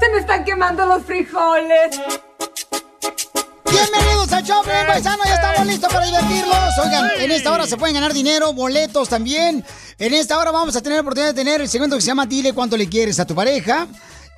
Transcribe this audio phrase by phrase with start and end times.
[0.00, 2.00] ¡Se me están quemando los frijoles!
[3.70, 6.78] Bienvenidos al show, bien paisano, ya estamos listos para divertirlos.
[6.82, 9.62] Oigan, en esta hora se pueden ganar dinero, boletos también.
[9.98, 12.24] En esta hora vamos a tener la oportunidad de tener el segmento que se llama
[12.24, 13.86] Dile cuánto le quieres a tu pareja.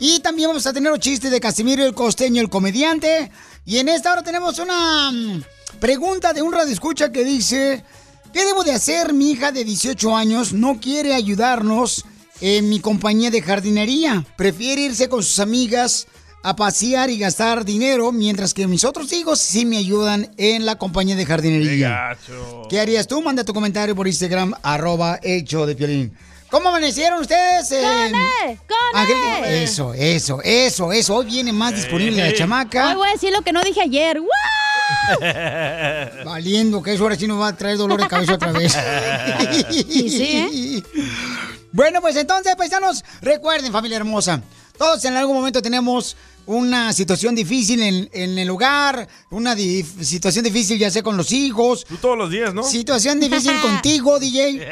[0.00, 3.30] Y también vamos a tener los chistes de Casimiro el costeño, el comediante.
[3.64, 5.44] Y en esta hora tenemos una mm,
[5.78, 7.84] pregunta de un radioescucha que dice:
[8.32, 9.12] ¿Qué debo de hacer?
[9.12, 12.04] Mi hija de 18 años no quiere ayudarnos
[12.42, 14.24] en mi compañía de jardinería.
[14.36, 16.06] Prefiere irse con sus amigas
[16.42, 20.76] a pasear y gastar dinero, mientras que mis otros hijos sí me ayudan en la
[20.76, 22.18] compañía de jardinería.
[22.68, 23.22] ¿Qué harías tú?
[23.22, 26.12] Manda tu comentario por Instagram, arroba hecho de piolín.
[26.50, 27.68] ¿Cómo amanecieron ustedes?
[27.68, 27.78] ¡Con
[28.50, 28.58] él!
[28.68, 29.62] ¡Con Ángel- él!
[29.62, 31.14] Eso, eso, eso, eso.
[31.16, 32.90] Hoy viene más disponible la chamaca.
[32.90, 34.18] Hoy voy a decir lo que no dije ayer.
[34.20, 34.28] ¡Wow!
[36.26, 38.76] Valiendo que eso ahora sí nos va a traer dolor de cabeza otra vez.
[39.70, 40.84] Y sí,
[41.72, 44.42] Bueno, pues entonces, paisanos, recuerden, familia hermosa,
[44.76, 50.44] todos en algún momento tenemos una situación difícil en, en el hogar, una dif- situación
[50.44, 51.84] difícil ya sea con los hijos.
[51.88, 52.62] Tú todos los días, ¿no?
[52.64, 54.66] Situación difícil contigo, DJ.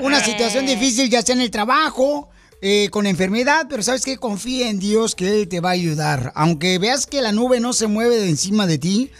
[0.02, 2.28] Una situación difícil ya sea en el trabajo,
[2.60, 6.32] eh, con enfermedad, pero sabes que confía en Dios que Él te va a ayudar.
[6.34, 9.10] Aunque veas que la nube no se mueve de encima de ti,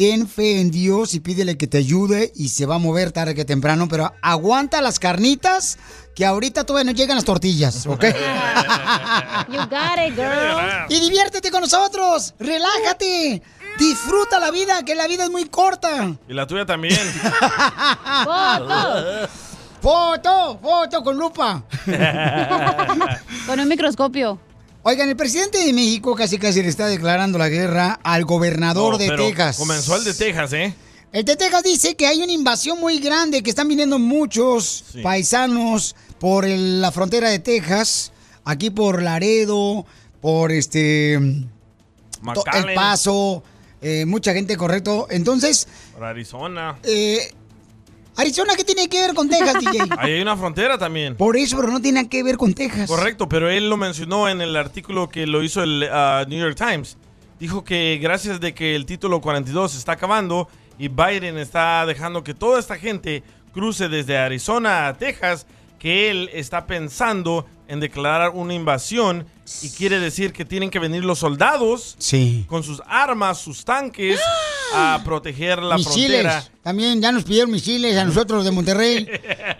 [0.00, 3.34] ten fe en Dios y pídele que te ayude y se va a mover tarde
[3.34, 5.76] que temprano, pero aguanta las carnitas
[6.14, 8.04] que ahorita todavía no llegan las tortillas, ¿ok?
[9.50, 10.86] You got it, girl.
[10.88, 13.42] y diviértete con nosotros, relájate,
[13.78, 16.16] disfruta la vida, que la vida es muy corta.
[16.26, 16.96] Y la tuya también.
[18.24, 19.28] ¡Foto!
[19.82, 20.58] ¡Foto!
[20.62, 21.62] ¡Foto con lupa!
[23.46, 24.40] Con un microscopio.
[24.82, 28.98] Oigan, el presidente de México casi casi le está declarando la guerra al gobernador No,
[28.98, 29.56] de pero Texas.
[29.58, 30.74] Comenzó el de Texas, ¿eh?
[31.12, 35.02] El de Texas dice que hay una invasión muy grande, que están viniendo muchos Sí.
[35.02, 38.12] paisanos por el- la frontera de Texas,
[38.44, 39.84] aquí por Laredo,
[40.20, 41.46] por este El
[42.74, 43.42] Paso,
[43.82, 45.06] eh, mucha gente, correcto.
[45.10, 46.78] Entonces, por Arizona.
[46.84, 47.32] eh,
[48.20, 49.80] Arizona, ¿qué tiene que ver con Texas, DJ?
[49.98, 51.16] Ahí hay una frontera también.
[51.16, 52.88] Por eso, pero no tiene que ver con Texas.
[52.88, 56.54] Correcto, pero él lo mencionó en el artículo que lo hizo el ah, New York
[56.56, 56.98] Times.
[57.38, 60.48] Dijo que gracias de que el título 42 se está acabando
[60.78, 63.22] y Biden está dejando que toda esta gente
[63.54, 65.46] cruce desde Arizona a Texas,
[65.80, 69.26] que él está pensando en declarar una invasión
[69.62, 72.44] y quiere decir que tienen que venir los soldados Sí.
[72.48, 74.20] con sus armas, sus tanques,
[74.74, 76.20] a proteger la misiles.
[76.22, 76.44] frontera.
[76.62, 79.08] También ya nos pidieron misiles a nosotros de Monterrey.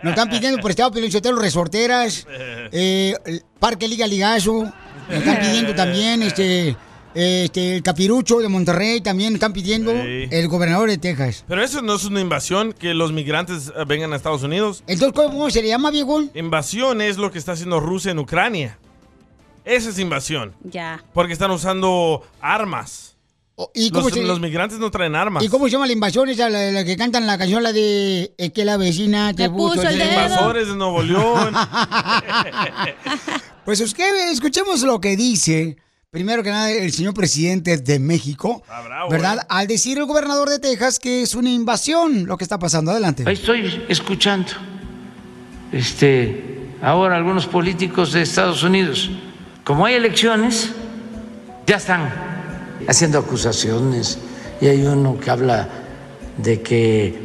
[0.03, 2.27] Nos están pidiendo por Estado Pelichotero resorteras,
[2.71, 4.65] eh, el Parque Liga Ligazo.
[5.09, 6.77] Nos están pidiendo también este,
[7.15, 9.01] este, el Capirucho de Monterrey.
[9.01, 10.29] También están pidiendo Sí.
[10.31, 11.45] el gobernador de Texas.
[11.49, 14.83] Pero eso no es una invasión, que los migrantes eh, vengan a Estados Unidos.
[14.87, 16.23] Entonces, ¿cómo se le llama, viejo?
[16.35, 18.79] Invasión es lo que está haciendo Rusia en Ucrania.
[19.65, 20.55] Esa es invasión.
[20.65, 21.05] Ya.
[21.13, 23.09] Porque están usando armas.
[23.75, 25.45] ¿Y cómo los, se- los migrantes no traen armas.
[25.45, 28.33] ¿Y cómo se llama la invasión esa, la, la que cantan la canción, la de
[28.39, 30.09] Es que la vecina te, Te puso el dedo"?
[30.09, 30.23] dedo.
[30.25, 31.55] Invasores de Nuevo León.
[33.65, 35.77] Pues es que escuchemos lo que dice,
[36.11, 39.39] primero que nada, el señor presidente de México, bravo, ¿verdad?
[39.39, 39.47] ¿eh?
[39.49, 42.91] Al decir el gobernador de Texas que es una invasión lo que está pasando.
[42.91, 43.23] Adelante.
[43.27, 44.49] Ahí estoy escuchando.
[45.71, 49.09] Este, ahora algunos políticos de Estados Unidos,
[49.63, 50.73] como hay elecciones,
[51.65, 52.13] ya están
[52.89, 54.19] haciendo acusaciones
[54.61, 55.69] y hay uno que habla
[56.39, 57.21] de que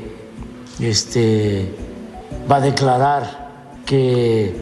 [0.80, 1.74] este
[2.50, 4.56] va a declarar que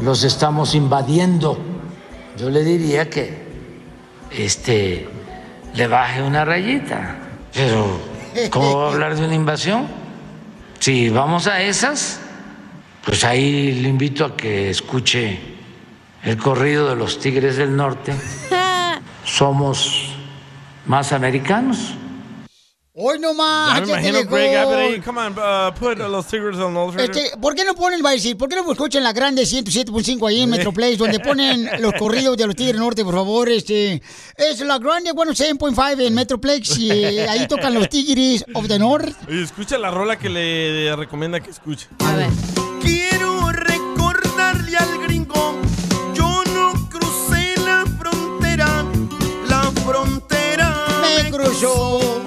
[0.00, 1.58] los estamos invadiendo.
[2.38, 3.47] Yo le diría que
[4.30, 5.08] este
[5.74, 7.16] le baje una rayita.
[7.54, 8.00] Pero
[8.50, 9.86] ¿cómo va a hablar de una invasión?
[10.78, 12.20] Si vamos a esas,
[13.04, 15.38] pues ahí le invito a que escuche
[16.22, 18.14] el corrido de los Tigres del Norte.
[19.24, 20.14] Somos
[20.86, 21.94] más americanos.
[23.00, 23.80] Hoy no Ya más.
[23.82, 25.00] me imagino Greg Abbott ahí.
[25.00, 27.00] Come on, uh, put uh, los stickers on those.
[27.00, 30.28] Este, ¿Por qué no ponen, va a decir, por qué no escuchan la grande 107.5
[30.28, 33.48] ahí en Metroplex, donde ponen los corridos de los Tigres Norte, por favor?
[33.50, 34.02] Este,
[34.36, 39.14] es la grande 107.5 en Metroplex y eh, ahí tocan los Tigres of the North.
[39.28, 41.86] Oye, escucha la rola que le recomienda que escuche.
[42.00, 42.30] A ver.
[42.82, 45.54] Quiero recordarle al gringo,
[46.14, 48.84] yo no crucé la frontera,
[49.48, 50.86] la frontera
[51.22, 52.17] Me cruzó.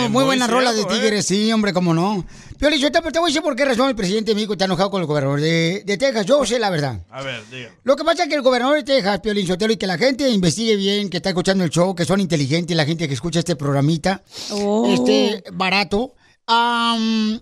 [0.00, 2.24] No, muy, buena rola de Tigres, sí, hombre, cómo no.
[2.58, 4.66] Pero yo te, te voy a decir por qué razón el presidente de México está
[4.66, 6.24] enojado con el gobernador de, de Texas.
[6.26, 7.00] Yo sé la verdad.
[7.10, 7.70] A ver, diga.
[7.82, 10.28] Lo que pasa es que el gobernador de Texas, Piolín Sotelo, y que la gente
[10.28, 13.56] investigue bien, que está escuchando el show, que son inteligentes, la gente que escucha este
[13.56, 14.22] programita,
[14.52, 14.86] Oh.
[14.92, 16.14] este barato.
[16.46, 17.40] am,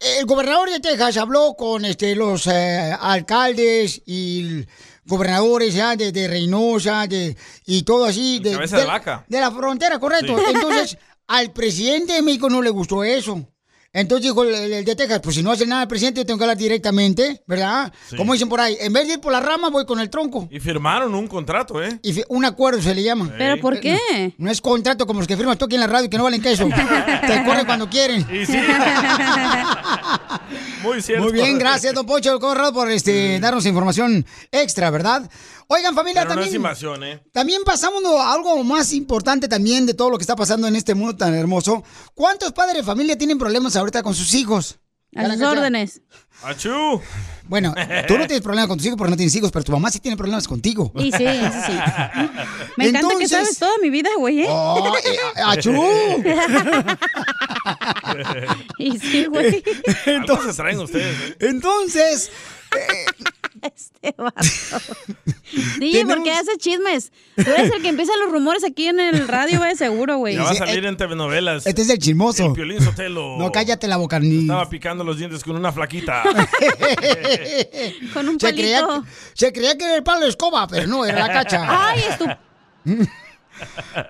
[0.00, 4.64] el gobernador de Texas habló con este, los eh, alcaldes y
[5.04, 7.36] gobernadores ya de, de Reynosa de,
[7.66, 8.38] y todo así.
[8.38, 9.24] De, cabeza de vaca.
[9.26, 10.36] de la frontera, correcto.
[10.38, 10.44] Sí.
[10.54, 10.98] Entonces,
[11.28, 13.46] al presidente de México no le gustó eso.
[13.90, 16.36] Entonces dijo el, el de Texas, pues si no hace nada el presidente, yo tengo
[16.38, 17.90] que hablar directamente, ¿verdad?
[18.10, 18.16] Sí.
[18.16, 20.46] Como dicen por ahí, en vez de ir por la rama, voy con el tronco.
[20.50, 21.98] Y firmaron un contrato, ¿eh?
[22.02, 23.32] Y un acuerdo se le llama.
[23.38, 23.98] ¿Pero por qué?
[24.36, 26.18] No, no es contrato como los que firmas tú aquí en la radio y que
[26.18, 26.68] no valen queso.
[26.68, 28.26] Te corren cuando quieren.
[28.30, 28.58] Y sí.
[30.82, 31.24] Muy cierto.
[31.24, 35.28] Muy bien, gracias, don Pocho Corrado, por este, darnos información extra, ¿verdad?
[35.70, 37.22] Oigan, familia, Pero no es también, invasión, ¿eh?
[37.30, 40.94] también pasamos a algo más importante también de todo lo que está pasando en este
[40.94, 41.84] mundo tan hermoso.
[42.14, 44.78] ¿Cuántos padres de familia tienen problemas ahorita con sus hijos?
[45.14, 46.00] A sus órdenes.
[46.42, 47.02] ¡Achú!
[47.48, 47.74] Bueno,
[48.06, 50.00] tú no tienes problemas con tus hijos porque no tienes hijos, pero tu mamá sí
[50.00, 50.90] tiene problemas contigo.
[50.96, 51.72] Y sí, eso sí.
[52.76, 54.42] Me encanta que Entonces- sabes toda mi vida, güey.
[54.42, 54.46] ¿eh?
[54.48, 55.72] Oh, eh, achú.
[58.78, 59.62] Y sí, güey.
[60.06, 61.36] Algo se traen ustedes, ¿eh?
[61.40, 62.30] Entonces,
[63.60, 64.40] Este vato.
[65.80, 67.10] DJ, ¿por qué haces chismes?
[67.34, 70.36] Tú eres el que empieza los rumores aquí en el radio, güey, seguro, güey.
[70.36, 71.66] Ya va a salir en telenovelas.
[71.66, 72.46] este es el chismoso.
[72.46, 73.36] El Piolín Sotelo.
[73.36, 74.20] No, cállate la boca.
[74.20, 74.42] Ni...
[74.42, 76.22] Estaba picando los dientes con una flaquita.
[78.14, 79.06] Con un Se creía, palito.
[79.34, 81.66] se creía que era el palo de escoba, pero no, era la cacha.
[81.68, 82.38] Ay, estúpido.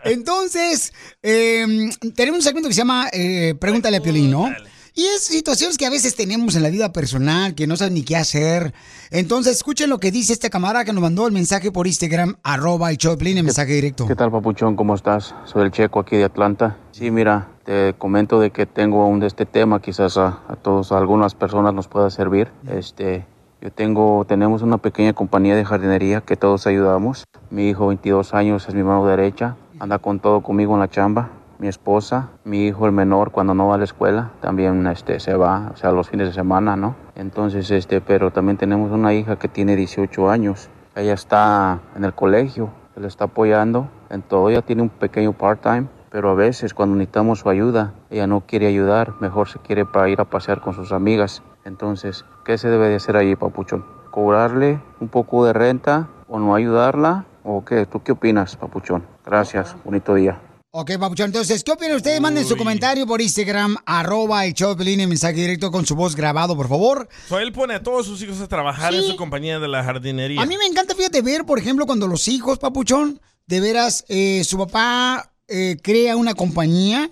[0.05, 1.67] Entonces, eh,
[2.15, 4.55] tenemos un segmento que se llama eh, Pregúntale a Piolín, ¿no?
[4.99, 8.03] Y es situaciones que a veces tenemos en la vida personal, que no sabes ni
[8.03, 8.75] qué hacer.
[9.13, 12.91] Entonces, escuchen lo que dice este camarada que nos mandó el mensaje por Instagram, arroba
[12.91, 14.09] el Piolín, el mensaje directo.
[14.09, 14.75] ¿Qué tal, papuchón?
[14.75, 15.37] ¿Cómo estás?
[15.45, 16.79] Soy el Checo aquí de Atlanta.
[16.91, 20.91] Sí, mira, te comento de que tengo un de este tema, quizás a, a todos,
[20.91, 22.49] a algunas personas nos pueda servir.
[22.69, 23.25] Este,
[23.61, 27.23] yo tengo, tenemos una pequeña compañía de jardinería que todos ayudamos.
[27.51, 31.38] Mi hijo, 22 años, es mi mano derecha, anda con todo conmigo en la chamba.
[31.59, 35.35] Mi esposa, mi hijo el menor cuando no va a la escuela, también este, se
[35.35, 36.95] va, o sea, los fines de semana, ¿no?
[37.17, 40.71] Entonces, este, pero también tenemos una hija que tiene 18 años.
[40.95, 44.51] Ella está en el colegio, le está apoyando en todo.
[44.51, 48.67] Ella tiene un pequeño part-time, pero a veces cuando necesitamos su ayuda, ella no quiere
[48.67, 51.43] ayudar, mejor se quiere para ir a pasear con sus amigas.
[51.65, 53.85] Entonces, ¿qué se debe de hacer ahí, papuchón?
[54.11, 57.25] ¿Cobrarle un poco de renta o no ayudarla?
[57.45, 57.87] ¿O qué?
[57.87, 59.05] ¿Tú qué opinas, papuchón?
[59.25, 60.39] Gracias, bonito día.
[60.81, 62.21] Ok, papuchón, entonces, ¿qué opinan ustedes?
[62.21, 66.15] Manden su comentario por Instagram, arroba el show de el mensaje directo con su voz
[66.15, 67.09] grabado, por favor.
[67.29, 70.41] So, él pone a todos sus hijos a trabajar en su compañía de la jardinería.
[70.41, 74.45] A mí me encanta, fíjate, ver, por ejemplo, cuando los hijos, papuchón, de veras, eh,
[74.45, 77.11] su papá eh, crea una compañía.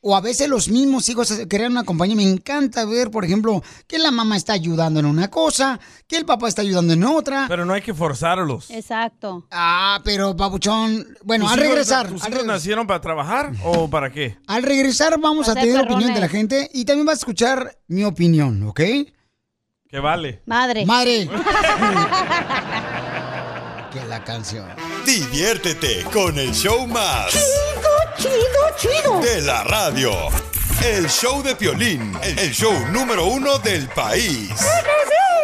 [0.00, 2.14] O a veces los mismos hijos crean una compañía.
[2.14, 6.24] Me encanta ver, por ejemplo, que la mamá está ayudando en una cosa, que el
[6.24, 7.46] papá está ayudando en otra.
[7.48, 8.70] Pero no hay que forzarlos.
[8.70, 9.48] Exacto.
[9.50, 13.90] Ah, pero, papuchón, bueno, ¿Tus al hijos- regresar, ¿Tus al hijos nacieron para trabajar o
[13.90, 14.38] para qué?
[14.46, 18.04] Al regresar vamos a tener opinión de la gente y también vas a escuchar mi
[18.04, 18.80] opinión, ¿ok?
[19.90, 20.42] Que vale.
[20.46, 20.86] Madre.
[20.86, 21.28] Madre.
[23.92, 24.68] que la canción.
[25.06, 27.34] Diviértete con el show más.
[28.18, 28.32] Chido,
[28.76, 29.20] chido.
[29.20, 30.10] De la radio.
[30.84, 34.50] El show de Piolín, el show número uno del país.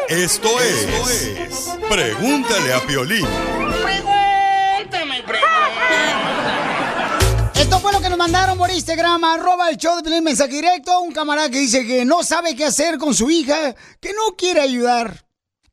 [0.08, 3.26] Esto es, Pregúntale a Piolín.
[7.54, 11.00] Esto fue lo que nos mandaron por Instagram, arroba el show de Piolín, mensaje directo.
[11.00, 14.60] Un camarada que dice que no sabe qué hacer con su hija, que no quiere
[14.60, 15.24] ayudar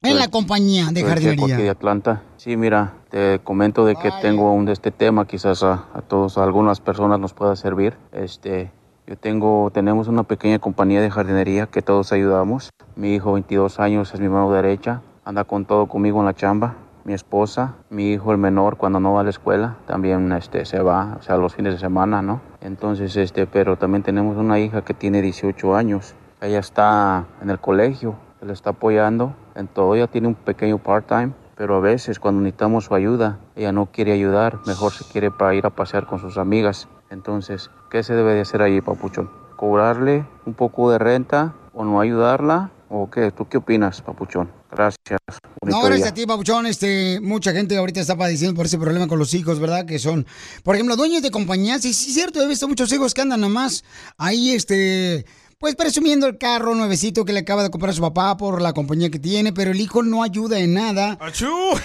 [0.03, 1.71] en la compañía de aquí de jardinería.
[1.71, 2.23] Atlanta.
[2.43, 6.39] Sí, mira, te comento de que tengo un de este tema, quizás a, a todos,
[6.39, 7.95] a algunas personas nos pueda servir.
[8.11, 8.71] Este,
[9.05, 12.71] yo tengo, tenemos una pequeña compañía de jardinería que todos ayudamos.
[12.95, 16.77] Mi hijo, 22 años, es mi mano derecha, anda con todo conmigo en la chamba.
[17.03, 20.79] Mi esposa, mi hijo el menor cuando no va a la escuela, también este, se
[20.79, 22.41] va, o sea, los fines de semana, ¿no?
[22.59, 26.15] Entonces, este, pero también tenemos una hija que tiene 18 años.
[26.41, 29.93] Ella está en el colegio, le está apoyando en todo.
[29.93, 34.13] Ella tiene un pequeño part-time, pero a veces cuando necesitamos su ayuda, ella no quiere
[34.13, 36.87] ayudar, mejor se quiere para ir a pasear con sus amigas.
[37.11, 39.29] Entonces, ¿qué se debe de hacer ahí, papuchón?
[39.57, 42.71] ¿Cobrarle un poco de renta o no ayudarla?
[42.89, 43.29] ¿O qué?
[43.29, 44.49] ¿Tú qué opinas, papuchón?
[44.71, 45.19] Gracias.
[45.63, 46.65] No, gracias a ti, Pabuchón.
[46.65, 49.85] Este, mucha gente ahorita está padeciendo por ese problema con los hijos, ¿verdad?
[49.85, 50.25] Que son,
[50.63, 51.85] por ejemplo, dueños de compañías.
[51.85, 53.83] Y sí, es cierto, he visto muchos hijos que andan nomás
[54.17, 55.25] ahí, este,
[55.61, 59.11] pues presumiendo el carro nuevecito que le acaba de comprar su papá por la compañía
[59.11, 61.19] que tiene, pero el hijo no ayuda en nada.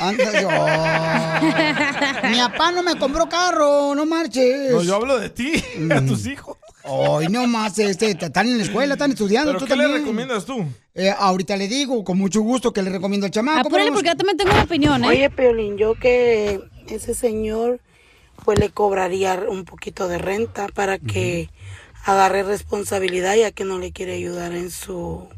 [0.01, 0.49] Anda, yo.
[2.31, 4.73] Mi papá no me compró carro, no marches.
[4.73, 6.57] No, yo hablo de ti, a tus hijos.
[6.85, 9.53] Ay, no más, este, están en la escuela, están estudiando.
[9.53, 10.65] ¿Pero tú qué le recomiendas tú?
[10.95, 13.69] Eh, ahorita le digo, con mucho gusto, que le recomiendo al chamaco.
[13.69, 15.09] Apúrale porque yo también tengo una opinión, ¿eh?
[15.09, 17.81] Oye, Piolín, yo que ese señor
[18.43, 21.51] pues le cobraría un poquito de renta para que
[22.07, 25.29] agarre responsabilidad ya que no le quiere ayudar en su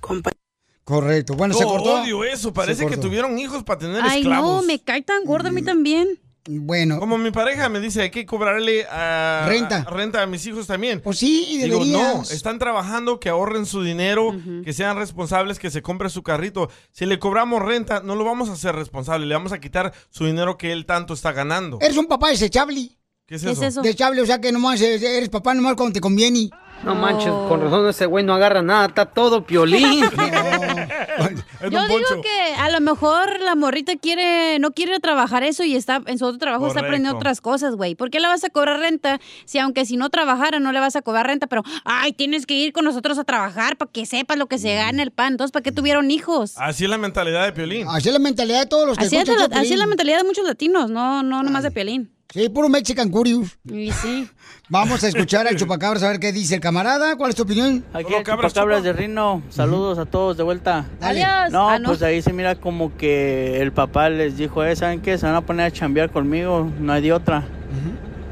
[0.00, 0.38] compañía.
[0.84, 1.34] Correcto.
[1.34, 2.02] Bueno, se No, cortó.
[2.02, 2.52] odio eso.
[2.52, 4.60] Parece que tuvieron hijos para tener Ay, esclavos.
[4.60, 6.20] no, me cae tan gorda a mí también.
[6.46, 6.98] Bueno.
[7.00, 9.78] Como mi pareja me dice, hay que cobrarle a, Renta.
[9.78, 11.00] a- renta a mis hijos también.
[11.00, 15.70] Pues sí, y Digo, no, están trabajando, que ahorren su dinero, que sean responsables, que
[15.70, 16.68] se compre su carrito.
[16.92, 20.26] Si le cobramos renta, no lo vamos a hacer responsable, le vamos a quitar su
[20.26, 21.78] dinero que él tanto está ganando.
[21.80, 22.90] Eres un papá desechable.
[23.26, 23.80] ¿Qué es ¿Qué es eso?
[23.82, 24.22] eso?
[24.22, 26.50] O sea que nomás eres, eres papá nomás cuando te conviene.
[26.84, 30.04] No manches, con razón ese güey no agarra nada, está todo piolín.
[31.70, 36.02] Yo digo que a lo mejor la morrita quiere, no quiere trabajar eso y está
[36.04, 37.94] en su otro trabajo está aprendiendo otras cosas, güey.
[37.94, 40.94] ¿Por qué le vas a cobrar renta si aunque si no trabajara no le vas
[40.96, 44.36] a cobrar renta, pero ay, tienes que ir con nosotros a trabajar para que sepas
[44.36, 45.32] lo que se gana el pan?
[45.32, 46.54] Entonces, ¿para qué tuvieron hijos?
[46.58, 47.86] Así es la mentalidad de Piolín.
[47.88, 50.18] Así es la mentalidad de todos los que Así es, la, así es la mentalidad
[50.18, 52.13] de muchos latinos, no, no nomás de Piolín.
[52.30, 53.56] Sí, puro Mexican Curious.
[53.64, 54.28] Y sí.
[54.68, 57.16] Vamos a escuchar al chupacabras a ver qué dice el camarada.
[57.16, 57.84] ¿Cuál es tu opinión?
[57.92, 59.42] Aquí el chupacabras de Rino.
[59.50, 60.86] Saludos a todos de vuelta.
[61.00, 61.52] Adiós.
[61.52, 61.90] No, Ah, no.
[61.90, 65.16] pues ahí se mira como que el papá les dijo, eh, ¿saben qué?
[65.16, 67.44] Se van a poner a chambear conmigo, no hay de otra.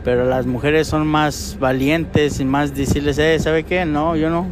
[0.04, 3.84] Pero las mujeres son más valientes y más decirles, eh, ¿sabe qué?
[3.84, 4.49] No, yo no.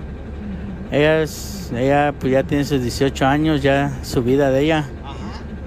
[0.92, 4.88] Ella, es- ella pues ya tiene sus 18 años, ya su vida de ella.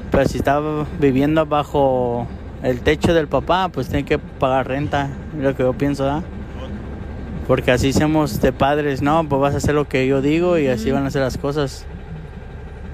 [0.10, 0.62] Pero si está
[1.02, 2.28] viviendo bajo
[2.64, 6.24] el techo del papá, pues tiene que pagar renta, es lo que yo pienso, ¿verdad?
[7.48, 10.68] Porque así somos de padres, no, pues vas a hacer lo que yo digo y
[10.68, 11.86] así van a ser las cosas.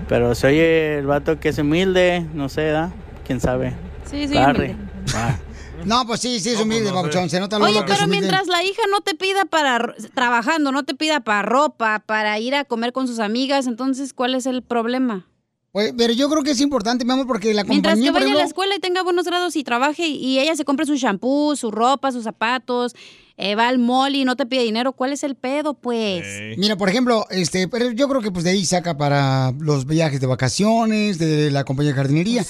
[0.07, 2.91] Pero si oye el vato que es humilde, no sé, ¿da?
[3.27, 3.75] ¿Quién sabe?
[4.05, 4.71] Sí, sí, Arre.
[4.71, 4.75] humilde.
[5.15, 5.37] Va.
[5.85, 7.29] No, pues sí, sí es humilde, babuchón.
[7.29, 10.83] Se nota lo Oye, que pero mientras la hija no te pida para trabajando, no
[10.83, 14.61] te pida para ropa, para ir a comer con sus amigas, entonces ¿cuál es el
[14.61, 15.25] problema?
[15.71, 18.21] Pues, pero yo creo que es importante, mi amor, porque la Mientras compañía, que por
[18.23, 20.95] vaya a la escuela y tenga buenos grados y trabaje y, ella se compre su
[20.95, 22.95] shampoo, su ropa, sus zapatos,
[23.37, 26.25] eh, va al mall y no te pide dinero, ¿cuál es el pedo, pues?
[26.57, 30.19] Mira, por ejemplo, este, pero yo creo que pues de ahí saca para los viajes
[30.19, 32.45] de vacaciones, de la compañía de jardinería.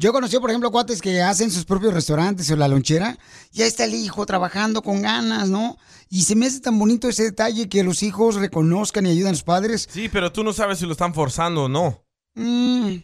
[0.00, 3.16] Yo conocí, por ejemplo, cuates que hacen sus propios restaurantes o la lonchera.
[3.52, 5.78] Y ahí está el hijo trabajando con ganas, ¿no?
[6.10, 9.34] Y se me hace tan bonito ese detalle que los hijos reconozcan y ayuden a
[9.34, 9.88] sus padres.
[9.90, 12.03] Sí, pero tú no sabes si lo están forzando o no.
[12.34, 12.96] Mm,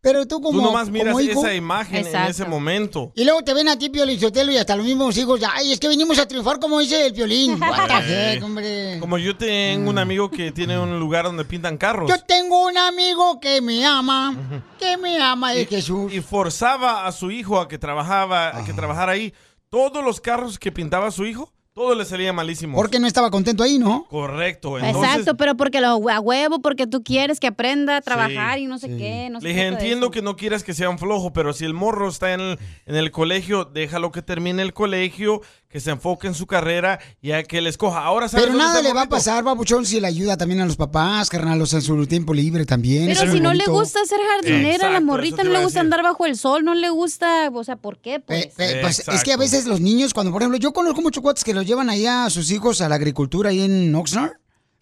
[0.00, 3.12] pero tú como tú nomás miras como hijo- esa imagen en ese momento.
[3.16, 5.40] Y luego te ven a ti, Piolín Sotelo, y hasta los mismos hijos.
[5.52, 7.60] Ay, es que venimos a triunfar como dice el Piolín.
[7.60, 8.98] What hombre.
[9.00, 12.08] Como yo tengo un amigo que tiene un lugar donde pintan carros.
[12.08, 14.36] Yo tengo un amigo que me ama,
[14.78, 16.12] que me ama de y, Jesús.
[16.12, 19.34] y forzaba a su hijo a que trabajaba, a que trabajara ahí.
[19.70, 22.74] Todos los carros que pintaba su hijo, todo le salía malísimo.
[22.74, 24.06] Porque no estaba contento ahí, ¿no?
[24.08, 24.78] Correcto.
[24.78, 28.64] Entonces, Exacto, pero porque lo a huevo, porque tú quieres que aprenda a trabajar Sí,
[28.64, 31.34] y no sé qué, no Le dije, entiendo que no quieras que sea un flojo,
[31.34, 35.42] pero si el morro está en el, en el colegio, déjalo que termine el colegio,
[35.76, 38.02] que se enfoque en su carrera y a que él escoja.
[38.02, 40.64] Ahora ¿sabes Pero nada está le va a pasar, babuchón, si le ayuda también a
[40.64, 43.08] los papás, carnal, o sea, en su tiempo libre también.
[43.08, 46.24] Pero si no le gusta ser jardinera, a la morrita no le gusta andar bajo
[46.24, 48.20] el sol, no le gusta, o sea, ¿por qué?
[48.20, 51.22] Pues, Eh, pues es que a veces los niños, cuando por ejemplo, yo conozco muchos
[51.22, 54.32] cuates que los llevan ahí a sus hijos a la agricultura ahí en Oxnard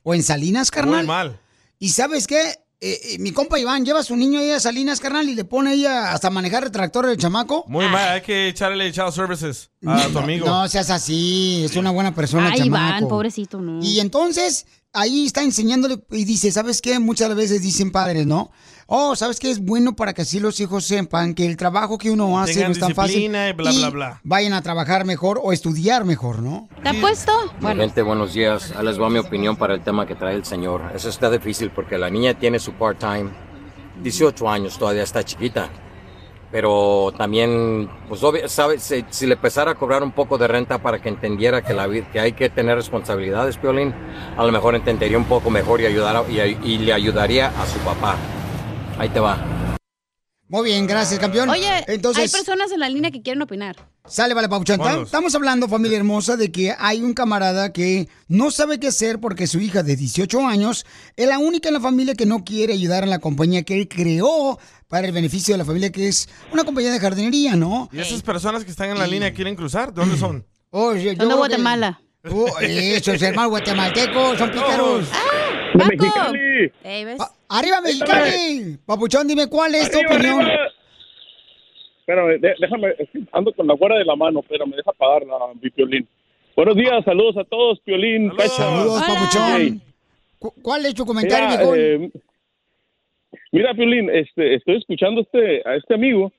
[0.05, 0.99] o en Salinas, carnal.
[0.99, 1.41] Muy mal.
[1.81, 2.55] Y sabes qué,
[2.87, 5.45] Eh, eh, mi compa Iván lleva a su niño ahí a Salinas, carnal, y le
[5.47, 7.65] pone ahí a- hasta manejar el tractor del chamaco.
[7.67, 10.45] Muy mal, hay que echarle child services a tu amigo.
[10.45, 12.97] No seas así, es una buena persona, Ay, chamaco.
[12.99, 13.83] Iván, pobrecito, no.
[13.83, 16.99] Y entonces, ahí está enseñándole y dice, ¿sabes qué?
[16.99, 18.51] Muchas veces dicen padres, ¿no?
[18.87, 19.51] Oh, ¿sabes qué?
[19.51, 22.69] Es bueno para que así los hijos sepan que el trabajo que uno hace Tengan
[22.71, 23.23] no es tan fácil.
[23.23, 24.21] y bla, bla, bla.
[24.25, 26.69] Vayan a trabajar mejor o estudiar mejor, ¿no?
[26.83, 27.33] ¿Te ha puesto?
[27.61, 28.73] Bueno, Gente, buenos días.
[28.77, 30.93] Ahí les va mi opinión para el tema que trae el señor.
[30.95, 33.31] Eso está difícil porque la niña tiene su part-time.
[34.03, 35.71] 18 años, todavía está chiquita.
[36.55, 40.79] Pero también, pues obvio, sabe, si, si le empezara a cobrar un poco de renta
[40.79, 43.93] para que entendiera que, la, que hay que tener responsabilidades, Piolín,
[44.37, 47.81] a lo mejor entendería un poco mejor y, ayudara, y, y le ayudaría a su
[47.81, 48.15] papá.
[49.01, 49.37] Ahí te va.
[50.47, 51.51] Muy bien, gracias, campeón.
[51.51, 52.33] Oye, entonces.
[52.33, 53.75] hay personas en la línea que quieren opinar.
[54.07, 55.07] Sale, vale, Vámonos.
[55.07, 59.47] Estamos hablando, familia hermosa, de que hay un camarada que no sabe qué hacer porque
[59.47, 60.85] su hija de 18 años
[61.17, 63.89] es la única en la familia que no quiere ayudar en la compañía que él
[63.89, 64.59] creó
[64.95, 67.89] para el beneficio de la familia, que es una compañía de jardinería, ¿no?
[67.93, 69.93] ¿Y esas personas que están en la línea quieren cruzar?
[69.93, 70.47] ¿De dónde son?
[70.71, 72.01] Oh, yo- Son de creo que- Guatemala.
[72.31, 75.09] Oh, esos hermanos guatemaltecos son pícaros.
[75.77, 76.07] ¡Paco!
[77.19, 78.79] Ah, ¡Arriba, Mexicali!
[78.87, 80.41] Papuchón, dime cuál es tu opinión.
[80.43, 80.59] arriba.
[82.01, 82.89] Espérame, de- déjame,
[83.33, 86.09] ando con la guarda de la mano, pero me deja pagarla, mi Piolín.
[86.55, 88.49] Buenos días, saludos a todos, Piolín, Cacha.
[88.49, 89.83] Saludos, Papuchón.
[90.39, 92.11] Cu- ¿Cuál es tu comentario, Mira, eh,
[93.55, 96.33] mira, Piolín, este, estoy escuchando este, a este amigo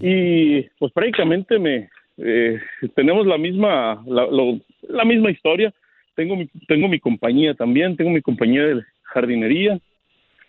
[0.00, 2.58] y pues prácticamente me eh,
[2.94, 5.72] tenemos la misma la, misma historia.
[6.16, 9.78] Tengo mi, tengo mi compañía también, tengo mi compañía de jardinería.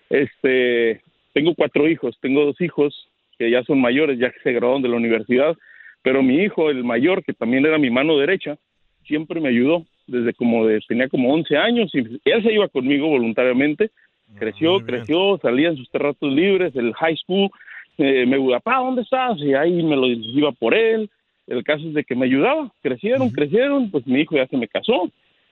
[0.09, 1.01] Este,
[1.33, 4.89] tengo cuatro hijos, tengo dos hijos que ya son mayores, ya que se graduaron de
[4.89, 5.57] la universidad,
[6.01, 8.57] pero mi hijo, el mayor, que también era mi mano derecha,
[9.05, 13.89] siempre me ayudó desde como tenía como 11 años y él se iba conmigo voluntariamente,
[14.33, 17.49] creció, creció, salía en sus ratos libres, el high school,
[17.97, 19.37] eh, me decía, papá, ¿dónde estás?
[19.39, 21.09] Y ahí me lo iba por él,
[21.47, 24.67] el caso es de que me ayudaba, crecieron, crecieron, pues mi hijo ya se me
[24.67, 25.09] casó,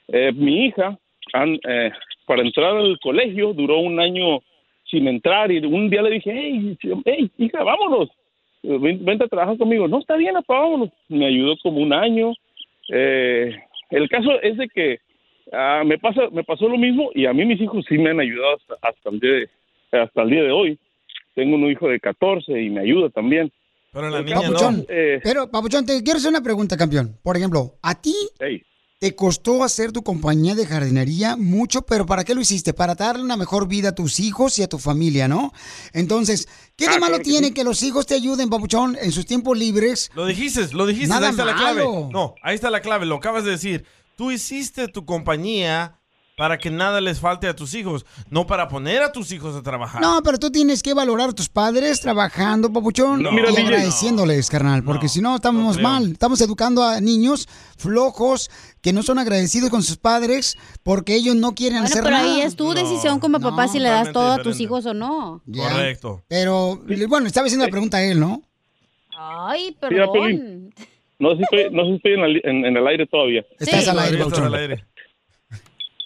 [0.10, 0.98] Eh, mi hija,
[1.32, 1.90] an- eh,
[2.26, 4.42] para entrar al colegio, duró un año
[4.84, 8.10] sin entrar y un día le dije, hey, hey hija, vámonos,
[8.64, 9.88] ven- vente a trabajar conmigo.
[9.88, 10.90] No, está bien, papá, vámonos.
[11.08, 12.34] Me ayudó como un año.
[12.90, 13.56] Eh,
[13.92, 15.00] el caso es de que
[15.52, 18.20] ah, me pasa me pasó lo mismo y a mí mis hijos sí me han
[18.20, 19.50] ayudado hasta, hasta el día de,
[20.00, 20.80] hasta el día de hoy.
[21.36, 23.52] Tengo un hijo de 14 y me ayuda también.
[23.92, 27.18] Pero la niña Papuchón, Eh, pero, Papuchón, te quiero hacer una pregunta, campeón.
[27.24, 28.14] Por ejemplo, ¿a ti
[29.00, 32.74] te costó hacer tu compañía de jardinería mucho, pero ¿para qué lo hiciste?
[32.74, 35.52] Para darle una mejor vida a tus hijos y a tu familia, ¿no?
[35.94, 36.48] Entonces,
[36.78, 37.54] ¿qué de Ah, malo claro que tiene sí.
[37.54, 40.10] que los hijos te ayuden, Papuchón, en sus tiempos libres?
[40.16, 41.84] Lo dijiste, lo dijiste, Nada ahí está la clave.
[42.12, 43.86] No, ahí está la clave, lo acabas de decir.
[44.16, 46.00] Tú hiciste tu compañía
[46.36, 49.62] para que nada les falte a tus hijos, no para poner a tus hijos a
[49.62, 50.02] trabajar.
[50.02, 53.62] No, pero tú tienes que valorar a tus padres trabajando, papuchón, No, mira, y DJ.
[53.68, 56.12] agradeciéndoles, carnal, porque si no estamos mal.
[56.12, 57.48] Estamos educando a niños
[57.78, 58.50] flojos
[58.82, 62.26] que no son agradecidos con sus padres porque ellos no quieren Bueno, hacer pero nada.
[62.34, 65.44] ahí es tu decisión como papá si le das todo a tus hijos o no.
[65.46, 65.70] Ya.
[65.70, 66.24] Correcto.
[66.28, 68.42] Pero, bueno, estaba haciendo la pregunta a él, ¿no?
[69.16, 70.74] Ay, Mira, perdón.
[71.24, 73.44] No sé si estoy, no sé si estoy en, la- en- en el aire todavía.
[73.60, 74.84] Estás al aire, Estás al aire.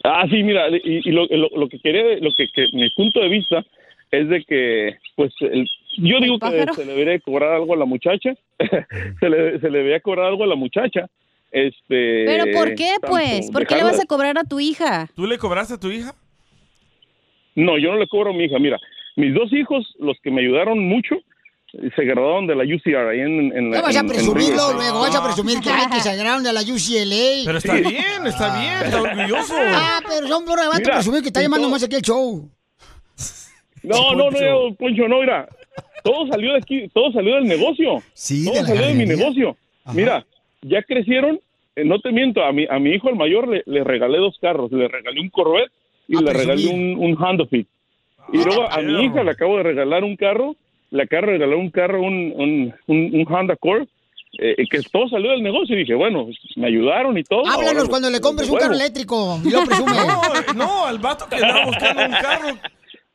[0.04, 3.20] Ah, sí, mira, y, y lo, lo, lo que quería, lo que, que mi punto
[3.20, 3.66] de vista
[4.12, 7.86] es de que, pues, el- yo digo que se le debería cobrar algo a la
[7.86, 8.34] muchacha,
[9.20, 11.08] se, le, se le debería cobrar algo a la muchacha,
[11.52, 12.24] este...
[12.26, 13.52] ¿Pero por qué, tanto pues?
[13.52, 15.10] ¿Por qué le vas a cobrar a tu hija?
[15.16, 16.14] ¿Tú le cobraste a tu hija?
[17.56, 18.78] No, yo no le cobro a mi hija, mira,
[19.16, 21.16] mis dos hijos, los que me ayudaron mucho,
[21.72, 23.78] se graduaron de la UCR ahí en, en la...
[23.78, 26.54] No vas a en- presumirlo luego, vas a presumir que, ay, que se graduaron de
[26.54, 27.44] la UCLA.
[27.46, 29.54] Pero está bien, está bien, está orgulloso.
[29.58, 32.50] Ah, pero son puro vas a presumir que está llamando todo- más aquí el show.
[33.84, 35.48] No, no, no, Poncho, no, mira.
[36.04, 38.02] Todo salió de aquí, todo salió del negocio.
[38.14, 39.58] Sí, todo de salió de mi negocio.
[39.94, 40.26] Mira,
[40.62, 41.40] ya crecieron,
[41.76, 44.38] eh, no te miento, a mi, a mi hijo el mayor le, le regalé dos
[44.42, 45.72] carros, le regalé un Corvette
[46.08, 47.68] y A le regalé un, un Honda Fit.
[48.34, 50.56] Y luego a mi hija le acabo de regalar un carro,
[50.92, 53.88] le acabo de regalar un carro, un, un, un, un Honda Accord,
[54.40, 55.76] eh, que todo salió del negocio.
[55.76, 57.44] Y dije, bueno, me ayudaron y todo.
[57.48, 59.92] Háblanos cuando le compres un carro eléctrico y lo presume.
[60.56, 62.58] No, no, al vato que andaba buscando un carro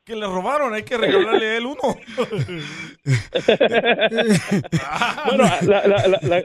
[0.05, 1.79] que le robaron, hay que regalarle a él uno.
[5.27, 6.43] bueno, la, la, la, la,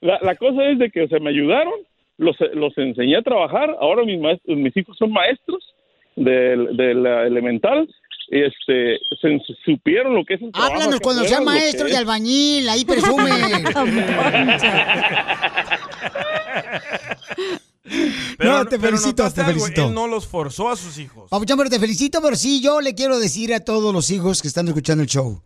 [0.00, 1.72] la- la cosa es de que o sea, me ayudaron,
[2.18, 5.74] los, los enseñé a trabajar, ahora mis, maestros, mis hijos son maestros
[6.16, 7.88] del, de la elemental,
[8.28, 10.74] este, se, supieron lo que es el trabajo.
[10.74, 11.96] Háblanos cuando sea maestro y es.
[11.96, 13.30] albañil, ahí presume.
[18.38, 19.88] No, te felicito, te algo, felicito.
[19.88, 21.28] Él no los forzó a sus hijos.
[21.30, 24.48] Papuchón, pero te felicito, pero sí, yo le quiero decir a todos los hijos que
[24.48, 25.42] están escuchando el show.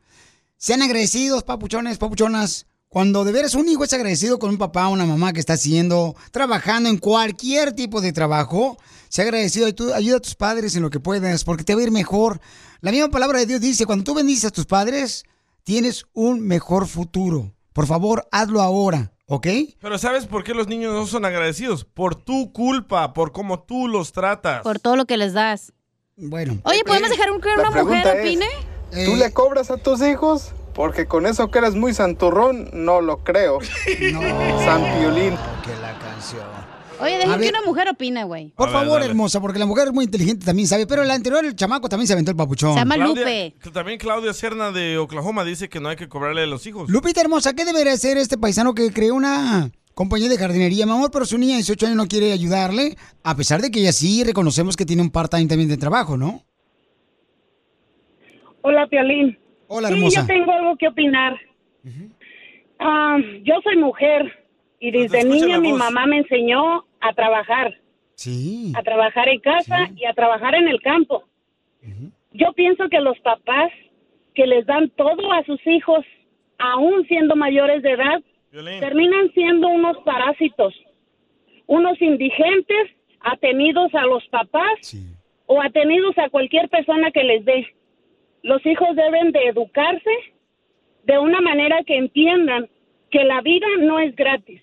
[0.57, 2.67] Sean agradecidos, papuchones, papuchonas.
[2.88, 5.55] Cuando de veras un hijo es agradecido con un papá o una mamá que está
[5.55, 8.79] haciendo, trabajando en cualquier tipo de trabajo,
[9.11, 11.83] sea agradecido y tú ayuda a tus padres en lo que puedas, porque te va
[11.83, 12.41] a ir mejor.
[12.81, 15.25] La misma palabra de Dios dice, cuando tú bendices a tus padres,
[15.64, 17.53] tienes un mejor futuro.
[17.73, 19.49] Por favor, hazlo ahora, ¿ok?
[19.81, 21.85] Pero ¿sabes por qué los niños no son agradecidos?
[21.85, 24.62] Por tu culpa, por cómo tú los tratas.
[24.62, 25.73] Por todo lo que les das.
[26.17, 26.61] Bueno.
[26.62, 28.47] Oye, ¿podemos dejar un que una mujer es, opine?
[29.07, 33.25] ¿Tú le cobras a tus hijos Porque con eso que eres muy santurrón, no lo
[33.25, 33.59] creo.
[34.64, 35.37] San Piolín.
[35.64, 36.78] Que la canción.
[37.00, 37.50] Oye, dejen que ver.
[37.54, 38.48] una mujer opine, güey.
[38.56, 40.87] Por favor, hermosa, porque la mujer es muy inteligente, también sabe.
[40.87, 42.74] Pero el anterior, el chamaco, también se aventó el papuchón.
[42.74, 46.66] Claudia- que También Claudia Serna de Oklahoma dice que no hay que cobrarle a los
[46.66, 46.90] hijos.
[46.90, 51.11] Lupita hermosa, ¿qué debería hacer este paisano que creó una compañía de jardinería, mi amor?
[51.12, 54.24] Pero su niña de 18 años no quiere ayudarle, a pesar de que ella sí
[54.24, 56.42] reconocemos que tiene un part-time también de trabajo, ¿no?
[58.62, 59.38] Hola, Piolín.
[59.68, 60.20] Hola, sí, hermosa.
[60.22, 61.37] yo tengo algo que opinar.
[62.80, 64.46] Ah, yo soy mujer
[64.80, 65.78] y desde escucha niña mi voz.
[65.78, 67.74] mamá me enseñó a trabajar.
[68.14, 68.72] Sí.
[68.76, 71.24] A trabajar en casa y a trabajar en el campo.
[72.32, 73.70] Yo pienso que los papás
[74.34, 76.04] que les dan todo a sus hijos,
[76.58, 80.74] aún siendo mayores de edad, terminan siendo unos parásitos,
[81.66, 84.96] unos indigentes atenidos a los papás
[85.46, 87.66] o atenidos a cualquier persona que les dé.
[88.42, 90.11] Los hijos deben de educarse
[91.04, 92.68] de una manera que entiendan
[93.11, 94.62] que la vida no es gratis.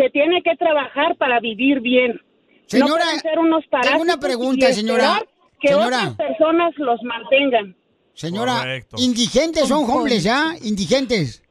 [0.00, 2.12] Se tiene que trabajar para vivir bien.
[2.12, 2.20] no
[2.66, 5.22] Señora, pueden ser unos tengo parásitos una pregunta, señora.
[5.60, 5.86] Que Señora.
[5.86, 7.76] otras personas los mantengan.
[8.14, 8.96] Señora, Correcto.
[8.98, 10.54] indigentes son hombres, ¿ya?
[10.62, 11.42] Indigentes.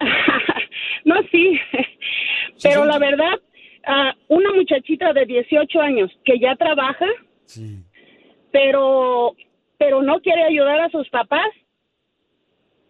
[1.04, 1.56] No, sí.
[2.64, 3.38] Pero la verdad,
[3.86, 7.06] ah, una muchachita de 18 años que ya trabaja,
[8.50, 9.36] pero,
[9.78, 11.46] pero no quiere ayudar a sus papás,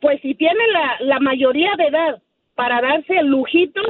[0.00, 2.22] pues si tiene la, la mayoría de edad
[2.56, 3.86] para darse lujitos,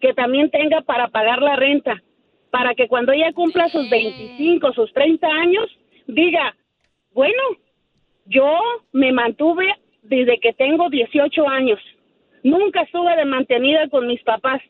[0.00, 2.02] que también tenga para pagar la renta,
[2.50, 5.66] para que cuando ella cumpla sus 25, sus 30 años,
[6.06, 6.56] diga,
[7.12, 7.42] bueno,
[8.26, 8.46] yo
[8.92, 9.66] me mantuve
[10.02, 11.78] desde que tengo 18 años.
[12.42, 14.60] Nunca estuve de mantenida con mis papás.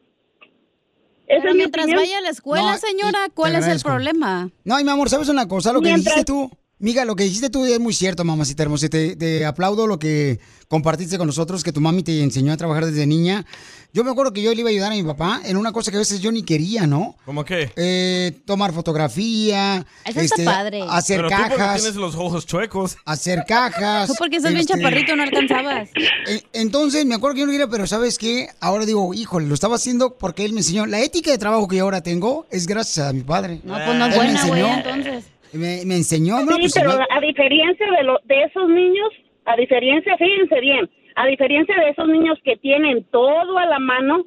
[1.26, 2.02] Esa Pero es mientras opinión.
[2.04, 4.48] vaya a la escuela, No, señora, ¿cuál es el problema?
[4.64, 5.72] No, y mi amor, ¿sabes una cosa?
[5.72, 8.86] Lo que dijiste tú, Miga, lo que dijiste tú es muy cierto, mamacita hermosa.
[8.86, 12.56] y Te, te aplaudo lo que compartiste con nosotros, que tu mami te enseñó a
[12.58, 13.46] trabajar desde niña.
[13.94, 15.90] Yo me acuerdo que yo le iba a ayudar a mi papá en una cosa
[15.90, 17.16] que a veces yo ni quería, ¿no?
[17.24, 17.70] ¿Cómo qué?
[17.76, 19.86] Eh, tomar fotografía.
[20.04, 20.82] Eso está padre.
[20.86, 21.80] Hacer Pero tú porque cajas.
[21.80, 22.96] tienes los ojos chuecos.
[23.06, 24.08] Hacer cajas.
[24.08, 25.88] Tú porque estás bien este, chaparrito, no alcanzabas.
[26.28, 28.48] eh, Entonces, me acuerdo que yo no quería, pero ¿sabes qué?
[28.60, 30.84] Ahora digo, híjole, lo estaba haciendo porque él me enseñó.
[30.84, 33.60] La ética de trabajo que yo ahora tengo es gracias a mi padre.
[33.64, 34.74] No, pues no es buena, güey, enseñó.
[34.76, 35.24] entonces.
[35.56, 39.08] Me, me enseñó, Sí, pues, pero a diferencia de, lo, de esos niños,
[39.44, 44.24] a diferencia, fíjense bien, a diferencia de esos niños que tienen todo a la mano,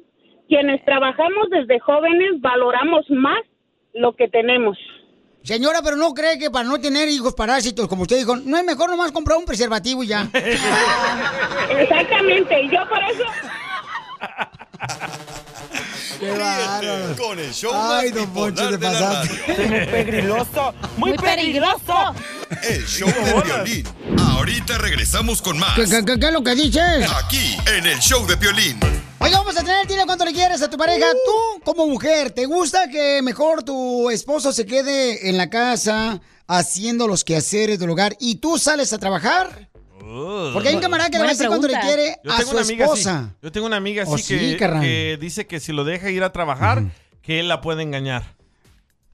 [0.48, 3.40] quienes trabajamos desde jóvenes valoramos más
[3.94, 4.76] lo que tenemos.
[5.42, 8.64] Señora, pero no cree que para no tener hijos parásitos, como usted dijo, no es
[8.64, 10.28] mejor nomás comprar un preservativo y ya.
[11.78, 13.24] Exactamente, y yo por eso...
[16.20, 19.24] Ríete con el show Ay, más don Poncho, te de la.
[19.24, 22.14] Muy peligroso, muy peligroso.
[22.62, 23.86] El show de violín.
[24.18, 25.74] Ahorita regresamos con más.
[25.76, 27.10] ¿Qué, qué- qué- qué es lo que dices?
[27.24, 28.78] Aquí, en el show de violín.
[29.20, 31.06] Oye, vamos a tener, dile cuánto le quieres a tu pareja.
[31.24, 37.06] Tú, como mujer, ¿te gusta que mejor tu esposo se quede en la casa haciendo
[37.06, 39.69] los quehaceres del hogar y tú sales a trabajar?
[40.52, 42.58] Porque hay un camarada que le va a decir cuánto le quiere Yo a su
[42.58, 43.18] esposa.
[43.18, 43.28] así.
[43.42, 44.82] Yo tengo una amiga así Oh, sí, que, carnal.
[44.82, 46.84] que dice que si lo deja ir a trabajar,
[47.22, 48.36] que él la puede engañar.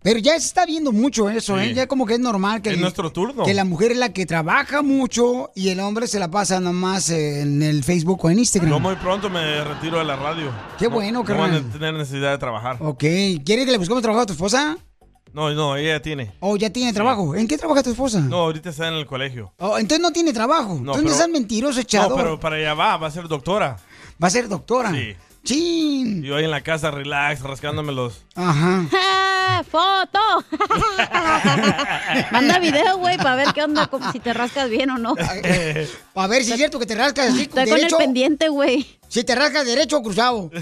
[0.02, 1.64] Pero ya se está viendo mucho eso, Sí.
[1.64, 1.74] ¿eh?
[1.74, 3.42] Ya como que es normal que, Es el- nuestro turno.
[3.42, 7.10] que la mujer es la que trabaja mucho y el hombre se la pasa nomás
[7.10, 8.70] en el Facebook o en Instagram.
[8.70, 10.52] Yo muy pronto me retiro de la radio.
[10.78, 11.72] Qué No- bueno, No van a carnal.
[11.72, 12.76] tener necesidad de trabajar.
[12.80, 13.00] Ok,
[13.44, 14.76] ¿quieres que le busquemos trabajo a tu esposa?
[15.36, 16.32] No, no, ella tiene.
[16.40, 17.34] ¿O ya tiene trabajo?
[17.34, 18.20] ¿En qué trabaja tu esposa?
[18.20, 19.52] No, ahorita está en el colegio.
[19.58, 20.68] Oh, entonces no tiene trabajo.
[20.68, 22.12] No, entonces no pero- seas mentiroso, echador.
[22.12, 23.76] No, pero para allá va, va a ser doctora.
[24.22, 24.92] Va a ser doctora.
[24.92, 25.14] Sí.
[25.44, 26.24] Chin.
[26.24, 28.24] Y yo ahí en la casa, relax, rascándome los...
[28.34, 28.86] Ajá.
[28.94, 30.18] ¡Ah, ¡Foto!
[32.32, 35.14] Manda video, güey, para ver qué onda, como si te rascas bien o no.
[36.14, 38.86] A ver si es cierto que te rascas así Estoy con el pendiente, güey.
[39.08, 40.50] Si te rascas derecho o cruzado.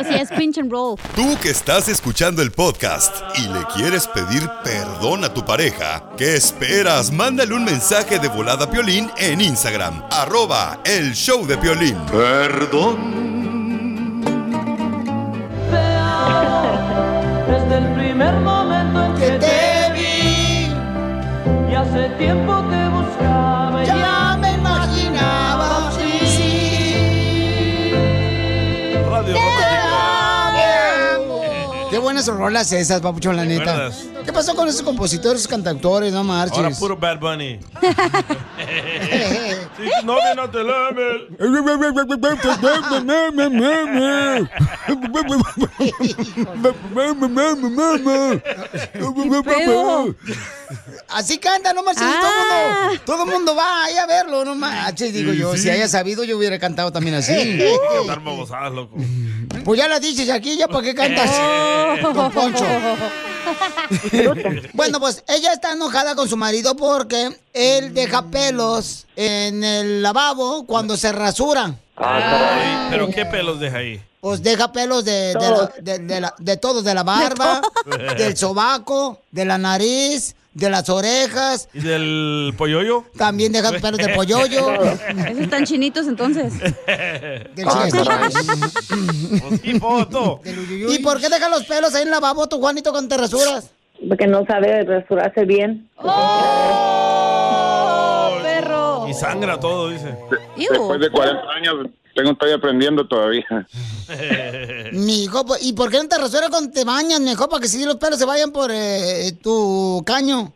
[0.00, 0.98] O si es pinch and roll.
[1.14, 6.34] Tú que estás escuchando el podcast y le quieres pedir perdón a tu pareja, ¿qué
[6.36, 7.10] esperas?
[7.12, 11.96] Mándale un mensaje de volada a Piolín en Instagram, arroba el show de Piolín.
[12.06, 13.22] Perdón.
[17.48, 20.72] Desde el primer momento en que te vi
[21.70, 22.81] Y hace tiempo te
[32.02, 33.90] buenas rolas esas, papuchón, la neta.
[34.24, 36.12] ¿Qué pasó con esos compositores, esos cantautores?
[36.12, 36.58] No marches.
[36.58, 37.58] Ahora puro Bad Bunny.
[39.76, 41.02] si tu novia no te lame.
[51.08, 53.02] Así canta, no marches todo el mundo.
[53.04, 55.52] Todo el mundo va ahí a verlo, no manches, digo Sí, yo.
[55.54, 55.62] sí.
[55.62, 57.32] Si haya sabido, yo hubiera cantado también así.
[57.98, 58.96] Cantar babosadas, loco.
[59.64, 61.30] Pues ya la dices aquí, ya para qué cantas.
[62.00, 62.64] Don Poncho.
[64.72, 70.64] Bueno, pues ella está enojada con su marido porque él deja pelos en el lavabo
[70.64, 71.74] cuando se rasura.
[71.96, 74.02] Ay, pero qué pelos deja ahí.
[74.20, 77.60] Pues deja pelos de, de, la- de, de la- de todo, de la barba,
[78.16, 81.68] del sobaco, de la nariz, de las orejas.
[81.72, 83.04] ¿Y del polloyo?
[83.16, 84.72] También deja pelos de polloyo.
[84.82, 86.52] Esos están chinitos entonces.
[87.54, 87.88] Del Ah.
[89.62, 90.40] Y foto.
[90.88, 93.70] ¿Y por qué deja los pelos ahí en lavabo, tu Juanito, cuando te rasuras?
[94.08, 95.88] Porque no sabe rasurarse bien.
[96.64, 99.06] ¡Oh, perro!
[99.08, 100.14] Y sangra todo, dice.
[100.56, 103.66] Después de 40 años, tengo, estoy aprendiendo todavía.
[104.92, 107.68] Mi hijo, pues, ¿y por qué no te rasuras cuando te bañas, mejor Para que
[107.68, 110.52] si los pelos se vayan por eh, tu caño.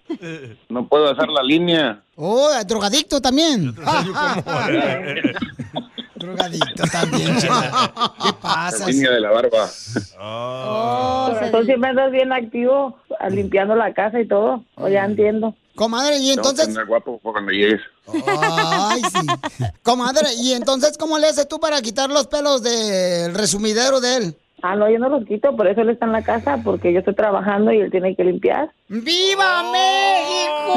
[0.68, 2.02] No puedo hacer la línea.
[2.16, 3.74] Oh, drogadicto también.
[6.18, 7.36] drogadicto también.
[7.40, 8.78] ¿Qué pasa?
[8.80, 9.68] La línea de la barba.
[11.28, 12.98] Por razón siempre andas bien activo,
[13.30, 14.64] limpiando la casa y todo.
[14.76, 15.54] O ya entiendo.
[15.74, 17.80] Comadre, y Tengo que entonces, andar guapo cuando llegues.
[18.08, 19.26] ay, sí.
[19.82, 24.36] Comadre, y entonces, ¿cómo le haces tú para quitar los pelos del resumidero de él?
[24.62, 27.00] Ah, no, yo no los quito, por eso él está en la casa, porque yo
[27.00, 28.70] estoy trabajando y él tiene que limpiar.
[28.88, 30.72] ¡Viva México!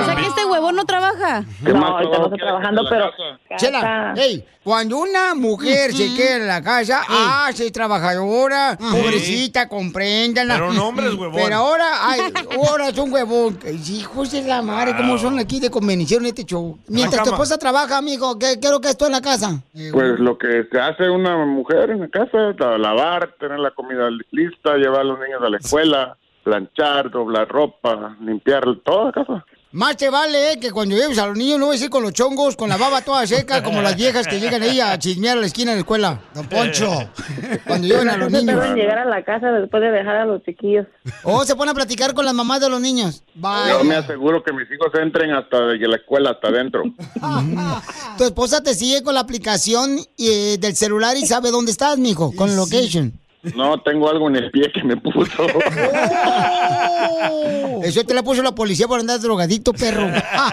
[0.00, 1.44] O sea que este huevón no trabaja.
[1.62, 3.10] No, ahorita no estoy trabajando, pero...
[3.56, 10.54] Chela, hey, cuando una mujer se queda en la casa, ah, sí, trabajadora, pobrecita, compréndanla.
[10.54, 11.34] Pero un hombre es huevón.
[11.34, 12.20] Pero ahora, ay,
[12.56, 13.58] ahora es un huevón.
[13.90, 16.78] Hijos de la madre, ¿cómo son aquí de convención este show?
[16.88, 19.62] Mientras tu esposa trabaja, amigo, ¿qué, lo que es tú en la casa?
[19.92, 24.08] Pues lo que se hace una mujer en la casa, la- lavar, tener la comida
[24.30, 29.44] lista, llevar a los niños a la escuela, planchar, doblar ropa, limpiar toda la casa.
[29.74, 32.04] Más te vale eh, que cuando lleves a los niños no vas a ir con
[32.04, 35.36] los chongos, con la baba toda seca, como las viejas que llegan ahí a chismear
[35.36, 36.20] a la esquina de la escuela.
[36.32, 37.10] Don Poncho,
[37.66, 38.64] cuando llevan a los No se niños.
[38.66, 40.86] en llegar a la casa después de dejar a los chiquillos.
[41.24, 43.24] O se pone a platicar con las mamás de los niños.
[43.34, 46.84] Yo me aseguro que mis hijos entren hasta de la escuela, hasta adentro.
[48.16, 52.32] Tu esposa te sigue con la aplicación eh, del celular y sabe dónde estás, mijo,
[52.36, 53.12] con location.
[53.54, 55.46] No, tengo algo en el pie que me puso.
[57.82, 60.06] Eso te la puso la policía por andar drogadicto, perro.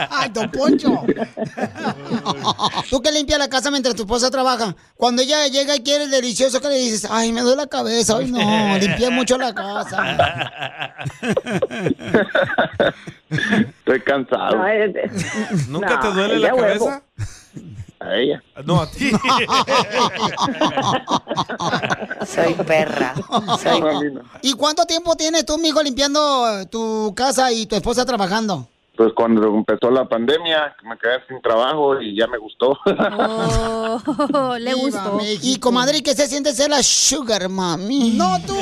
[0.09, 1.03] ¡Ay, don Poncho!
[2.89, 4.75] ¿Tú que limpias la casa mientras tu esposa trabaja?
[4.95, 7.07] Cuando ella llega y quiere el delicioso, ¿qué le dices?
[7.09, 8.17] Ay, me duele la cabeza.
[8.17, 10.93] Ay, no, limpié mucho la casa.
[13.29, 14.57] Estoy cansado.
[15.69, 17.01] ¿Nunca No, te duele la huevo.
[18.01, 18.41] A ella.
[18.65, 19.11] No, a ti.
[22.25, 23.13] Soy perra.
[23.61, 23.81] Soy...
[24.41, 28.67] ¿Y cuánto tiempo tienes tú, mijo, limpiando tu casa y tu esposa trabajando?
[28.95, 32.77] Pues cuando empezó la pandemia, me quedé sin trabajo y ya me gustó.
[34.33, 35.19] Oh, le gustó.
[35.41, 38.11] Y comadre, ¿qué se siente ser la sugar mami?
[38.15, 38.55] No tú.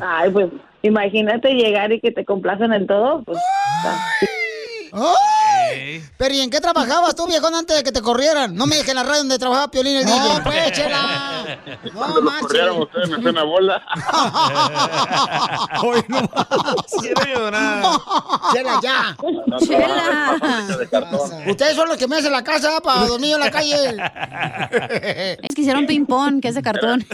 [0.00, 0.48] Ay, pues
[0.82, 3.22] imagínate llegar y que te complacen en todo.
[3.24, 3.38] Pues,
[4.92, 5.55] ¡Ay!
[6.16, 8.54] Pero ¿y en qué trabajabas tú, viejón, antes de que te corrieran?
[8.54, 10.40] No me dejes en la radio donde trabajaba Piolín el DJ.
[10.44, 11.58] pues, chela.
[11.94, 13.82] Cuando lo corrieron ustedes me hacen una bola.
[15.82, 16.28] Hoy no
[17.00, 17.84] Quiero llorar.
[18.52, 19.16] Chela, ya.
[21.48, 23.96] Ustedes son los que me hacen la casa para dormir en la calle.
[25.42, 27.04] Es que hicieron ping-pong, que es de cartón.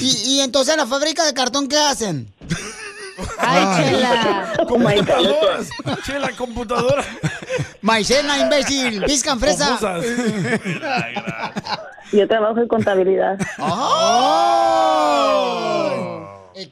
[0.00, 2.32] y, y entonces la fábrica de cartón, ¿qué hacen?
[3.38, 4.52] Ay, chela.
[4.68, 5.68] Computadoras.
[6.04, 7.04] Chela, computadora.
[7.82, 9.02] Maicena, imbécil.
[9.04, 9.78] Piscan fresa.
[12.12, 13.38] Yo trabajo en contabilidad.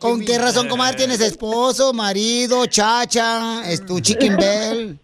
[0.00, 4.98] ¿Con qué razón, comadre, tienes esposo, marido, chacha, es tu chicken bell?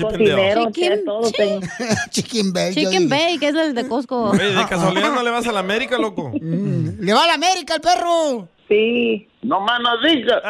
[0.00, 1.60] Cocinero, Chicken- todo tengo.
[2.10, 2.72] chicken bell.
[2.74, 3.16] Chicken digo.
[3.16, 4.30] bake, es el de Costco.
[4.30, 6.30] Oye, de casualidad no le vas a la América, loco.
[6.40, 8.48] Le va a la América el perro.
[8.68, 9.28] Sí.
[9.42, 10.42] No más no digas.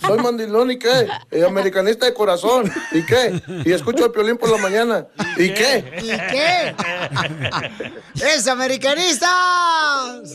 [0.00, 1.06] Soy mandilón y qué?
[1.30, 2.70] Eh, americanista de corazón.
[2.92, 3.40] ¿Y qué?
[3.64, 5.06] Y escucho el piolín por la mañana.
[5.36, 5.84] ¿Y qué?
[6.02, 6.74] ¿Y qué?
[8.14, 9.28] ¡Es americanista!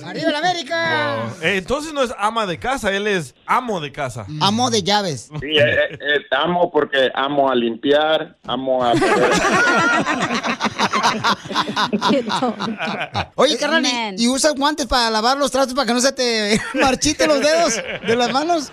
[0.05, 1.25] ¡Arriba la América!
[1.41, 4.25] Eh, entonces no es ama de casa, él es amo de casa.
[4.41, 5.29] Amo de llaves.
[5.39, 8.93] Sí, eh, eh, amo porque amo a limpiar, amo a...
[13.35, 16.62] Oye, carnal, ¿y, y usas guantes para lavar los trastos para que no se te
[16.75, 17.75] marchiten los dedos
[18.08, 18.71] de las manos?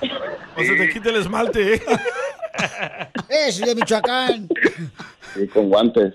[0.57, 1.75] O se te quite el esmalte.
[1.75, 1.83] ¿eh?
[3.49, 4.49] Eso de Michoacán.
[5.35, 6.15] Sí, con guantes.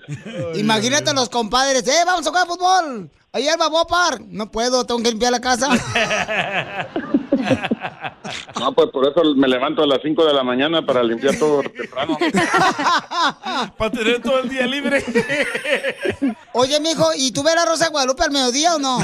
[0.54, 3.10] Imagínate a los compadres, ¡eh, vamos a jugar fútbol!
[3.32, 4.20] Ahí al Babopar.
[4.28, 5.68] No puedo, tengo que limpiar la casa.
[8.60, 11.62] No, pues por eso me levanto a las 5 de la mañana para limpiar todo
[11.62, 12.18] temprano.
[13.76, 15.02] Para tener todo el día libre.
[16.52, 18.98] Oye, mijo, ¿y tú ves la Rosa Guadalupe al mediodía o no?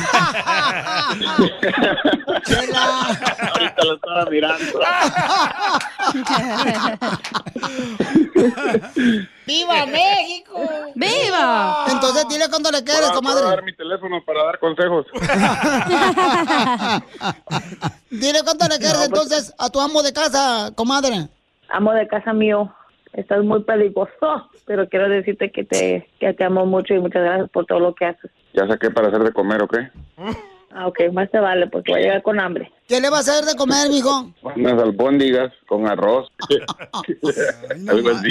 [3.52, 4.80] Ahorita lo estaba mirando.
[9.48, 10.60] ¡Viva México!
[10.94, 11.86] ¡Viva!
[11.90, 13.42] Entonces dile cuánto le quieres, comadre.
[13.44, 15.06] para dar mi teléfono para dar consejos.
[18.10, 21.28] Dile cuánto le quieres entonces a tu amo de casa, comadre.
[21.70, 22.70] Amo de casa mío,
[23.14, 27.48] estás muy peligroso, pero quiero decirte que te, que te amo mucho y muchas gracias
[27.50, 28.30] por todo lo que haces.
[28.52, 29.78] Ya saqué para hacer de comer, ¿ok?
[30.72, 32.70] Ah, ok, más te vale, porque voy a llegar con hambre.
[32.88, 34.32] ¿Qué le vas a hacer de comer, mijo?
[34.56, 36.26] Unas albóndigas con arroz.
[37.86, 38.30] Algo así.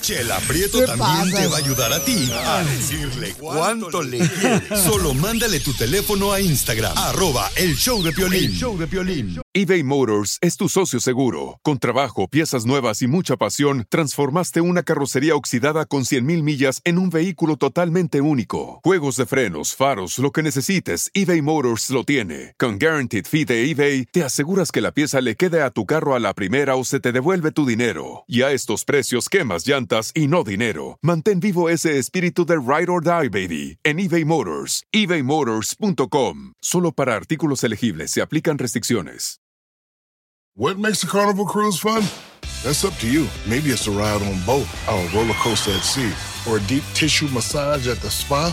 [0.00, 1.42] Chela Prieto ¿Qué también pasa?
[1.42, 4.80] te va a ayudar a ti a decirle cuánto le quieres.
[4.84, 8.52] Solo mándale tu teléfono a Instagram, arroba el show de Piolín.
[8.52, 9.40] show de Piolín.
[9.52, 11.58] eBay Motors es tu socio seguro.
[11.62, 16.96] Con trabajo, piezas nuevas y mucha pasión, transformaste una carrocería oxidada con 100.000 millas en
[16.98, 18.80] un vehículo totalmente único.
[18.82, 22.54] Juegos de frenos, faros, lo que necesites, eBay Motors lo tiene.
[22.58, 26.14] Con Guaranteed Fee de eBay, te aseguras que la pieza le quede a tu carro
[26.14, 28.24] a la primera o se te devuelve tu dinero.
[28.26, 30.98] Y a estos precios, quemas llantas y no dinero.
[31.02, 34.84] Mantén vivo ese espíritu de Ride or Die, baby, en eBay Motors.
[34.92, 36.52] ebaymotors.com.
[36.60, 39.38] Solo para artículos elegibles se aplican restricciones.
[40.58, 42.02] What makes a carnival cruise fun?
[42.64, 43.28] That's up to you.
[43.46, 46.12] Maybe it's a ride on boat, a roller coaster at sea,
[46.50, 48.52] or a deep tissue massage at the spa.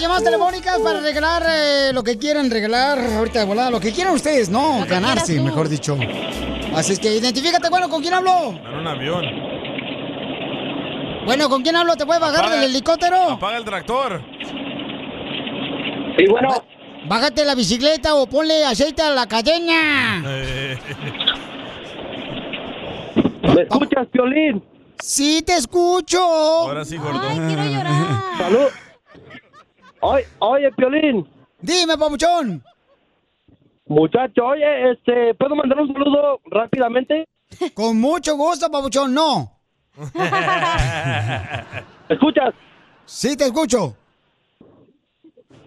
[0.00, 3.92] Las llamadas telefónicas para regalar eh, lo que quieran regalar ahorita de volada, lo que
[3.92, 5.98] quieran ustedes, no, ganarse, mejor dicho.
[6.74, 8.54] Así es que identifícate, bueno, ¿con quién hablo?
[8.66, 9.24] En un avión.
[11.26, 11.96] Bueno, ¿con quién hablo?
[11.96, 13.16] ¿Te puedes bajar Apaga- del helicóptero?
[13.32, 14.22] Apaga el tractor.
[16.16, 16.48] Sí, bueno.
[17.06, 20.22] Bájate la bicicleta o ponle aceite a la cadena.
[20.26, 20.78] Eh,
[23.54, 24.64] ¿Me escuchas, Piolín?
[25.02, 26.20] Sí, te escucho.
[26.22, 27.20] Ahora sí, gordo.
[27.22, 28.22] Ay, quiero llorar.
[28.38, 28.68] Salud.
[30.00, 31.28] Oye, oye, Piolín.
[31.60, 32.62] Dime, papuchón.
[33.86, 37.26] Muchacho, oye, este, ¿puedo mandar un saludo rápidamente?
[37.74, 39.50] Con mucho gusto, papuchón, no.
[42.08, 42.54] ¿Escuchas?
[43.04, 43.96] Sí, te escucho.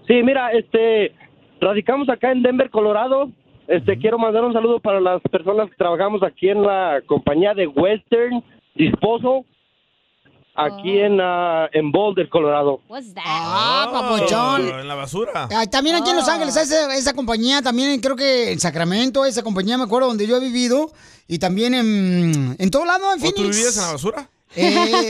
[0.08, 1.14] Sí, mira, este,
[1.60, 3.30] radicamos acá en Denver, Colorado.
[3.68, 7.68] Este, quiero mandar un saludo para las personas que trabajamos aquí en la compañía de
[7.68, 8.44] Western
[8.76, 9.46] Disposal,
[10.56, 12.82] aquí en, ah, en Boulder, Colorado.
[13.18, 14.70] Ah, papuchón.
[14.74, 15.48] Oh, En la basura.
[15.52, 19.44] Ah, También aquí en Los Ángeles, esa, esa compañía, también creo que en Sacramento, esa
[19.44, 20.92] compañía me acuerdo donde yo he vivido,
[21.28, 23.36] y también en, en todo lado, en ¿O Phoenix.
[23.36, 24.30] tú vivías en la basura?
[24.56, 25.10] Eh,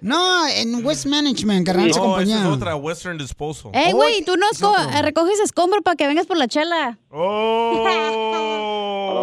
[0.00, 2.38] no, en West Management, carnal, esa no, esa compañía.
[2.40, 3.72] es otra, Western Disposal.
[3.74, 6.98] Ey, güey, tú no esco- recoges escombro para que vengas por la chela.
[7.10, 7.86] Oh.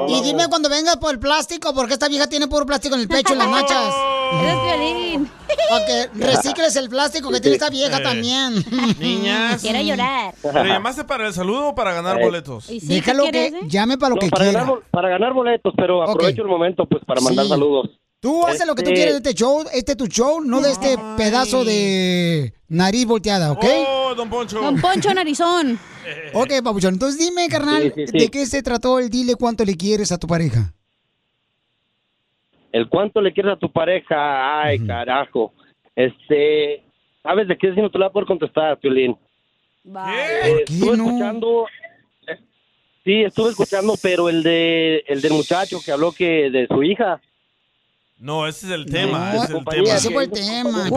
[0.10, 3.08] Y dime cuando vengas por el plástico, porque esta vieja tiene puro plástico en el
[3.08, 3.93] pecho, en las nachas.
[4.41, 5.30] Eres violín.
[5.69, 8.04] Para que recicles el plástico que tiene esta vieja Eh.
[8.04, 8.65] también.
[8.99, 9.62] Niñas.
[9.62, 10.34] Quiero llorar.
[10.41, 12.26] ¿Pero llamaste para el saludo o para ganar Eh.
[12.26, 12.67] boletos?
[12.67, 14.60] Déjalo que llame para lo No, que para quiera.
[14.65, 17.49] ganar, para ganar boletos, pero aprovecho el momento pues para mandar Sí.
[17.52, 17.89] saludos.
[18.24, 20.62] Tú haces lo que tú Este- quieres de este show, este es tu show, no
[20.62, 23.66] de este pedazo de nariz volteada, ¿ok?
[23.86, 24.62] Oh, don Poncho.
[24.62, 25.78] Don Poncho Narizón.
[26.34, 26.94] Ok, papuchón.
[26.94, 28.18] Entonces dime, carnal, Sí, sí, sí.
[28.18, 30.74] ¿de qué se trató el dile cuánto le quieres a tu pareja?
[32.72, 35.54] El cuánto le quieres a tu pareja, ay, carajo.
[35.96, 36.82] Este,
[37.24, 39.18] ¿sabes de qué si no te la poder contestar, Piolín?
[39.86, 41.66] Eh, estuve escuchando,
[42.28, 42.38] eh,
[43.04, 47.22] sí, estuve escuchando, pero el de, el del muchacho que habló que de su hija.
[48.17, 49.34] No, ese es el tema.
[49.34, 49.95] No, ese es el tema.
[49.95, 50.89] Ese fue el tema.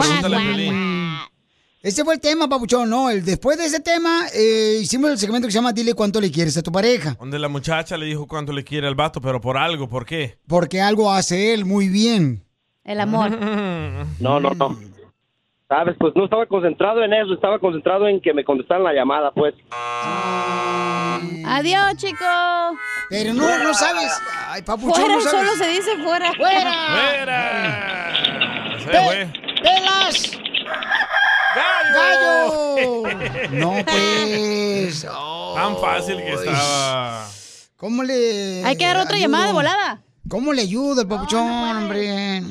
[1.82, 3.10] Ese fue el tema, papuchón, no.
[3.10, 6.32] El, después de ese tema, eh, hicimos el segmento que se llama Dile cuánto le
[6.32, 7.16] quieres a tu pareja.
[7.20, 10.38] Donde la muchacha le dijo cuánto le quiere al vato, pero por algo, ¿por qué?
[10.48, 12.44] Porque algo hace él muy bien.
[12.82, 13.30] El amor.
[14.18, 14.95] No, no, no.
[15.68, 19.32] Sabes, pues no estaba concentrado en eso, estaba concentrado en que me contestaran la llamada,
[19.32, 19.52] pues.
[21.44, 22.24] Adiós, chico.
[23.10, 24.12] Pero no, no sabes.
[24.48, 25.48] Ay, papuchón, Fuera, no sabes.
[25.48, 26.32] solo se dice fuera.
[26.34, 28.12] ¡Fuera!
[28.78, 29.32] Se Pe- fue.
[29.62, 30.38] ¡Pelas!
[31.94, 33.02] ¡Gallo!
[33.50, 35.02] No, pues.
[35.56, 37.26] Tan fácil que estaba.
[37.76, 38.62] ¿Cómo le.?
[38.64, 39.26] Hay que dar otra ayudo?
[39.26, 40.02] llamada de volada.
[40.28, 42.42] ¿Cómo le ayuda el papuchón, hombre?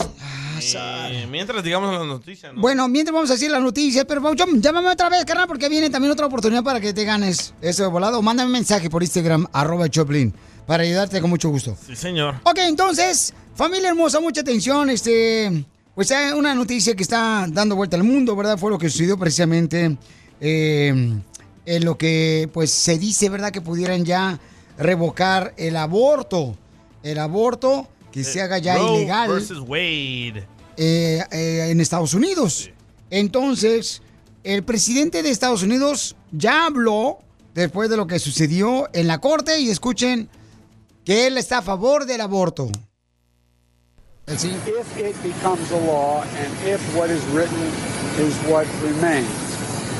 [0.61, 2.61] Eh, mientras digamos las noticias, ¿no?
[2.61, 5.89] Bueno, mientras vamos a decir las noticias, pero papuchón, llámame otra vez, carnal, porque viene
[5.89, 8.21] también otra oportunidad para que te ganes eso de volado.
[8.21, 10.33] Mándame un mensaje por Instagram, arroba Choplin,
[10.65, 11.77] para ayudarte con mucho gusto.
[11.85, 12.35] Sí, señor.
[12.43, 14.89] Ok, entonces, familia hermosa, mucha atención.
[14.89, 18.57] Este, pues hay una noticia que está dando vuelta al mundo, ¿verdad?
[18.57, 19.97] Fue lo que sucedió precisamente
[20.41, 21.13] eh,
[21.65, 23.51] en lo que, pues, se dice, ¿verdad?
[23.51, 24.39] Que pudieran ya
[24.77, 26.55] revocar el aborto.
[27.03, 30.47] El aborto que se haga ya Eh, Roe ilegal versus Wade.
[30.77, 32.71] eh, eh, en Estados Unidos.
[33.09, 34.01] Entonces,
[34.45, 37.19] el presidente de Estados Unidos ya habló
[37.53, 40.29] después de lo que sucedió en la corte y escuchen
[41.03, 42.69] que él está a favor del aborto.
[44.27, 44.43] If
[44.97, 47.59] it becomes a law and if what is written
[48.17, 49.27] is what remains,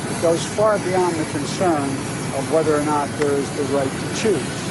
[0.09, 1.83] it goes far beyond the concern
[2.39, 4.64] of whether or not there is the right to choose.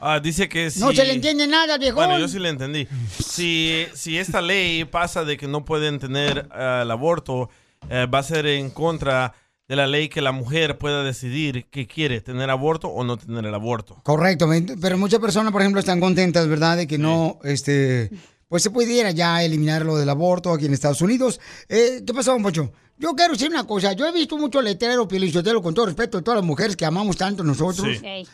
[0.00, 0.80] Ah, dice que si...
[0.80, 2.06] No se le entiende nada, viejón.
[2.06, 2.88] Bueno, yo sí le entendí.
[3.22, 7.50] Si, si esta ley pasa de que no pueden tener eh, el aborto,
[7.88, 9.34] eh, va a ser en contra
[9.68, 13.46] de la ley que la mujer pueda decidir que quiere, tener aborto o no tener
[13.46, 14.00] el aborto.
[14.02, 14.48] Correcto,
[14.80, 16.76] pero muchas personas, por ejemplo, están contentas, ¿verdad?
[16.76, 18.10] De que no, este,
[18.48, 21.38] pues se pudiera ya eliminar lo del aborto aquí en Estados Unidos.
[21.68, 22.72] Eh, ¿Qué pasó, don Poncho?
[22.98, 23.92] Yo quiero decir una cosa.
[23.92, 27.16] Yo he visto mucho letrero, Pielichotelo, con todo respeto de todas las mujeres que amamos
[27.16, 27.86] tanto nosotros.
[28.00, 28.26] Sí.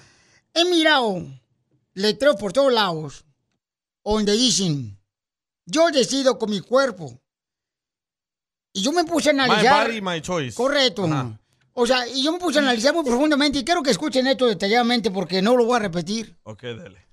[0.55, 1.23] He mirado
[1.97, 3.25] letreros por todos lados
[4.05, 4.99] donde dicen,
[5.65, 7.21] yo decido con mi cuerpo.
[8.73, 9.89] Y yo me puse a My analizar...
[9.89, 10.55] body, my choice.
[10.55, 11.09] Correcto.
[11.73, 14.47] O sea, y yo me puse a analizar muy profundamente y quiero que escuchen esto
[14.47, 16.39] detalladamente porque no lo voy a repetir.
[16.45, 17.05] Ok, dale.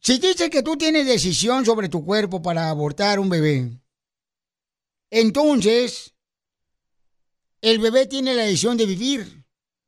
[0.00, 3.80] Si dice que tú tienes decisión sobre tu cuerpo para abortar un bebé,
[5.10, 6.14] entonces
[7.62, 9.43] el bebé tiene la decisión de vivir.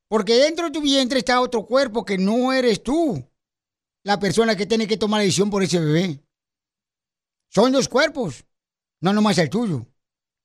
[0.09, 3.29] Porque dentro de tu vientre está otro cuerpo que no eres tú.
[4.05, 6.23] La persona que tiene que tomar la decisión por ese bebé.
[7.51, 8.45] Son dos cuerpos,
[9.01, 9.87] no nomás el tuyo.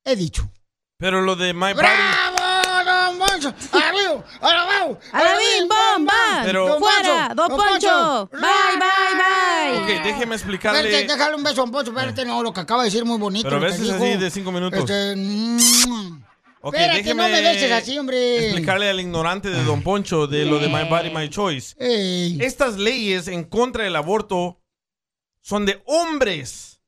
[0.03, 0.49] He dicho.
[0.97, 1.75] Pero lo de my body...
[1.75, 2.37] ¡Bravo,
[2.85, 3.53] don Poncho!
[3.71, 4.23] ¡Arriba!
[4.41, 4.99] ¡Arriba!
[5.11, 6.41] ¡Alabín, bomba!
[6.43, 7.33] Pero- ¡Fuera!
[7.35, 8.29] ¡Don Poncho!
[8.31, 8.41] ¡Bye,
[8.79, 9.97] bye, bye!
[9.97, 10.79] Ok, déjeme explicarle...
[10.79, 11.91] Espérate, déjale un beso a Don Poncho.
[11.91, 13.47] Espérate, no, lo que acaba de decir muy bonito.
[13.49, 13.95] Pero besos dijo.
[13.95, 14.79] así de cinco minutos.
[14.79, 16.23] Este, mm,
[16.63, 18.45] Ok, Espérate, déjeme no me beses así, hombre.
[18.45, 21.75] Explicarle al ignorante de Don Poncho de lo de My Body, My Choice.
[22.39, 24.61] Estas leyes en contra del aborto
[25.41, 26.81] son de hombres.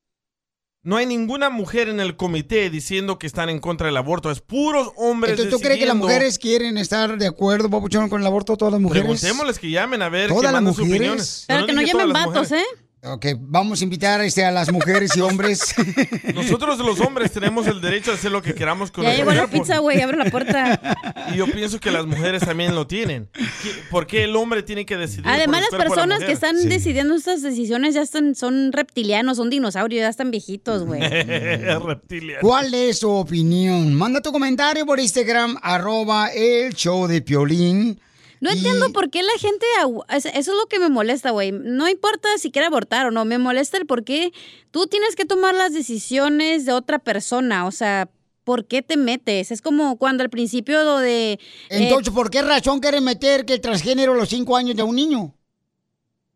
[0.82, 4.30] No hay ninguna mujer en el comité diciendo que están en contra del aborto.
[4.30, 8.20] Es puros hombres Entonces, ¿tú crees que las mujeres quieren estar de acuerdo, papuchón, con
[8.20, 8.56] el aborto?
[8.56, 9.02] ¿Todas las mujeres?
[9.02, 11.00] Preguntémosles que llamen a ver, que ¿Todas las manden sus mujeres?
[11.00, 11.46] opiniones.
[11.48, 12.52] Yo no dije todas las mujeres.
[12.52, 12.83] ¿eh?
[13.06, 15.74] Ok, vamos a invitar este, a las mujeres y hombres.
[16.34, 19.34] Nosotros los hombres tenemos el derecho a hacer lo que queramos con Ya nuestro llegó
[19.42, 19.62] la cuerpo.
[19.66, 20.80] pizza, güey, abre la puerta.
[21.32, 23.28] Y yo pienso que las mujeres también lo tienen.
[23.32, 25.24] ¿Qué- ¿Por qué el hombre tiene que decidir?
[25.24, 29.36] por Además, el las la personas que están decidiendo estas decisiones ya están, son reptilianos,
[29.38, 31.00] son dinosaurios, ya están viejitos, güey.
[31.86, 32.40] Reptiliano.
[32.40, 33.94] ¿Cuál es tu opinión?
[33.94, 38.00] Manda tu comentario por Instagram, arroba el show de Piolín.
[38.44, 39.64] No entiendo por qué la gente...
[40.10, 41.50] Eso es lo que me molesta, güey.
[41.52, 44.32] No importa si quiere abortar o no, me molesta el por qué
[44.70, 47.66] tú tienes que tomar las decisiones de otra persona.
[47.66, 48.10] O sea,
[48.44, 49.50] ¿por qué te metes?
[49.50, 51.32] Es como cuando al principio lo de...
[51.32, 51.38] eh,
[51.70, 54.94] Entonces, ¿por qué razón quieren meter que el transgénero a los cinco años de un
[54.96, 55.34] niño?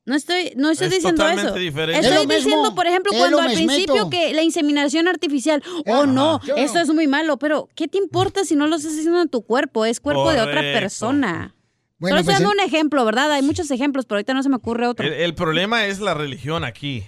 [0.07, 1.53] No estoy, no estoy Es diciendo eso.
[1.53, 2.01] diferente.
[2.01, 2.35] Estoy Es lo mismo.
[2.45, 6.79] diciendo, por ejemplo, Es cuando al principio que la inseminación artificial, oh no, yo esto
[6.79, 6.85] no.
[6.85, 9.85] es muy malo, pero ¿qué te importa si no lo estás haciendo en tu cuerpo?
[9.85, 11.55] Es cuerpo de otra persona.
[11.99, 12.65] Bueno, Solo estoy pues, dando eh.
[12.65, 13.33] un ejemplo, ¿verdad?
[13.33, 15.07] Hay muchos ejemplos, pero ahorita no se me ocurre otro.
[15.07, 17.05] El, el problema es la religión aquí.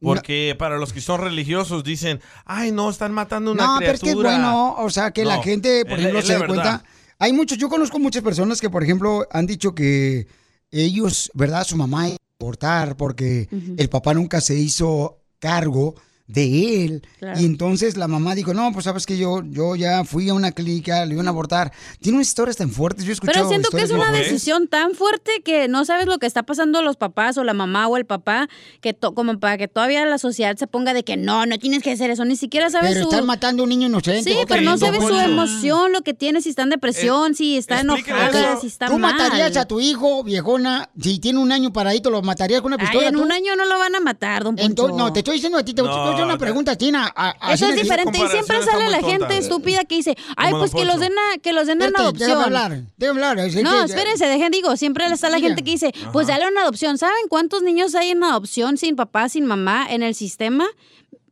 [0.00, 4.00] Porque para los que son religiosos dicen, ay, no, están matando una No, pero es
[4.00, 4.28] criatura.
[4.28, 6.46] que es bueno, o sea, que la No, gente, por es ejemplo, es se verdad.
[6.48, 6.84] cuenta.
[7.18, 10.26] Hay muchos, yo conozco muchas personas que, por ejemplo, han dicho que
[10.70, 11.64] ellos, ¿verdad?
[11.64, 15.94] Su mamá iba a abortar porque el papá nunca se hizo cargo
[16.26, 17.02] de él.
[17.18, 17.38] Claro.
[17.38, 20.52] Y entonces la mamá dijo, no, pues sabes que yo, yo ya fui a una
[20.52, 21.70] clínica, le iban a abortar.
[22.00, 24.66] Tiene unas historias tan fuertes, yo he escuchado Pero siento que es una de- decisión
[24.68, 27.88] tan fuerte que no sabes lo que está pasando a los papás o la mamá
[27.88, 28.48] o el papá,
[28.80, 31.82] que to- como para que todavía la sociedad se ponga de que no, no tienes
[31.82, 33.10] que hacer eso, ni siquiera sabes Pero su...
[33.10, 34.30] están matando a un niño inocente.
[34.30, 37.80] Sí, pero no sabes su emoción, lo que tiene, si está en depresión, si está
[37.80, 39.14] enojada, si está ¿Tú mal.
[39.14, 42.88] matarías a tu hijo, viejona, si tiene un año paradito, lo matarías con una Ay,
[42.88, 43.08] pistola?
[43.08, 43.22] en tú?
[43.22, 44.66] un año no lo van a matar, don Poncho.
[44.66, 47.12] Entonces, no, te estoy diciendo a ti, te No, haciendo una pregunta a ti, na-
[47.14, 50.72] a- así Eso es diferente y siempre sale la gente estúpida que dice, ay, pues
[50.72, 52.28] que los den a, que los den en adopción.
[52.30, 53.50] déjame hablar, déjame hablar.
[53.62, 56.98] No, espérense, dejen, digo, siempre está la gente que dice, pues dale una adopción.
[56.98, 60.66] ¿Saben cuántos niños hay en adopción sin papá, sin mamá en el sistema?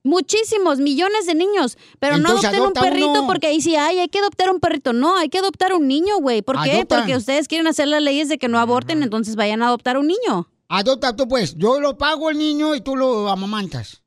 [0.05, 3.27] Muchísimos, millones de niños, pero Entonces, no adopten un perrito uno.
[3.29, 4.93] porque ahí sí, ay, hay que adoptar un perrito.
[4.93, 6.43] No, hay que adoptar un niño, güey.
[6.43, 6.73] ¿Por qué?
[6.73, 7.01] Adoptan.
[7.03, 10.09] Porque ustedes quieren hacer las leyes de que no aborten, entonces vayan a adoptar un
[10.09, 10.49] niño.
[10.69, 11.55] Adopta tú, pues.
[11.57, 14.03] Yo lo pago el niño y tú lo amamantas.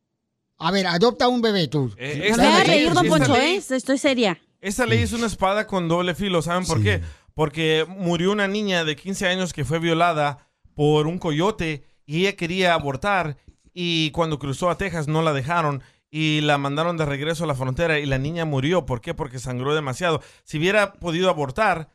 [0.58, 1.94] A ver, adopta un bebé tú.
[1.98, 3.58] Eh, No me reír, don Poncho, ¿eh?
[3.58, 4.40] Estoy seria.
[4.62, 7.02] Esta ley es una espada con doble filo, ¿saben por qué?
[7.34, 12.36] Porque murió una niña de 15 años que fue violada por un coyote y ella
[12.36, 13.38] quería abortar
[13.74, 17.56] y cuando cruzó a Texas no la dejaron y la mandaron de regreso a la
[17.56, 18.86] frontera y la niña murió.
[18.86, 19.14] ¿Por qué?
[19.14, 20.22] Porque sangró demasiado.
[20.44, 21.90] Si hubiera podido abortar,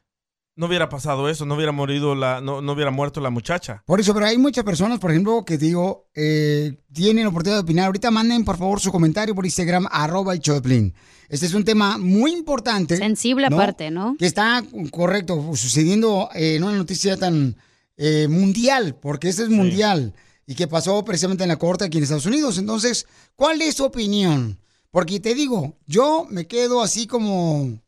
[0.61, 3.83] no hubiera pasado eso, no hubiera morido la, no, no hubiera muerto la muchacha.
[3.87, 7.63] Por eso, pero hay muchas personas, por ejemplo, que digo, eh, tienen la oportunidad de
[7.63, 7.87] opinar.
[7.87, 10.93] Ahorita manden, por favor, su comentario por Instagram, arroba el Choplin.
[11.31, 12.99] Este es un tema muy importante.
[12.99, 14.17] Sensible aparte, ¿no?
[14.19, 17.57] Que está, correcto, sucediendo eh, en una noticia tan
[17.97, 20.13] eh, mundial, porque este es mundial,
[20.47, 22.59] y que pasó precisamente en la corte aquí en Estados Unidos.
[22.59, 24.59] Entonces, ¿cuál es su opinión?
[24.91, 27.81] Porque te digo, yo me quedo así como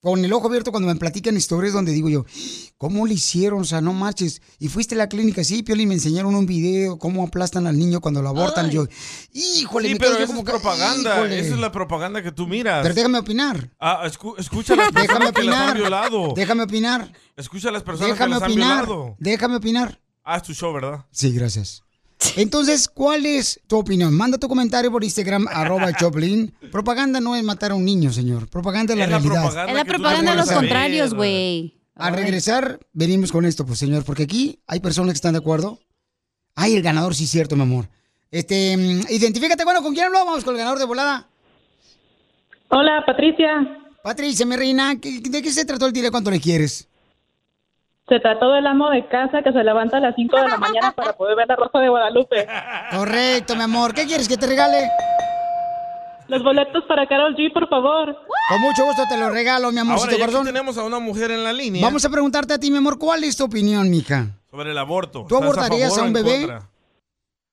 [0.00, 2.24] con el ojo abierto cuando me platican historias donde digo yo,
[2.76, 3.60] ¿cómo le hicieron?
[3.62, 4.40] O sea, no marches.
[4.60, 8.00] Y fuiste a la clínica, sí, Pioli, me enseñaron un video, cómo aplastan al niño
[8.00, 8.68] cuando lo abortan.
[8.68, 8.86] Y yo,
[9.32, 11.38] híjole, Sí, me pero esa como es propaganda, híjole.
[11.40, 12.82] esa es la propaganda que tú miras.
[12.82, 13.74] Pero déjame opinar.
[13.80, 15.76] Ah, escu- escucha a las personas Déjame que las han opinar.
[15.76, 16.32] violado.
[16.36, 17.12] Déjame opinar.
[17.36, 18.78] Escucha a las personas Déjame que las opinar.
[18.80, 19.16] han violado.
[19.18, 20.00] Déjame opinar.
[20.24, 21.06] Ah, es tu show, ¿verdad?
[21.10, 21.82] Sí, gracias.
[22.36, 24.12] Entonces, ¿cuál es tu opinión?
[24.14, 26.52] Manda tu comentario por Instagram, arroba Choplin.
[26.72, 28.48] Propaganda no es matar a un niño, señor.
[28.48, 29.68] Propaganda es la Es la realidad.
[29.68, 31.74] Es la propaganda de los contrarios, güey.
[31.94, 35.80] Al regresar, venimos con esto, pues, señor, porque aquí hay personas que están de acuerdo.
[36.54, 37.88] Ay, el ganador, sí, cierto, mi amor.
[38.30, 40.26] Este, mm, identifícate, bueno, ¿con quién hablamos?
[40.28, 41.28] Vamos con el ganador de volada.
[42.68, 43.48] Hola, Patricia.
[44.02, 46.87] Patricia, mi reina, ¿qué- ¿de qué se trató el dile cuánto le quieres?
[48.08, 50.92] Se trató del amo de casa que se levanta a las 5 de la mañana
[50.92, 52.46] para poder ver la Rosa de Guadalupe.
[52.96, 53.92] Correcto, mi amor.
[53.92, 54.88] ¿Qué quieres que te regale?
[56.28, 58.14] Los boletos para Carol G, por favor.
[58.50, 61.30] Con mucho gusto te lo regalo, mi Ahora, amorcito ya que tenemos a una mujer
[61.30, 64.26] en la línea Vamos a preguntarte a ti, mi amor, ¿cuál es tu opinión, mija?
[64.50, 65.26] sobre el aborto.
[65.28, 66.38] ¿Tú ¿Estás abortarías favor a un bebé?
[66.46, 66.68] contra?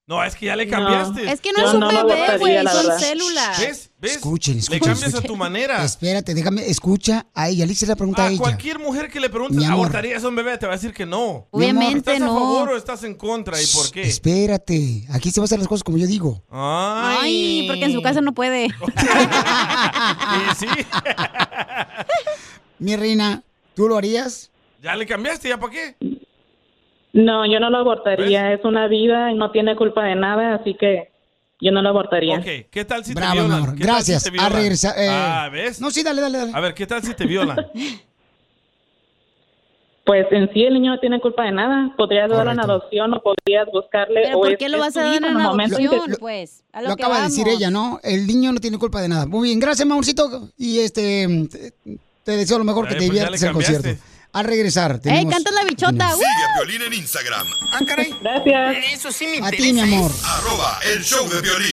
[0.07, 0.71] No, es que ya le No.
[0.71, 1.31] cambiaste.
[1.31, 3.59] Es que no Yo es un no bebé, güey, son células.
[3.59, 3.91] ¿Ves?
[4.05, 4.15] ¿Ves?
[4.17, 4.79] Escuchen, Le escuchen.
[4.81, 5.83] cambias a tu manera.
[5.83, 7.65] Espérate, déjame, escucha a ella.
[7.65, 8.37] Le hice la pregunta a A ella.
[8.39, 9.87] cualquier mujer que le amor.
[9.87, 10.57] ¿abortarías a un bebé?
[10.57, 11.47] Te va a decir que no.
[11.51, 12.33] Obviamente ¿Estás a no.
[12.39, 13.61] favor o estás en contra?
[13.61, 14.01] ¿Y por qué?
[14.03, 16.41] Espérate, aquí se van a hacer las cosas como yo digo.
[16.49, 18.67] Ay, porque en su casa no puede.
[20.57, 20.67] sí.
[22.79, 23.41] Mi reina,
[23.75, 24.51] ¿tú lo harías?
[24.81, 25.49] ¿Ya le cambiaste?
[25.49, 25.95] ¿Ya para qué?
[27.13, 28.53] No, yo no lo abortaría.
[28.53, 31.11] Es una vida y no tiene culpa de nada, así que
[31.61, 32.37] yo no lo abortaría.
[32.37, 33.63] Ok, ¿qué tal si Bravo, te mi violan?
[33.63, 33.75] amor.
[33.75, 34.23] ¿Qué tal Gracias.
[34.23, 34.53] si te A violan?
[34.53, 35.79] regresar, eh, Ah, ¿ves?
[35.81, 36.51] No, sí, dale, dale, dale.
[36.53, 37.57] A ver, ¿qué tal si te violan?
[40.05, 41.91] Pues en sí el niño no tiene culpa de nada.
[41.97, 44.21] Podrías darlo en adopción o podrías buscarle.
[44.25, 46.63] ¿Pero o por es- qué lo vas a dar en que- adopción, pues?
[46.71, 47.99] A lo, Lo que acaba de decir ella, ¿no?
[48.03, 49.25] El niño no tiene culpa de nada.
[49.25, 50.51] Muy bien, gracias, mi amorcito.
[50.59, 51.73] Y este, te,
[52.23, 53.89] te deseo lo mejor que Eh, te pues diviertas el concierto.
[54.35, 55.33] Al regresar, tenemos...
[55.49, 56.11] la bichota!
[56.11, 57.47] Sigue a Piolín en Instagram.
[57.71, 58.13] Ah, caray.
[58.21, 58.93] Gracias.
[58.93, 60.11] Eso sí me A ti, mi amor.
[60.25, 61.74] Arroba el show de Piolín.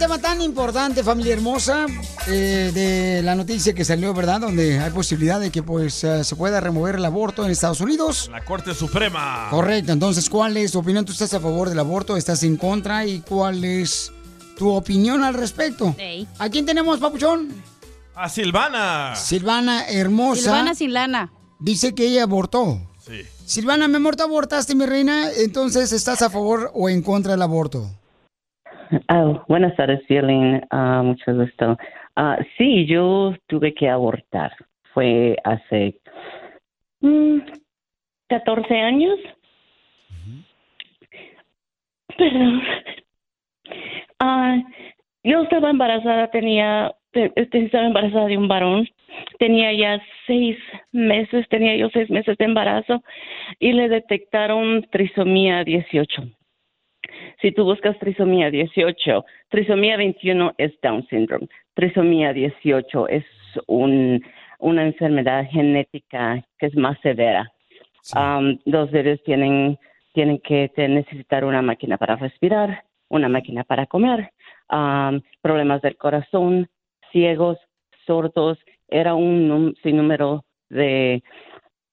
[0.00, 1.84] Tema tan importante, familia hermosa,
[2.26, 4.40] eh, de la noticia que salió, ¿verdad?
[4.40, 8.30] Donde hay posibilidad de que pues eh, se pueda remover el aborto en Estados Unidos.
[8.32, 9.48] La Corte Suprema.
[9.50, 11.04] Correcto, entonces, ¿cuál es tu opinión?
[11.04, 12.16] ¿Tú estás a favor del aborto?
[12.16, 13.04] ¿Estás en contra?
[13.04, 14.10] ¿Y cuál es
[14.56, 15.94] tu opinión al respecto?
[15.98, 16.26] Ey.
[16.38, 17.50] ¿A quién tenemos, papuchón?
[18.14, 19.14] A Silvana.
[19.16, 20.40] Silvana hermosa.
[20.40, 21.30] Silvana sin lana.
[21.58, 22.80] Dice que ella abortó.
[23.06, 23.20] Sí.
[23.44, 27.42] Silvana, mi amor, tú abortaste, mi reina, entonces, ¿estás a favor o en contra del
[27.42, 27.99] aborto?
[29.08, 30.62] Ah, buenas tardes, Violín.
[30.70, 31.76] Ah, mucho gusto.
[32.16, 34.52] Ah, sí, yo tuve que abortar.
[34.92, 35.94] Fue hace
[37.00, 37.38] mm,
[38.28, 39.18] 14 años.
[42.16, 42.62] Perdón.
[44.18, 44.56] Ah,
[45.22, 48.86] yo estaba embarazada, tenía, te- este, estaba embarazada de un varón
[49.38, 50.56] tenía ya seis
[50.92, 53.02] meses, tenía yo seis meses de embarazo
[53.58, 56.22] y le detectaron trisomía 18.
[57.40, 63.24] Si tú buscas trisomía 18, trisomía 21 es Down syndrome, trisomía 18 es
[63.66, 64.22] un,
[64.58, 67.50] una enfermedad genética que es más severa.
[68.14, 69.78] Um, los bebés tienen,
[70.12, 74.30] tienen que necesitar una máquina para respirar, una máquina para comer,
[74.70, 76.68] um, problemas del corazón,
[77.12, 77.58] ciegos,
[78.06, 81.22] sordos, era un num- sinnúmero de,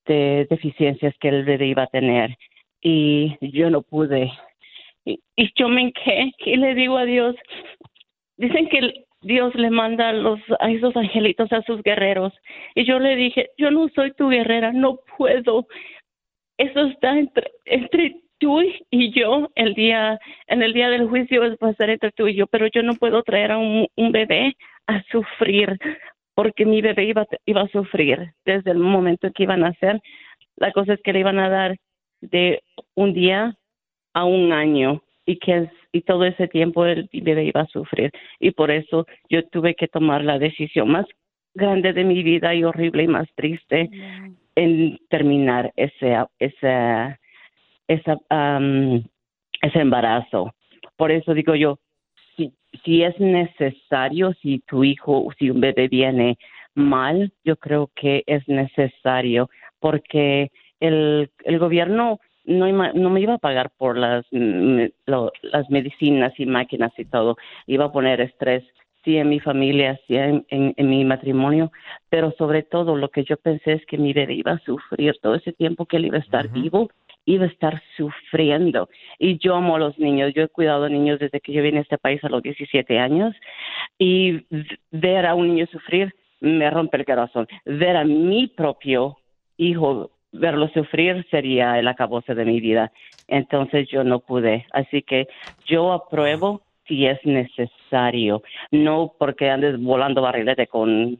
[0.06, 2.38] de deficiencias que el bebé iba a tener
[2.82, 4.32] y yo no pude.
[5.08, 5.22] Y,
[5.56, 7.36] yo me enqué y le digo a Dios,
[8.36, 12.34] dicen que Dios le manda a, los, a esos angelitos a sus guerreros.
[12.76, 15.68] Y yo le dije, yo no soy tu guerrera, no puedo.
[16.58, 21.70] Eso está entre, entre tú y yo el día, en el día del juicio va
[21.70, 25.02] a ser entre tú y yo, pero yo no puedo traer a un, bebé a
[25.04, 25.78] sufrir
[26.36, 30.02] porque mi bebé iba, iba a sufrir desde el momento en que iban a nacer.
[30.58, 31.78] La cosa es que le iban a dar
[32.22, 32.62] de
[32.96, 33.56] un día
[34.18, 38.12] a un año y que y todo ese tiempo el bebé iba a sufrir.
[38.40, 41.06] Y por eso yo tuve que tomar la decisión más
[41.54, 43.90] grande de mi vida y horrible y más triste
[44.56, 47.18] en terminar ese ese
[47.88, 49.04] esa, am,
[49.62, 50.52] ese embarazo.
[50.96, 51.78] Por eso digo yo
[52.36, 52.52] si
[52.84, 56.40] si es necesario si tu hijo si un bebé viene
[56.74, 59.48] mal yo creo que es necesario
[59.80, 60.50] porque
[60.80, 66.46] el el gobierno no, no me iba a pagar por las, lo- las medicinas y
[66.46, 67.38] máquinas y todo.
[67.68, 68.64] Iba a poner estrés,
[69.04, 71.72] sí, en mi familia, sí, en, en- en mi matrimonio,
[72.10, 75.36] pero sobre todo lo que yo pensé es que mi bebé iba a sufrir todo
[75.36, 76.90] ese tiempo que él iba a estar vivo,
[77.26, 78.90] iba a estar sufriendo.
[79.20, 81.80] Y yo amo a los niños, yo he cuidado a niños desde que yo vine
[81.80, 83.36] a este país a los 17 años
[83.98, 84.46] y
[84.92, 87.48] ver a un niño sufrir me rompe el corazón.
[87.66, 89.18] Ver a mi propio
[89.58, 92.92] hijo verlo sufrir sería el acabose de mi vida.
[93.28, 94.66] Entonces yo no pude.
[94.72, 95.28] Así que
[95.66, 101.20] yo apruebo si es necesario, no porque andes volando barrilete con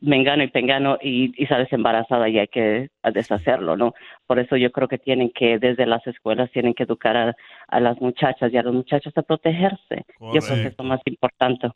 [0.00, 3.94] mengano y pengano y, y sales embarazada y hay que deshacerlo, ¿no?
[4.26, 7.36] Por eso yo creo que tienen que, desde las escuelas, tienen que educar a,
[7.68, 10.04] a las muchachas y a los muchachos a protegerse.
[10.20, 11.70] Yo creo que es lo más importante.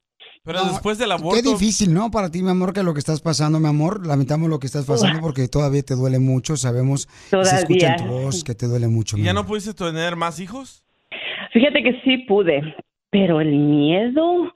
[0.44, 1.50] Pero después del Qué aborto...
[1.50, 2.10] difícil, ¿no?
[2.10, 4.06] Para ti, mi amor, que lo que estás pasando, mi amor.
[4.06, 6.56] Lamentamos lo que estás pasando porque todavía te duele mucho.
[6.56, 8.24] Sabemos, y se escucha en tu Todavía.
[8.26, 9.16] voz que te duele mucho.
[9.16, 9.42] ¿Y mi ya amor.
[9.44, 10.82] no pudiste tener más hijos?
[11.52, 12.62] Fíjate que sí pude,
[13.10, 14.50] pero el miedo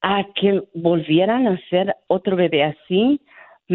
[0.00, 3.20] a que volvieran a ser otro bebé así,
[3.68, 3.74] mm,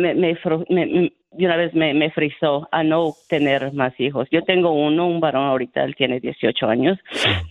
[0.00, 0.36] me, me-
[0.70, 4.26] me- de una vez me, me frizó a no tener más hijos.
[4.32, 6.98] Yo tengo uno, un varón ahorita, él tiene 18 años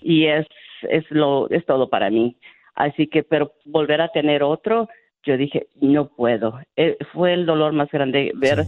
[0.01, 0.45] y es,
[0.89, 2.35] es, lo, es todo para mí.
[2.79, 4.87] Así que, pero volver a tener otro,
[5.23, 6.59] yo dije, no puedo.
[6.77, 8.63] Eh, fue el dolor más grande ver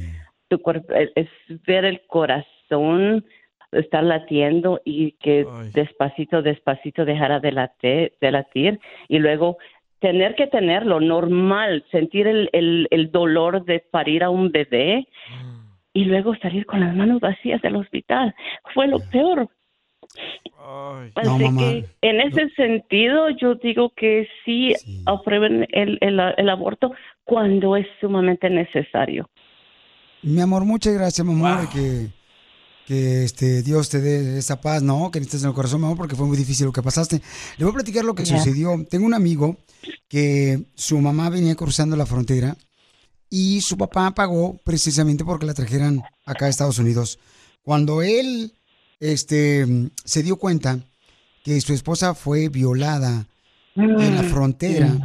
[0.50, 1.30] tu cuerpo, es es
[1.66, 3.26] ver el corazón
[3.72, 9.58] estar latiendo y que despacito, despacito dejara de latir, de latir y luego
[10.00, 15.08] tener que tenerlo normal, sentir el, el, el dolor de parir a un bebé
[15.94, 18.36] y luego salir con las manos vacías del hospital.
[18.74, 19.48] Fue lo peor.
[21.16, 21.62] Así No, mamá.
[21.62, 24.74] que en ese sentido yo digo que sí,
[25.06, 26.92] aprueben el, el, el aborto
[27.24, 29.30] cuando es sumamente necesario.
[30.22, 31.68] Mi amor, muchas gracias, mi amor.
[31.70, 32.08] Que,
[32.86, 35.10] que este, Dios te dé esa paz, ¿no?
[35.10, 37.22] Que necesitas en el corazón, mi amor, porque fue muy difícil lo que pasaste.
[37.58, 38.76] Le voy a platicar lo que sucedió.
[38.90, 39.58] Tengo un amigo
[40.08, 42.56] que su mamá venía cruzando la frontera
[43.30, 47.18] y su papá pagó precisamente porque la trajeran acá a Estados Unidos.
[47.64, 48.54] Cuando él
[49.02, 50.80] este, se dio cuenta
[51.44, 53.28] que su esposa fue violada
[53.76, 54.98] en la frontera,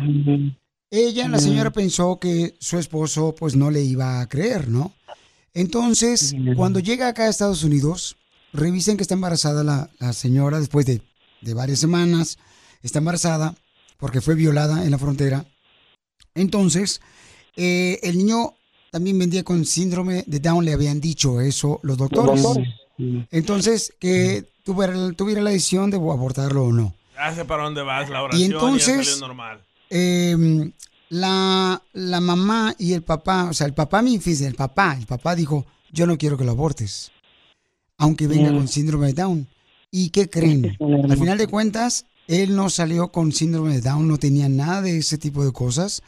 [0.90, 4.94] ella, la señora, pensó que su esposo pues no le iba a creer, ¿no?
[5.52, 8.16] Entonces, cuando llega acá a Estados Unidos,
[8.52, 11.02] revisen que está embarazada la, la señora después de,
[11.40, 12.38] de varias semanas,
[12.82, 13.54] está embarazada
[13.98, 15.46] porque fue violada en la frontera.
[16.34, 17.00] Entonces,
[17.56, 18.54] eh, el niño
[18.90, 22.42] también vendía con síndrome de Down, le habían dicho eso los doctores.
[22.42, 22.68] doctores.
[23.30, 26.94] Entonces, que tuviera, tuviera la decisión de abortarlo o no.
[27.14, 29.60] Ya sé para dónde vas, la oración ya entonces- salió normal.
[29.90, 30.70] Eh,
[31.08, 35.06] la, la mamá y el papá, o sea, el papá, mi fíjese, el papá, el
[35.06, 37.12] papá dijo, yo no quiero que lo abortes,
[37.98, 38.56] aunque venga Mm.
[38.56, 39.46] con síndrome de Down.
[39.90, 40.76] ¿Y qué creen?
[41.08, 44.98] Al final de cuentas, él no salió con síndrome de Down, no tenía nada de
[44.98, 46.02] ese tipo de cosas.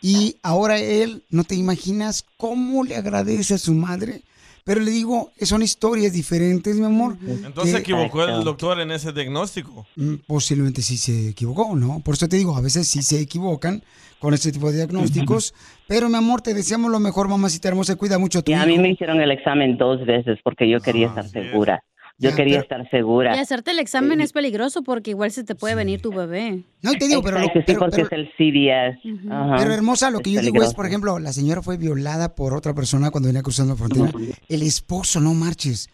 [0.00, 4.22] Y ahora él, no te imaginas cómo le agradece a su madre,
[4.68, 7.16] Pero le digo, son historias diferentes, mi amor.
[7.26, 9.86] Entonces se equivocó el doctor en ese diagnóstico.
[9.96, 12.00] Mm, Posiblemente sí se equivocó, ¿no?
[12.00, 13.82] Por eso te digo, a veces sí se equivocan
[14.18, 15.54] con este tipo de diagnósticos.
[15.86, 17.96] Pero, mi amor, te deseamos lo mejor, mamacita hermosa.
[17.96, 18.66] Cuida mucho a tu Y a hijo.
[18.66, 21.82] mí me hicieron el examen dos veces porque yo quería Ah, estar segura.
[22.20, 23.36] Yo quería estar segura.
[23.36, 26.64] Y hacerte el examen es peligroso porque igual se te puede venir tu bebé.
[26.82, 29.30] No, te digo, pero, Exacto, sí, pero, porque pero- es el.
[29.30, 29.54] Ajá.
[29.58, 30.76] pero, hermosa, lo que Es yo digo es, peligroso.
[30.76, 34.10] por ejemplo, la señora fue violada por otra persona cuando venía cruzando la frontera.
[34.48, 35.88] El esposo, no marches.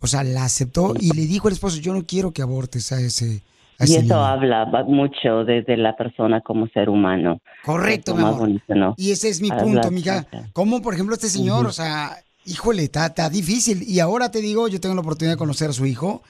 [0.00, 3.00] O sea, la aceptó y le dijo al esposo, yo no quiero que abortes a
[3.00, 3.42] ese,
[3.78, 4.24] a Y eso niño".
[4.24, 7.40] habla va- mucho de, de la persona como ser humano.
[7.64, 8.38] Correcto, mi amor.
[8.38, 8.94] bonito, ¿no?
[8.98, 10.26] Y ese es mi Habla- punto, mija.
[10.52, 12.16] Como, por ejemplo, este señor, o sea,
[12.46, 13.82] híjole, está, está difícil.
[13.82, 16.22] Y ahora te digo, yo tengo la oportunidad de conocer a su hijo.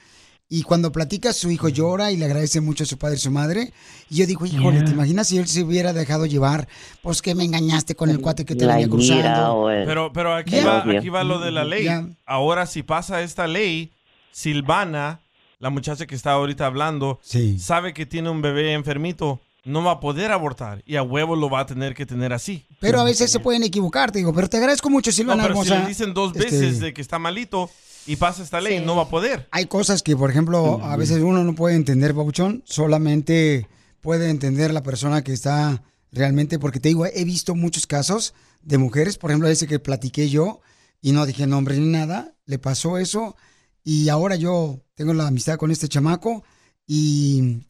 [0.53, 3.31] Y cuando platica, su hijo llora y le agradece mucho a su padre y su
[3.31, 3.71] madre.
[4.09, 4.85] Y yo digo, híjole, Yeah.
[4.85, 6.67] ¿te imaginas si él se hubiera dejado llevar?
[7.01, 9.69] Pues que me engañaste con el cuate que te La venía cruzando.
[9.69, 11.87] el- Pero, pero aquí, va, aquí va lo de la ley.
[12.25, 13.91] Ahora, si pasa esta ley,
[14.33, 15.21] Silvana,
[15.59, 17.19] la muchacha que está ahorita hablando,
[17.57, 21.49] sabe que tiene un bebé enfermito, no va a poder abortar y a huevo lo
[21.49, 22.65] va a tener que tener así.
[22.79, 24.33] Pero a veces se pueden equivocar, te digo.
[24.33, 27.01] Pero te agradezco mucho, No, Silvana pero si le dicen dos Este, veces de que
[27.01, 27.69] está malito
[28.07, 29.47] y pasa esta ley, no va a poder.
[29.51, 32.63] Hay cosas que, por ejemplo, a veces uno no puede entender, Pabuchón.
[32.65, 33.67] Solamente
[34.01, 38.33] puede entender la persona que está realmente, porque te digo, he visto muchos casos
[38.63, 40.61] de mujeres, por ejemplo, ese que platiqué yo
[41.01, 43.35] y no dije nombre ni nada, le pasó eso
[43.83, 46.43] y ahora yo tengo la amistad con este chamaco
[46.85, 47.61] y,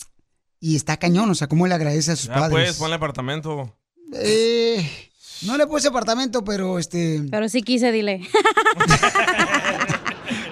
[0.62, 2.52] y está cañón, o sea, cómo él agradece a sus Ya padres.
[2.68, 3.76] pues, ponle apartamento.
[4.14, 4.88] Eh,
[5.42, 7.24] no le puse apartamento, pero este...
[7.30, 8.22] Pero sí quise, dile.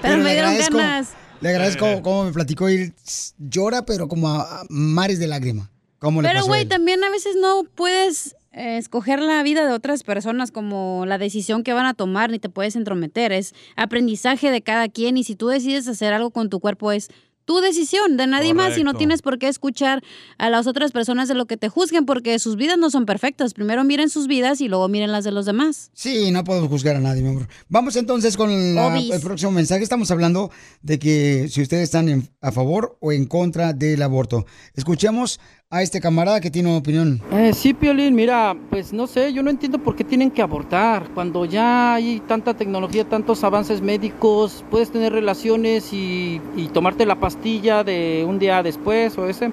[0.01, 0.77] Pero Pero me le dieron agradezco.
[0.77, 1.09] ganas.
[1.41, 2.93] Le agradezco cómo me platicó y
[3.37, 5.69] llora, pero como a, a mares de lágrima.
[5.99, 10.03] ¿Cómo le Pero, güey, también a veces no puedes eh, escoger la vida de otras
[10.03, 13.31] personas como la decisión que van a tomar, ni te puedes entrometer.
[13.33, 17.09] Es aprendizaje de cada quien y si tú decides hacer algo con tu cuerpo es
[17.49, 20.03] tu decisión, de nadie más y no tienes por qué escuchar
[20.37, 23.55] a las otras personas de lo que te juzguen porque sus vidas no son perfectas.
[23.55, 25.89] Primero miren sus vidas y luego miren las de los demás.
[25.95, 27.47] Sí, no podemos juzgar a nadie, mi amor.
[27.67, 29.81] Vamos entonces con la- el próximo mensaje.
[29.81, 30.51] Estamos hablando
[30.83, 34.45] de que si ustedes están en- a favor o en contra del aborto.
[34.75, 35.39] Escuchemos
[35.71, 37.21] a este camarada que tiene una opinión.
[37.31, 41.07] Eh, sí, Piolín, mira, pues no sé, yo no entiendo por qué tienen que abortar.
[41.13, 47.19] Cuando ya hay tanta tecnología, tantos avances médicos, puedes tener relaciones y, y tomarte la
[47.19, 49.51] pastilla de un día después o ese.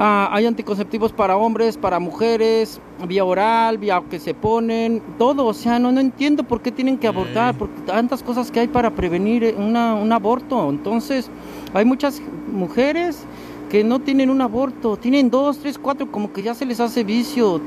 [0.00, 5.46] Ah, hay anticonceptivos para hombres, para mujeres, vía oral, vía que se ponen, todo.
[5.46, 8.66] O sea, no, no entiendo por qué tienen que abortar, porque tantas cosas que hay
[8.68, 10.68] para prevenir eh, una- un aborto.
[10.68, 11.30] Entonces,
[11.72, 12.20] hay muchas
[12.52, 13.20] mujeres
[13.76, 17.04] que no tienen un aborto, tienen dos, tres, cuatro, como que ya se les hace
[17.04, 17.60] vicio.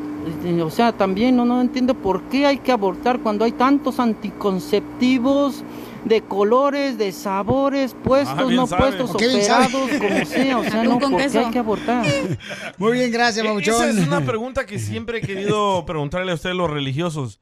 [0.44, 4.00] Eh, O sea, también no, no entiendo por qué hay que abortar cuando hay tantos
[4.00, 5.64] anticonceptivos
[6.06, 8.82] de colores, de sabores, puestos, Ah, no sabe.
[8.82, 9.66] puestos, Ok, bien sabe.
[9.68, 10.58] operados, como sea.
[10.58, 11.40] O sea, no, con ¿por qué queso.
[11.46, 12.06] hay que abortar?
[12.80, 13.90] Muy bien, gracias, E- Babuchón.
[13.90, 17.40] Esa es una pregunta que siempre he querido preguntarle a ustedes los religiosos.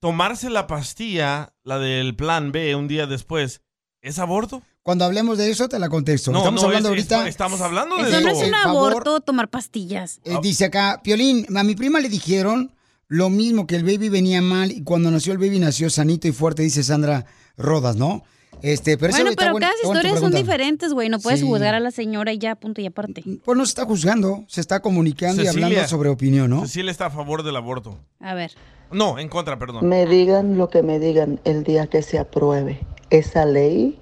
[0.00, 3.62] Tomarse la pastilla, la del plan B, un día después,
[4.00, 4.62] ¿es aborto?
[4.82, 6.32] Cuando hablemos de eso, te la contesto.
[6.32, 7.28] No, Estamos no, hablando es- es- ahorita.
[7.28, 8.42] estamos hablando de Eso no eso.
[8.42, 10.20] es un aborto, tomar pastillas.
[10.24, 12.72] Eh, dice acá, Piolín, a mi prima le dijeron
[13.06, 16.32] lo mismo, que el baby venía mal y cuando nació el baby nació sanito y
[16.32, 17.26] fuerte, dice Sandra
[17.56, 18.22] Rodas, ¿no?
[18.62, 21.08] Este, pero bueno, pero cada historias son diferentes, güey.
[21.08, 21.46] No puedes Sí.
[21.46, 23.22] juzgar a la señora y ya, punto y aparte.
[23.44, 26.62] Pues no se está juzgando, se está comunicando y hablando sobre opinión, ¿no?
[26.62, 27.98] Cecilia está a favor del aborto.
[28.20, 28.52] A ver.
[28.92, 29.88] No, en contra, perdón.
[29.88, 32.80] Me digan lo que me digan el día que se apruebe
[33.10, 33.98] esa ley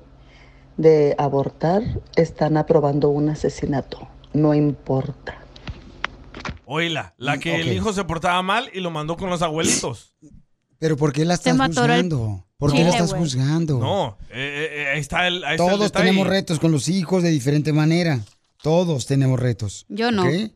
[0.81, 1.83] de abortar,
[2.17, 4.09] están aprobando un asesinato.
[4.33, 5.45] No importa.
[6.65, 10.15] Oíla, la que el hijo se portaba mal y lo mandó con los abuelitos.
[10.79, 12.47] Pero ¿por qué la estás el juzgando?
[12.57, 13.79] ¿Por qué la estás juzgando?
[13.79, 17.23] No, eh, eh, ahí está el, ahí está el Todos tenemos retos con los hijos
[17.23, 18.21] de diferente manera.
[18.63, 19.85] Todos tenemos retos.
[19.89, 20.23] Yo no.
[20.23, 20.51] ¿ok?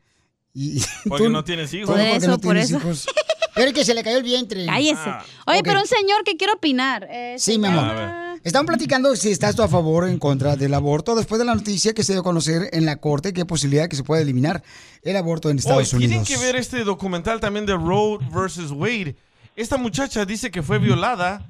[0.54, 1.88] Y, Porque tú- no tienes hijos.
[1.88, 2.78] Por porque eso, no por tienes eso.
[2.78, 3.06] hijos.
[3.54, 4.66] Pero es que se le cayó el vientre.
[4.66, 5.00] Cállese.
[5.06, 7.06] Ah, Oye, pero un señor que quiere opinar.
[7.10, 7.84] Eh, Sí, mi amor.
[7.84, 11.44] A Están platicando si estás tú a favor o en contra del aborto después de
[11.44, 14.02] la noticia que se dio a conocer en la corte que hay posibilidad que se
[14.04, 14.62] pueda eliminar
[15.02, 16.28] el aborto en Estados tienen Unidos.
[16.28, 19.16] que ver este documental también de Roe versus Wade.
[19.56, 21.46] Esta muchacha dice que fue violada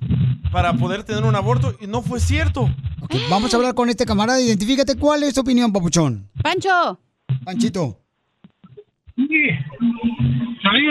[0.53, 2.69] para poder tener un aborto y no fue cierto.
[3.01, 4.41] Ok, vamos a hablar con este camarada.
[4.41, 6.29] Identifícate cuál es tu opinión, papuchón.
[6.43, 7.01] Pancho.
[7.45, 7.99] Panchito.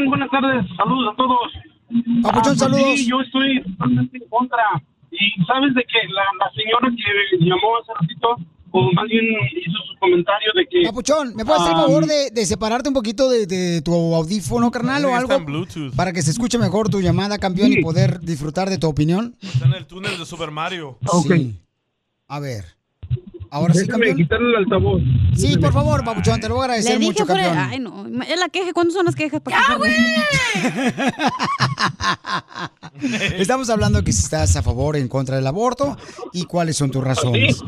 [0.07, 1.51] Buenas tardes, saludos a todos.
[2.23, 2.83] Papuchón, pues saludos.
[2.97, 4.63] Sí, yo estoy totalmente en contra.
[5.11, 8.35] Y sabes de que la, la señora que llamó hace ratito,
[8.71, 10.81] o más bien hizo su comentario de que...
[10.87, 13.93] Papuchón, ¿me puedes hacer el Ah, favor de, de separarte un poquito de, de tu
[14.15, 15.33] audífono, carnal, o Está algo?
[15.35, 15.95] en Bluetooth.
[15.95, 17.81] Para que se escuche mejor tu llamada, campeón, y Sí.
[17.83, 19.35] poder disfrutar de tu opinión.
[19.41, 20.97] Está en el túnel de Super Mario.
[21.27, 21.59] Sí.
[22.27, 22.65] A ver.
[23.53, 24.17] Ahora sí, Déjame campeón.
[24.17, 25.01] quitarle el altavoz.
[25.35, 27.55] Sí, por favor, Papuchón, te lo voy a agradecer Le dije mucho, campeón.
[27.55, 28.07] Ay, no.
[28.23, 28.73] Es la queja.
[28.73, 29.41] ¿Cuándo son las quejas?
[29.47, 29.93] ¡Ya, güey!
[33.37, 35.95] Estamos hablando que si estás a favor o en contra del aborto
[36.31, 37.59] y cuáles son tus razones.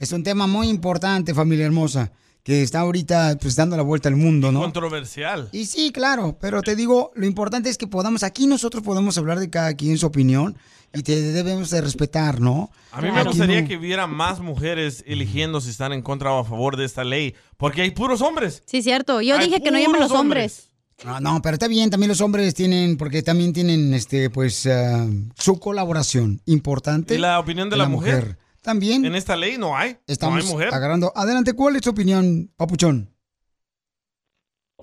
[0.00, 2.10] Es un tema muy importante, familia hermosa,
[2.42, 4.60] que está ahorita pues dando la vuelta al mundo, ¿no?
[4.60, 5.50] Controversial.
[5.52, 9.38] Y sí, claro, pero te digo, lo importante es que podamos, aquí nosotros podemos hablar
[9.38, 10.56] de cada quien su opinión
[10.94, 12.70] y te debemos de respetar, ¿no?
[12.92, 16.32] A mí me Aquí gustaría no- que hubiera más mujeres eligiendo si están en contra
[16.32, 18.62] o a favor de esta ley, porque hay puros hombres.
[18.66, 19.20] Sí, cierto.
[19.20, 20.70] Yo Hay dije que no llamen los hombres.
[21.04, 25.06] No, no, pero está bien, también los hombres tienen, porque también tienen, este, pues, ah,
[25.36, 27.14] su colaboración importante.
[27.14, 28.36] ¿Y la opinión de la mujer?
[28.62, 29.04] También.
[29.04, 29.96] En esta ley no hay.
[30.08, 30.74] Estamos no hay mujer.
[30.74, 31.12] agarrando.
[31.14, 33.14] Adelante, ¿cuál es tu opinión, Papuchón?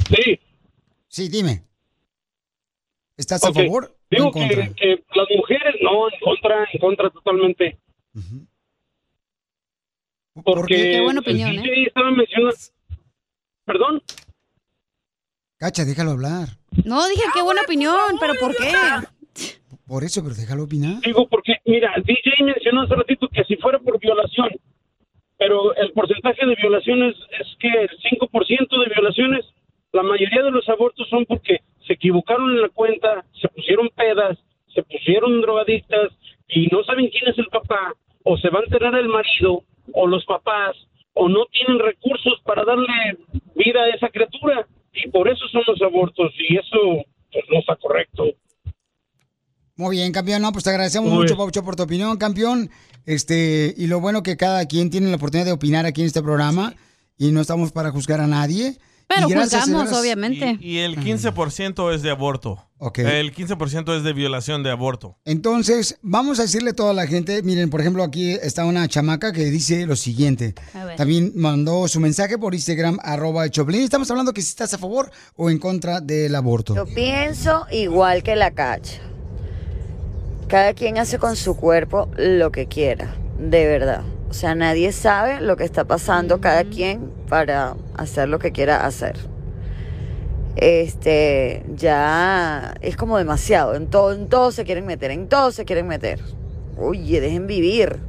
[0.10, 0.40] Sí.
[1.08, 1.64] Sí, dime.
[3.18, 4.68] ¿Estás a favor o en contra?
[4.68, 5.55] que, que las mujeres,
[5.86, 7.78] no, en contra, en contra totalmente.
[10.44, 12.58] Porque Qué buena el opinión, DJ estaba mencionando...
[13.66, 14.02] ¿Perdón?
[15.58, 16.50] Cacha, déjalo hablar.
[16.84, 18.72] No, dije qué buena opinión, pero ¿por qué?
[19.88, 21.02] Por eso, pero déjalo opinar.
[21.02, 24.50] Digo, porque, mira, el DJ mencionó hace ratito que si fuera por violación,
[25.38, 29.46] pero el porcentaje de violaciones es que el 5% de violaciones,
[29.94, 34.38] la mayoría de los abortos son porque se equivocaron en la cuenta, se pusieron pedas,
[34.76, 36.12] se pusieron drogadictas
[36.50, 39.64] y no saben quién es el papá, o se va a enterar el marido,
[39.94, 40.76] o los papás,
[41.14, 43.18] o no tienen recursos para darle
[43.56, 47.76] vida a esa criatura, y por eso son los abortos, y eso pues, no está
[47.78, 48.26] correcto.
[49.78, 50.42] Muy bien, campeón.
[50.42, 51.36] No, pues te agradecemos Muy mucho.
[51.36, 52.70] Paucho, por tu opinión, campeón.
[53.06, 56.24] Este, y lo bueno que cada quien tiene la oportunidad de opinar aquí en este
[56.24, 56.74] programa
[57.18, 58.78] y no estamos para juzgar a nadie.
[59.08, 60.58] Pero Y juzgamos, obviamente.
[60.60, 62.60] Y el 15% es de aborto.
[62.78, 63.00] Ok.
[63.00, 65.18] El 15% es de violación de aborto.
[65.26, 69.32] Entonces, vamos a decirle a toda la gente, miren, por ejemplo, aquí está una chamaca
[69.32, 70.56] que dice lo siguiente.
[70.98, 73.82] También mandó su mensaje por Instagram, arroba Choplin.
[73.82, 76.76] Estamos hablando que si estás a favor o en contra del aborto.
[76.76, 79.02] Yo pienso igual que la cacha.
[80.48, 84.04] Cada quien hace con su cuerpo lo que quiera, de verdad.
[84.30, 88.86] O sea, nadie sabe lo que está pasando cada quien para hacer lo que quiera
[88.86, 89.18] hacer.
[90.56, 93.76] Este, ya es como demasiado.
[93.76, 96.20] En todo, en todo se quieren meter, en todo se quieren meter.
[96.78, 98.00] Oye, dejen vivir.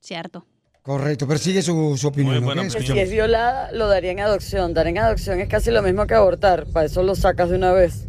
[0.00, 0.44] Cierto.
[0.82, 2.44] Correcto, pero sigue su, su opinión.
[2.70, 4.74] Que si es violada, lo daría en adopción.
[4.74, 6.66] Dar en adopción es casi lo mismo que abortar.
[6.66, 8.04] Para eso lo sacas de una vez.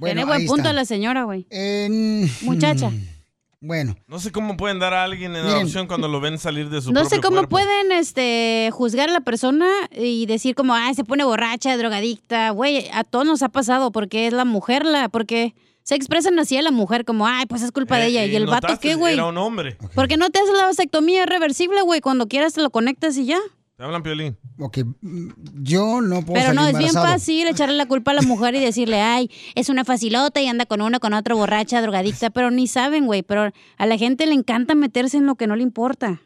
[0.00, 0.72] Tiene buen punto está.
[0.74, 1.46] la señora, güey.
[1.50, 2.90] En- Muchacha.
[3.60, 3.96] Bueno.
[4.06, 5.58] No sé cómo pueden dar a alguien en Miren.
[5.60, 7.50] adopción cuando lo ven salir de su No sé cómo cuerpo.
[7.50, 12.50] pueden este juzgar a la persona y decir como, ah, se pone borracha, drogadicta.
[12.50, 16.56] Güey, a todos nos ha pasado porque es la mujer, la porque se expresan así
[16.56, 18.24] a la mujer como, ay, pues es culpa de Eh, ella.
[18.26, 19.14] ¿Y el vato qué, güey?
[19.14, 19.76] Era un hombre.
[19.94, 22.00] ¿Por qué no te haces la vasectomía reversible, güey?
[22.00, 23.38] Cuando quieras te lo conectas y ya.
[23.76, 24.38] Te hablan piolín.
[24.58, 25.28] Ok, mm,
[25.62, 27.06] yo no puedo Pero salir no, es bien embarazado.
[27.14, 30.64] fácil echarle la culpa a la mujer y decirle, ay, es una facilota y anda
[30.64, 33.22] con uno, con otro, borracha, drogadicta, pero ni saben, güey.
[33.22, 36.22] Pero a la gente le encanta meterse en lo que no le importa.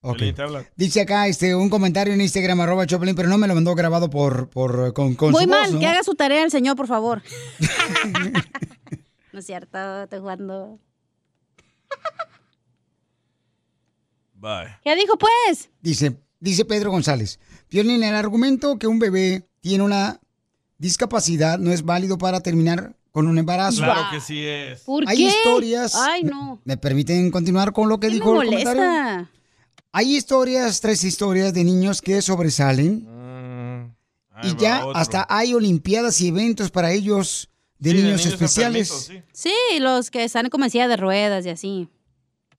[0.00, 0.16] Ok.
[0.16, 0.66] Piolín, te hablan.
[0.76, 4.08] Dice acá este un comentario en Instagram, arroba Choplin, pero no me lo mandó grabado
[4.08, 5.80] por, por con, con Muy su mal, voz, ¿no?
[5.80, 7.22] que haga su tarea el señor, por favor.
[9.32, 10.78] no es cierto, estoy jugando.
[14.34, 14.76] Bye.
[14.84, 15.70] ¿Qué dijo, pues?
[15.80, 17.38] Dice, dice Pedro González.
[17.70, 20.20] Violín, el argumento que un bebé tiene una
[20.78, 23.82] discapacidad no es válido para terminar con un embarazo.
[23.82, 24.80] Claro que sí es.
[24.80, 25.22] ¿Por Hay qué?
[25.24, 25.94] historias.
[25.94, 26.60] Ay, no.
[26.64, 29.28] ¿Me permiten continuar con lo que ¿Qué me dijo el comentario?
[29.92, 33.08] Hay historias, tres historias de niños que sobresalen.
[34.42, 34.96] y va ya otro.
[35.00, 39.10] hasta hay olimpiadas y eventos para ellos de Sí, de niños, especiales.
[39.32, 41.88] Sí, los que están como en silla de ruedas y así.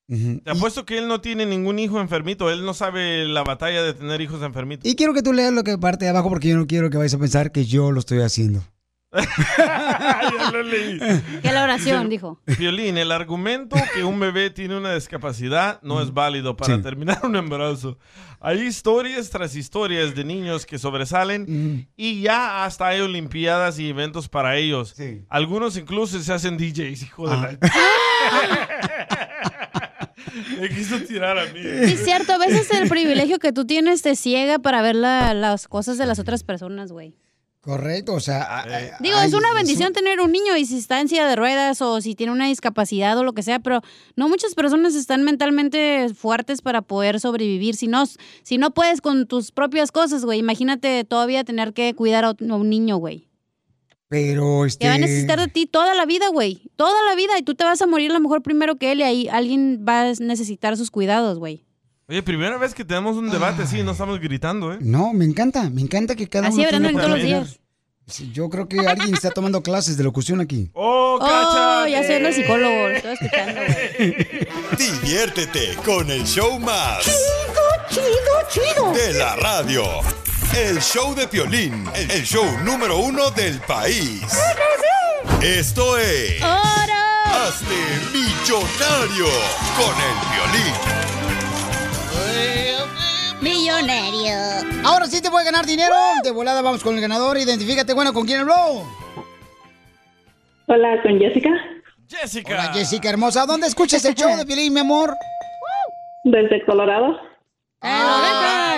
[0.09, 2.49] Te apuesto que él no tiene ningún hijo enfermito.
[2.49, 4.89] Él no sabe la batalla de tener hijos enfermitos.
[4.89, 6.97] Y quiero que tú leas lo que parte de abajo porque yo no quiero que
[6.97, 8.63] vayas a pensar que yo lo estoy haciendo.
[9.57, 10.99] ya lo leí.
[11.41, 12.41] Que la oración, dijo.
[12.57, 16.81] Violín, el argumento que un bebé tiene una discapacidad no es válido para Sí.
[16.81, 17.97] terminar un embarazo.
[18.39, 24.29] Hay historias tras historias de niños que sobresalen y ya hasta hay olimpiadas y eventos
[24.29, 24.95] para ellos.
[25.29, 27.57] Algunos incluso se hacen DJs, hijo de la...
[30.59, 31.59] Me quiso tirar a mí.
[31.61, 35.33] Sí, es cierto, a veces el privilegio que tú tienes te ciega para ver la-
[35.33, 37.15] las cosas de las otras personas, güey.
[37.61, 38.43] Correcto, o sea...
[38.43, 41.27] a- a- Digo, es una eso- bendición tener un niño y si está en silla
[41.27, 43.81] de ruedas o si tiene una discapacidad o lo que sea, pero
[44.15, 47.75] no muchas personas están mentalmente fuertes para poder sobrevivir.
[47.75, 48.05] Si no,
[48.43, 52.51] si no puedes con tus propias cosas, güey, imagínate todavía tener que cuidar a un
[52.51, 53.26] a un niño, güey.
[54.09, 54.85] Pero, este...
[54.85, 56.71] Que va a necesitar de ti toda la vida, güey.
[56.75, 58.99] Toda la vida y tú te vas a morir a lo mejor primero que él
[58.99, 61.65] y ahí alguien va a necesitar sus cuidados, güey.
[62.09, 64.77] Oye, primera vez que tenemos un debate así, no estamos gritando, ¿eh?
[64.79, 67.59] No, me encanta, me encanta que cada Así uno venir todos los.
[68.05, 70.71] Sí, Yo creo que alguien está tomando clases de locución aquí.
[70.73, 74.47] ¡Oh, Oh, ya soy el psicólogo, lo estoy escuchando, güey.
[75.01, 77.03] Diviértete con el show más.
[77.03, 78.93] Chido, chido, chido.
[78.93, 79.83] De la radio.
[80.57, 81.85] El show de Piolín.
[81.93, 84.23] El show número uno del país.
[85.39, 86.41] Esto es...
[86.41, 87.75] Hazte
[88.11, 89.27] millonario
[89.77, 90.73] con el violín.
[93.39, 94.33] Millonario.
[94.83, 95.93] Ahora sí te puede ganar dinero.
[96.23, 97.37] De volada vamos con el ganador.
[97.37, 98.83] Identifícate, bueno, ¿con quién habló?
[100.65, 101.51] Hola, con Jessica.
[102.09, 102.53] Jessica.
[102.53, 103.45] Hola, Jessica hermosa.
[103.45, 105.15] ¿Dónde escuchas el show de Piolín, mi amor?
[106.23, 107.26] Desde Colorado.
[107.81, 108.77] Ah,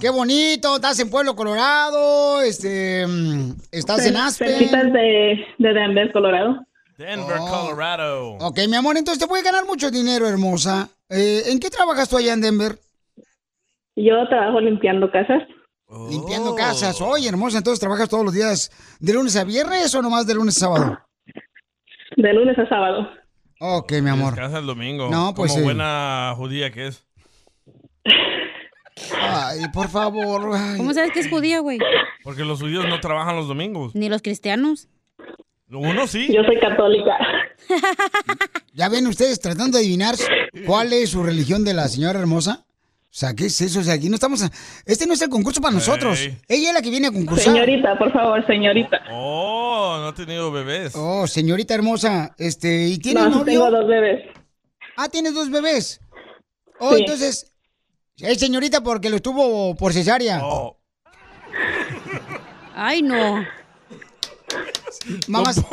[0.00, 0.76] ¡Qué bonito!
[0.76, 3.04] Estás en Pueblo Colorado, este,
[3.70, 4.48] estás en Aspen.
[4.48, 6.56] Cerquitas de, de Denver, Colorado.
[6.98, 7.46] Denver, Oh.
[7.66, 8.30] Colorado.
[8.40, 10.88] Ok, mi amor, entonces te puede ganar mucho dinero, hermosa.
[11.08, 12.78] Eh, ¿En qué trabajas tú allá en Denver?
[13.94, 15.42] Yo trabajo limpiando casas.
[16.10, 17.00] Limpiando casas.
[17.00, 20.56] Oye, hermosa, entonces trabajas todos los días de lunes a viernes o nomás de lunes
[20.56, 20.98] a sábado?
[22.16, 23.08] De lunes a sábado.
[23.60, 24.34] Ok, mi amor.
[24.34, 25.08] Descansa el domingo.
[25.10, 25.64] No, pues, Como eh.
[25.64, 27.05] buena judía que es.
[29.20, 30.50] Ay, por favor.
[30.54, 30.76] ay.
[30.78, 31.78] ¿Cómo sabes que es judía, güey?
[32.24, 33.94] Porque los judíos no trabajan los domingos.
[33.94, 34.88] Ni los cristianos.
[35.70, 36.28] Uno sí.
[36.32, 37.12] Yo soy católica.
[38.72, 40.14] ¿Ya ven ustedes tratando de adivinar
[40.66, 42.64] cuál es su religión de la señora hermosa?
[43.02, 43.80] O sea, ¿qué es eso?
[43.80, 44.42] O sea, aquí no estamos...
[44.42, 44.50] a-
[44.84, 46.20] Este no es el concurso para nosotros.
[46.48, 47.52] Ella es la que viene a concursar.
[47.54, 49.00] Señorita, por favor, señorita.
[49.10, 50.92] Oh, no ha tenido bebés.
[50.94, 53.44] Oh, señorita hermosa, este, ¿y tiene No, novio?
[53.44, 54.26] tengo dos bebés.
[54.98, 56.00] Ah, tienes dos bebés.
[56.78, 57.00] Oh, Sí.
[57.00, 57.52] entonces,
[58.18, 60.40] es señorita porque lo estuvo por cesárea.
[60.42, 60.78] Oh.
[62.74, 63.44] Ay, no.
[65.28, 65.64] Mamás,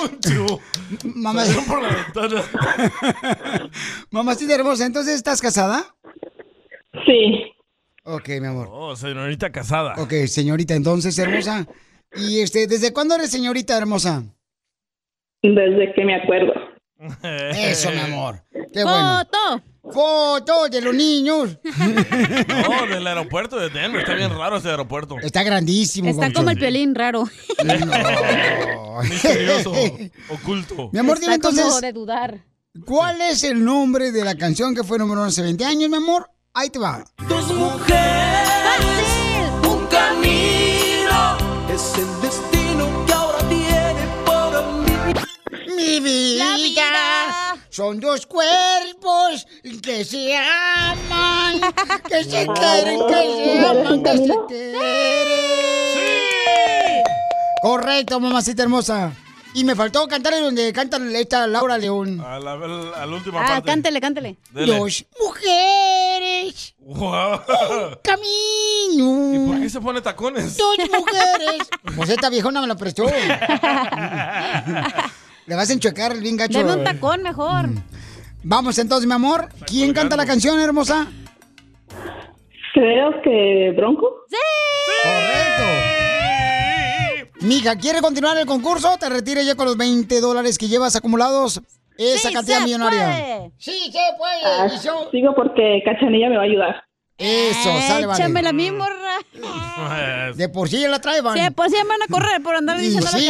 [1.04, 2.44] mamás, por la ventana.
[4.12, 5.96] mamacita hermosa, entonces, ¿estás casada?
[7.06, 7.52] Sí.
[8.04, 8.70] Ok, mi amor.
[8.72, 9.96] Oh, señorita casada.
[9.98, 11.68] Ok, señorita, entonces, hermosa.
[12.16, 14.24] Y este, ¿desde cuándo eres señorita hermosa?
[15.42, 16.54] Desde que me acuerdo.
[17.56, 18.44] Eso, mi amor.
[18.72, 19.20] Qué bueno.
[19.20, 19.64] ¡Foto!
[19.92, 21.58] Fotos de los niños.
[22.48, 24.02] No, del aeropuerto de Denver.
[24.02, 25.18] Está bien raro ese aeropuerto.
[25.22, 26.10] Está grandísimo.
[26.10, 27.26] Está como el piolín raro.
[29.10, 29.74] Misterioso,
[30.30, 30.90] oculto.
[30.94, 32.46] Mi amor, dime como entonces, de dudar.
[32.86, 35.98] ¿cuál es el nombre de la canción que fue número uno hace 20 años, mi
[35.98, 36.30] amor?
[36.54, 37.04] Ahí te va.
[37.28, 38.50] Dos mujeres,
[46.00, 49.46] Vida, son dos cuerpos
[49.82, 51.62] que se aman,
[52.08, 53.14] que se quieren, que
[53.46, 55.34] se aman, que se quieren.
[57.62, 59.12] Correcto, mamacita hermosa.
[59.56, 62.20] Y me faltó cantar donde canta esta Laura León.
[62.22, 62.58] A la, a
[63.06, 63.68] la última Ah, parte.
[63.68, 64.36] cántele, cántele.
[64.50, 64.76] Dele.
[64.78, 67.40] Dos mujeres, Wow.
[68.04, 69.34] camino.
[69.36, 70.58] ¿Y por qué se pone tacones?
[70.58, 71.68] Dos mujeres.
[71.96, 73.06] Pues esta viejona me la prestó.
[75.46, 76.58] Le vas a enchuecar bien gacho.
[76.58, 77.70] Deme un tacón mejor.
[78.44, 79.50] Vamos entonces, mi amor.
[79.66, 81.08] ¿Quién canta la canción, hermosa?
[82.74, 84.26] Creo que Bronco.
[85.04, 85.64] Correcto.
[87.42, 88.98] Mija, ¿quiere continuar el concurso?
[88.98, 91.62] Te retires ya con los 20 dólares que llevas acumulados.
[91.98, 93.06] Esa Sí cantidad millonaria.
[93.06, 93.52] puede.
[93.58, 94.44] Sí, se puede.
[94.46, 94.70] Ah,
[95.12, 96.84] sigo porque Cachanilla me va a ayudar.
[97.18, 98.20] Eso, sale, vale.
[98.24, 100.34] Échamela a mí, morra.
[100.36, 101.38] De por sí ya la trae, van.
[101.38, 103.30] Sí, pues sí me van a correr por andar Y diciendo sí,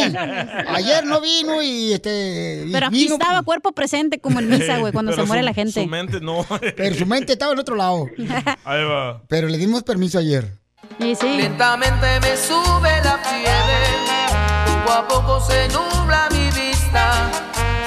[0.68, 2.64] ayer no vino y este.
[2.66, 5.42] y Pero aquí vino, estaba cuerpo presente como en misa, güey, cuando Pero se muere
[5.42, 5.82] su- la gente.
[5.82, 6.46] Su mente no.
[6.76, 8.06] Pero su mente estaba en otro lado.
[8.64, 9.22] Ahí va.
[9.28, 10.50] Pero le dimos permiso ayer.
[10.98, 11.36] Y sí.
[11.36, 17.30] Lentamente me sube la fiebre, poco a poco se nubla mi vista,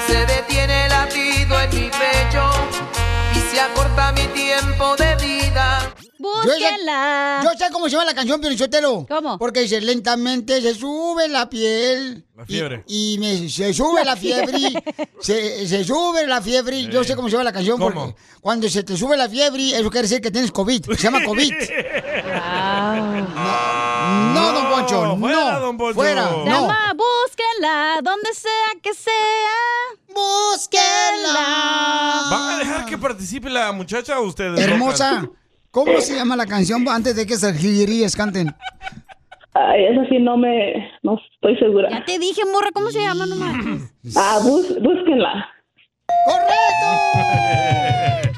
[0.06, 2.50] se detiene el latido en mi pecho
[3.34, 5.07] y se acorta mi tiempo de
[6.18, 6.28] vida.
[6.34, 7.40] Yo sé, Búsquela.
[7.44, 9.06] yo sé cómo se llama la canción, Piolichotelo.
[9.08, 9.38] ¿Cómo?
[9.38, 12.24] Porque dice, lentamente se sube la piel.
[12.36, 12.84] La fiebre.
[12.86, 14.58] Y, y me, se sube la fiebre.
[15.20, 16.84] se, se sube la fiebre.
[16.86, 17.78] Yo sé cómo se llama la canción.
[17.78, 18.06] ¿Cómo?
[18.06, 20.84] Porque cuando se te sube la fiebre, eso quiere decir que tienes COVID.
[20.92, 21.52] Se llama COVID.
[24.34, 25.16] No, don Poncho.
[25.18, 25.60] fuera, no.
[25.60, 25.94] don Poncho.
[25.94, 26.22] Fuera.
[26.30, 26.44] No.
[26.44, 30.14] llama Búsquela, donde sea que sea.
[30.14, 32.28] Búsquela.
[32.30, 34.58] ¿Van a dejar que participe la muchacha o ustedes?
[34.60, 35.28] Hermosa.
[35.70, 38.48] ¿Cómo se llama la canción antes de que Sargillerías canten?
[39.54, 41.88] Ay, eso sí no me, no estoy segura.
[41.90, 43.26] Ya te dije, morra, ¿cómo se llama?
[43.26, 43.92] No manches.
[44.16, 45.48] Ah, bus- búsquenla.
[46.26, 48.30] ¡Correcto!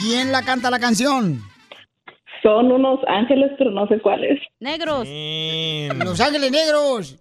[0.00, 1.42] ¿Quién la canta la canción?
[2.42, 4.38] Son unos ángeles, pero no sé cuáles.
[4.60, 5.06] Negros.
[6.04, 7.16] Los Ángeles Negros.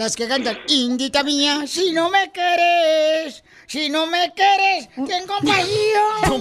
[0.00, 6.40] Las que cantan, Indita mía, si no me quieres, si no me quieres, ten compasión.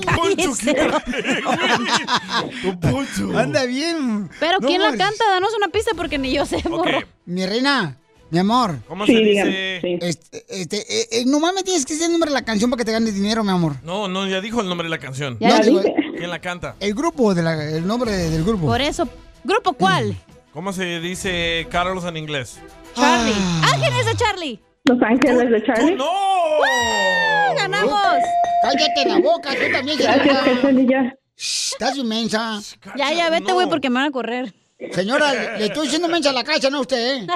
[3.36, 4.30] Anda bien.
[4.40, 5.26] Pero No ¿quién la canta?
[5.30, 7.00] Danos una pista porque ni yo sé, morro.
[7.26, 7.98] Mi reina,
[8.30, 8.78] mi amor.
[8.88, 9.46] ¿Cómo se Sí, dice?
[9.46, 12.70] dígame, Este, este, eh, eh, nomás me tienes que decir el nombre de la canción
[12.70, 13.76] para que te ganes dinero, mi amor.
[13.84, 15.38] No, no, ya dijo el nombre de la canción.
[15.42, 15.96] Ya No, digo, dije.
[16.18, 16.78] ¿Quién la canta?
[16.80, 18.68] El grupo, de la- el nombre del grupo.
[18.68, 19.06] Por eso.
[19.44, 20.16] ¿Grupo cuál?
[20.54, 22.60] ¿Cómo se dice Carlos en inglés?
[22.96, 23.34] Charlie.
[23.64, 24.60] ¡Ángeles de Charlie!
[24.86, 25.96] Los ángeles de Charlie.
[25.96, 26.06] ¡No!
[26.06, 27.56] ¡Uh!
[27.56, 28.18] ¡Ganamos!
[28.64, 29.98] Cállate la boca, tú también.
[29.98, 30.38] Gracias.
[30.44, 31.16] Cachanilla.
[31.38, 32.60] Shh, Estás inmensa.
[32.98, 34.54] Ya, ya, vete, güey, porque me van a correr.
[34.92, 37.28] Señora, le, le estoy diciendo mensa a la casa, no a usted, ¿eh?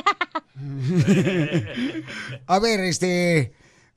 [2.47, 3.53] a ver, este...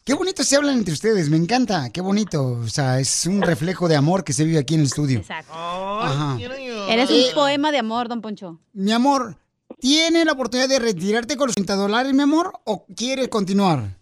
[0.07, 2.61] Qué bonito se hablan entre ustedes, me encanta, qué bonito.
[2.65, 5.19] O sea, es un reflejo de amor que se vive aquí en el estudio.
[5.19, 5.53] Exacto.
[5.53, 6.39] Ajá.
[6.89, 8.61] Eres Eh, un poema de amor, don Poncho.
[8.73, 9.37] Mi amor,
[9.81, 12.53] ¿tiene la oportunidad de retirarte con los 30 dólares, mi amor?
[12.63, 13.97] ¿O quieres continuar?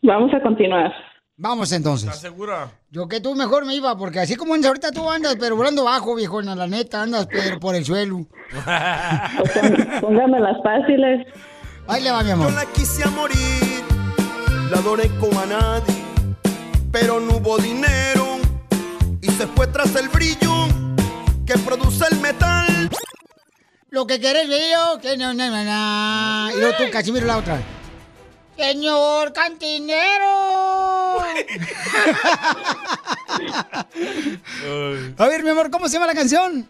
[0.00, 0.92] Vamos a continuar.
[1.36, 2.06] Vamos entonces.
[2.06, 2.70] ¿Estás segura?
[2.90, 5.82] Yo que tú mejor me iba, porque así como andas ahorita tú andas, pero volando
[5.84, 8.26] bajo, viejona, la neta, andas pero por el suelo.
[10.00, 11.26] Póngame las fáciles.
[11.88, 12.50] Ahí le va, mi amor.
[12.50, 13.84] Yo la quise a morir,
[14.70, 15.94] la adoré como a nadie,
[16.92, 18.38] pero no hubo dinero
[19.20, 20.66] y se fue tras el brillo
[21.46, 22.90] que produce el metal.
[23.90, 26.50] Lo que querés ver yo, que no, no, no, no.
[26.50, 27.58] Y luego tú, Casimiro, la otra.
[28.56, 30.26] Señor cantinero.
[35.16, 36.68] A ver, mi amor, ¿cómo se llama la canción?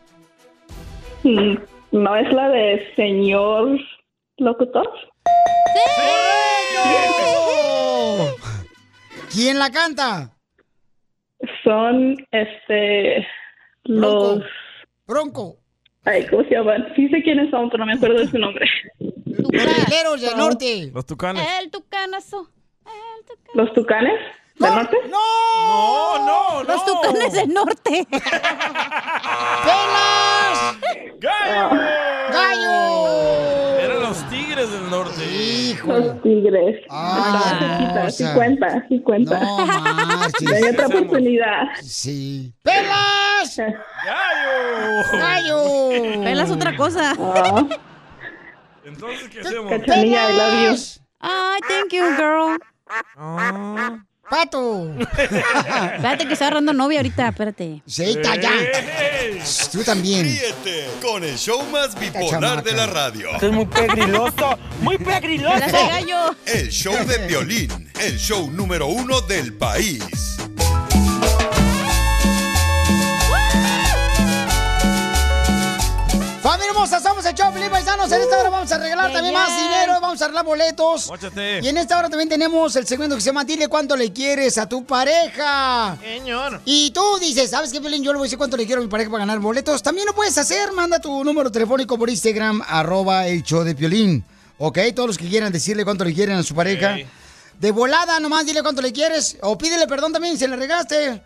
[1.25, 1.55] Mm,
[1.93, 3.79] ¿No es la de señor
[4.37, 4.89] locutor?
[9.33, 10.33] ¿Quién la canta?
[11.63, 13.27] Son, este,
[13.85, 14.43] los...
[15.07, 15.57] Bronco.
[16.05, 16.93] Ay, ¿cómo se llaman?
[16.97, 18.67] Sí sé quiénes son, pero no me acuerdo de su nombre.
[18.99, 20.91] Los rieleros del norte.
[20.93, 21.47] Los tucanes.
[21.61, 22.51] El tucanazo.
[23.55, 24.19] ¿Los tucanes
[24.57, 24.97] del norte?
[25.11, 25.19] ¡No!
[25.69, 28.07] No, no, Los tucanes del norte.
[29.65, 30.79] ¡Pelas!
[31.19, 31.71] ¡Gallo!
[32.33, 33.79] ¡Gallo!
[33.79, 35.25] Eran los tigres del norte.
[35.87, 36.85] Los tigres.
[36.89, 39.41] Ay, Estaba cerquita, sí cuenta, sí cuenta.
[39.41, 40.53] No marches.
[40.53, 41.63] Hay otra oportunidad.
[41.83, 42.53] Sí.
[42.63, 43.57] ¡Pelas!
[43.57, 45.19] ¡Gallo!
[45.19, 46.23] ¡Gallo!
[46.23, 47.13] Pelas otra cosa.
[47.19, 47.67] Ah,
[48.85, 49.71] Entonces, ¿qué hacemos?
[49.71, 50.83] Cachanilla, I love you.
[51.21, 52.57] Ay, thank you, girl.
[53.17, 53.99] Ah.
[54.31, 54.91] ¡Pato!
[54.99, 57.83] Espérate que estoy agarrando novia ahorita, espérate.
[57.87, 58.53] Sí, está ya.
[59.73, 60.25] Tú también.
[60.25, 63.31] Ríete con el show más bipolar de la radio.
[63.41, 65.65] es muy pegriloso, muy pegriloso.
[66.47, 70.37] El show de violín, el show número uno del país.
[76.43, 78.11] Familia hermosa, somos el show, Felipe Paisanos.
[78.13, 81.09] En esta hora vamos a regalar también más dinero, vamos a arreglar boletos.
[81.09, 81.61] Móchate.
[81.61, 84.57] Y en esta hora también tenemos el segmento que se llama Dile cuánto le quieres
[84.57, 85.97] a tu pareja.
[86.01, 86.61] Señor.
[86.65, 88.05] Y tú dices, ¿sabes qué, Pelín?
[88.05, 89.83] Yo le voy a decir cuánto le quiero a mi pareja para ganar boletos.
[89.83, 90.71] También lo puedes hacer.
[90.73, 94.25] Manda tu número telefónico por Instagram, arroba el show de Piolín.
[94.59, 94.79] ¿Ok?
[94.95, 96.99] Todos los que quieran decirle cuánto le quieren a su pareja.
[97.59, 99.37] De volada, nomás dile cuánto le quieres.
[99.43, 101.21] O pídele perdón también si le regaste.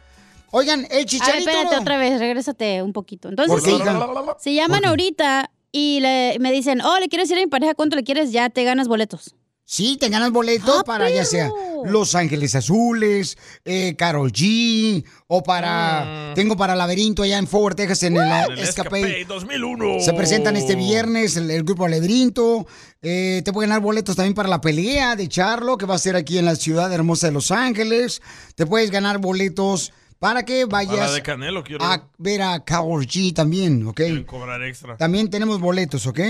[0.52, 1.50] Oigan, el A ver, chicharito.
[1.50, 3.28] espérate otra vez, regrésate un poquito.
[3.28, 4.36] Entonces, ¿Por qué, si, hija?
[4.38, 7.96] si llaman ahorita y le, me dicen, oh, le quiero decir a mi pareja cuánto
[7.96, 9.34] le quieres, ya te ganas boletos.
[9.64, 11.48] Sí, te ganas boleto Ah, para ya sea.
[11.84, 16.32] Los Ángeles Azules, eh, Carol G, o para.
[16.34, 19.00] Tengo para Laberinto allá en Forward, Texas, en el, En el Escape.
[19.00, 20.00] Escape 2001.
[20.00, 22.66] Se presentan este viernes el, el grupo Laberinto.
[23.00, 26.16] Eh, te pueden dar boletos también para la pelea de Charlo, que va a ser
[26.16, 28.20] aquí en la ciudad hermosa de Los Ángeles.
[28.56, 29.92] Te puedes ganar boletos
[30.22, 33.96] para que vayas de Canelo quiero a ver a Carol G también, ¿ok?
[33.96, 34.96] quieren cobrar extra.
[34.96, 36.20] También tenemos boletos, ¿ok?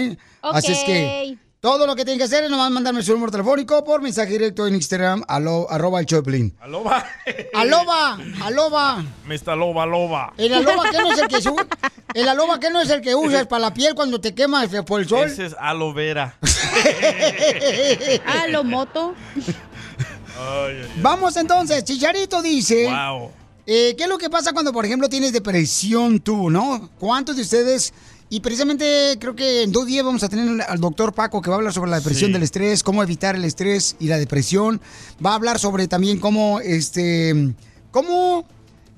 [0.41, 0.57] Ok.
[0.57, 3.85] Así es que todo lo que tienen que hacer es nomás mandarme su número telefónico
[3.85, 6.57] por mensaje directo en Instagram, alo- arroba el Choplin.
[6.61, 7.05] Aloba.
[7.55, 9.05] Aloba, aloba.
[9.27, 9.59] Mr.
[9.59, 10.33] Loba Loba.
[10.39, 11.57] El aloba que no es el que su-
[12.15, 15.03] el aloba que no es el que usas para la piel cuando te quemas por
[15.03, 15.27] el sol.
[15.29, 16.39] Ese es aloe vera.
[18.27, 19.15] Ah, lo moto.
[19.37, 22.87] Ay, ay, Vamos entonces, Chicharito dice.
[22.87, 23.31] Wow.
[23.67, 26.91] Eh, ¿qué es lo que pasa cuando, por ejemplo, tienes depresión tú, no?
[26.99, 27.93] ¿Cuántos de ustedes,
[28.29, 31.57] y precisamente creo que en dos días vamos a tener al doctor Paco que va
[31.57, 32.33] a hablar sobre la depresión Sí.
[32.33, 34.81] del estrés, cómo evitar el estrés y la depresión.
[35.25, 37.55] Va a hablar sobre también cómo, este,
[37.91, 38.47] cómo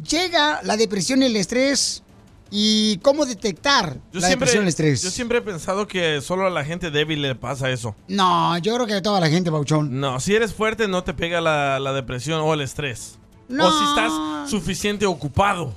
[0.09, 2.03] llega la depresión y el estrés
[2.51, 5.03] y cómo detectar Yo la siempre, depresión y el estrés.
[5.03, 7.97] yo siempre he pensado que solo a la gente débil le pasa eso.
[8.07, 9.99] No, yo creo que a toda la gente, Pauchón.
[9.99, 13.19] No, si eres fuerte no te pega la, la depresión o el estrés.
[13.49, 13.66] No.
[13.69, 15.75] O si estás suficiente ocupado.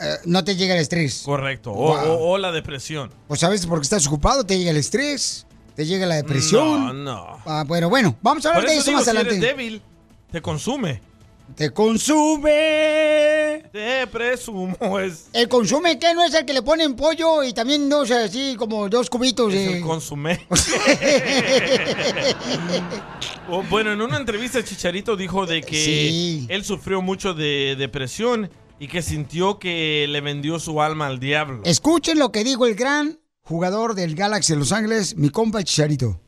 [0.00, 1.22] Eh, no te llega el estrés.
[1.24, 1.70] Correcto.
[1.72, 2.12] O, Wow.
[2.12, 3.10] o- o la depresión.
[3.28, 6.86] Pues a veces porque estás ocupado te llega el estrés, te llega la depresión.
[6.86, 7.38] No, no.
[7.46, 9.36] Ah, bueno, bueno, vamos a hablar Por de eso eso digo, más si adelante.
[9.36, 9.82] eres débil,
[10.32, 11.00] te consume.
[11.54, 13.62] Te consume.
[13.72, 14.98] Te presumo.
[15.00, 16.12] Es, ¿El consume qué?
[16.12, 19.54] ¿No es el que le ponen pollo y también no sé, así como dos cubitos
[19.54, 20.46] es el consumé.
[23.48, 26.46] O, bueno, en una entrevista Chicharito dijo de que Sí.
[26.50, 28.50] él sufrió mucho de depresión
[28.80, 31.62] y que sintió que le vendió su alma al diablo.
[31.64, 36.20] Escuchen lo que dijo el gran jugador del Galaxy de Los Ángeles, mi compa Chicharito.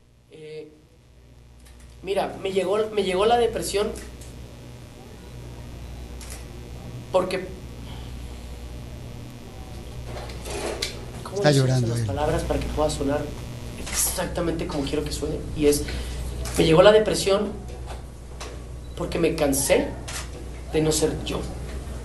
[2.04, 3.88] Mira, me llegó, me llegó la depresión
[7.12, 7.46] porque...
[11.22, 13.22] ¿Cómo Está llorando las palabras para que pueda sonar
[13.90, 15.36] exactamente como quiero que suene.
[15.56, 15.84] Y es,
[16.56, 17.48] me llegó la depresión
[18.96, 19.88] porque me cansé
[20.72, 21.40] de no ser yo.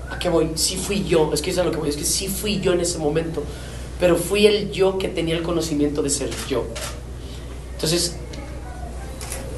[0.09, 0.51] ¿A qué voy?
[0.55, 2.73] Sí fui yo, es que eso es lo que voy, es que sí fui yo
[2.73, 3.43] en ese momento,
[3.99, 6.65] pero fui el yo que tenía el conocimiento de ser yo.
[7.73, 8.15] Entonces,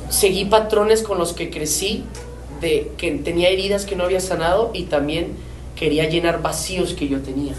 [0.10, 2.06] seguí patrones con los que crecí,
[2.98, 5.34] que tenía heridas que no había sanado y también
[5.76, 7.54] quería llenar vacíos que yo tenía.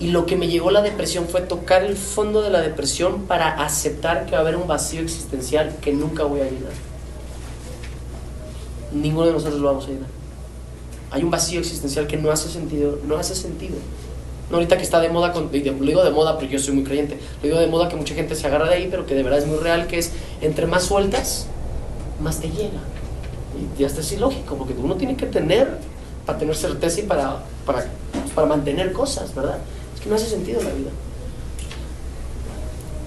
[0.00, 3.62] Y lo que me llegó la depresión fue tocar el fondo de la depresión para
[3.64, 6.72] aceptar que va a haber un vacío existencial que nunca voy a llenar.
[8.92, 10.08] Ninguno de nosotros lo vamos a llenar.
[11.12, 13.76] Hay un vacío existencial que no hace sentido, no hace sentido.
[14.50, 16.84] No ahorita que está de moda, con, lo digo de moda porque yo soy muy
[16.84, 19.22] creyente, lo digo de moda que mucha gente se agarra de ahí, pero que de
[19.22, 21.46] verdad es muy real, que es entre más sueltas,
[22.20, 22.80] más te llega.
[23.78, 25.78] Ya está es ilógico, porque uno tiene que tener
[26.26, 27.86] para tener certeza y para, para,
[28.34, 29.58] para mantener cosas, ¿verdad?
[29.94, 30.90] Es que no hace sentido la vida.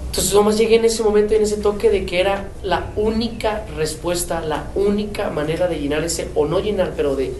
[0.08, 3.64] Entonces nomás llegué en ese momento y en ese toque de que era la única
[3.76, 7.34] respuesta, la única manera de llenar ese, o no llenar, pero de,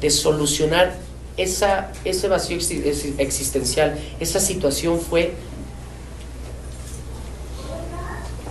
[0.00, 0.94] de solucionar
[1.38, 5.34] esa, ese vacío exi- exi- existencial, esa situación fue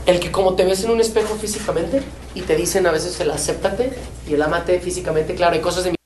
[0.06, 2.02] el que como te ves en un espejo físicamente
[2.36, 3.92] y te dicen a veces el acéptate
[4.30, 5.98] y el amate físicamente, claro, hay cosas de mi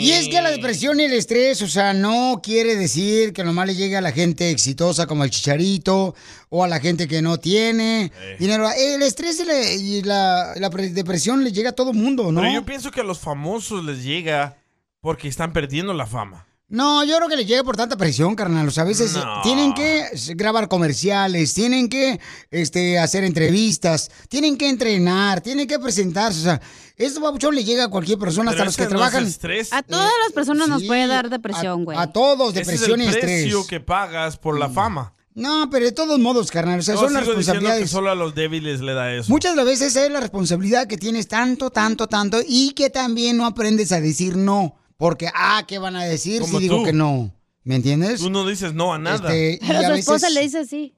[0.00, 3.66] Y es que la depresión y el estrés, o sea, no quiere decir que nomás
[3.66, 6.14] le llegue a la gente exitosa como el chicharito
[6.48, 8.68] o a la gente que no tiene dinero.
[8.70, 12.40] El estrés y la, y la- la pre- depresión le llega a todo mundo, ¿no?
[12.40, 14.56] Pero yo pienso que a los famosos les llega
[15.00, 16.46] porque están perdiendo la fama.
[16.68, 18.66] No, yo creo que les llega por tanta presión, carnal.
[18.66, 19.42] O sea, a veces No.
[19.42, 22.18] tienen que grabar comerciales, tienen que
[22.50, 26.40] este, hacer entrevistas, tienen que entrenar, tienen que presentarse.
[26.40, 26.60] O sea,
[26.96, 29.24] esto, babuchón, le llega a cualquier persona, hasta los que ese es trabajan.
[29.26, 29.72] estrés.
[29.72, 31.98] A todas las personas nos sí, puede dar depresión, güey.
[31.98, 33.42] A todos, Ese depresión es y el estrés.
[33.42, 35.12] precio que pagas por la fama.
[35.34, 37.90] No, pero de todos modos, carnal, o sea, Yo son las diciendo que responsabilidades.
[37.90, 39.30] solo a los débiles le da eso.
[39.30, 43.36] Muchas de las veces es la responsabilidad que tienes tanto, tanto, tanto y que también
[43.36, 44.76] no aprendes a decir no.
[44.96, 46.84] Porque, ah, ¿qué van a decir Como si digo tú.
[46.84, 47.32] que no?
[47.64, 48.20] ¿Me entiendes?
[48.20, 49.16] Tú no dices no a nada.
[49.34, 50.94] Este, y Pero a su esposa le dice sí.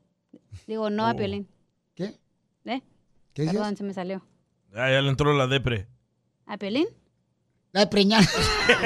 [0.66, 1.16] Digo, no a Oh.
[1.16, 1.48] Piolín.
[1.94, 2.14] ¿Qué?
[2.64, 2.82] ¿Eh?
[3.32, 3.56] ¿Qué dices?
[3.56, 4.24] Perdón, se me salió.
[4.74, 5.86] Ah, ya le entró la depre.
[6.47, 6.86] ¿A Piolín?
[7.73, 8.24] La de preñar.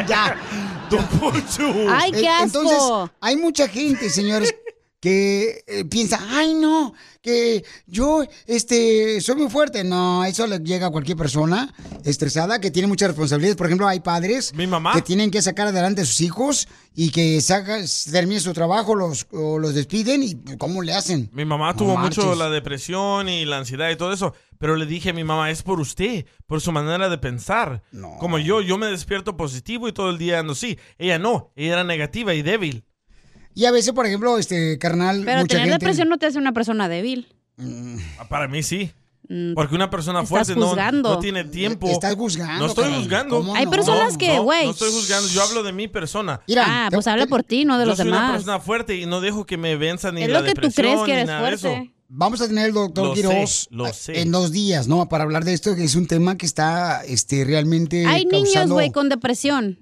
[0.08, 0.36] ya.
[0.90, 1.72] Don Poncho.
[1.88, 2.60] Ay, qué Eh, asco.
[2.60, 4.54] Entonces, hay mucha gente, señores,
[5.00, 9.82] que eh, piensa, ay, no, que yo, este, soy muy fuerte.
[9.82, 11.74] No, eso le llega a cualquier persona
[12.04, 13.56] estresada que tiene muchas responsabilidades.
[13.56, 17.78] Por ejemplo, hay padres que tienen que sacar adelante a sus hijos y que saca,
[18.10, 21.30] termine su trabajo, los, o los despiden y ¿cómo le hacen?
[21.32, 24.84] Mi mamá No tuvo mucho la depresión y la ansiedad y todo eso, pero le
[24.84, 27.82] dije a mi mamá, es por usted, por su manera de pensar.
[28.18, 30.78] Como yo, yo me despierto positivo y todo el día ando así.
[30.98, 32.84] Ella no, ella era negativa y débil.
[33.54, 35.84] Y a veces, por ejemplo, este carnal, Pero mucha tener gente...
[35.84, 37.28] depresión no te hace una persona débil.
[38.18, 38.92] Ah, Para mí sí.
[39.28, 41.88] Mm, Porque una persona Estás fuerte no, no tiene tiempo.
[41.88, 43.36] Estás juzgando, No estoy juzgando.
[43.36, 43.70] ¿Cómo Hay no?
[43.70, 46.40] personas que, güey, No, estoy juzgando, yo hablo de mi persona.
[46.58, 49.20] ah, pues habla por ti, no de yo los soy una persona fuerte y no
[49.20, 51.92] dejo que me venza ni Es la lo que tú crees que eres fuerte.
[52.12, 54.20] Vamos a tener el doctor Lo sé, Quiroz lo sé.
[54.20, 55.08] en dos días, ¿no?
[55.08, 58.90] Para hablar de esto, que es un tema que está este, realmente Hay niños, güey,
[58.90, 59.78] con depresión.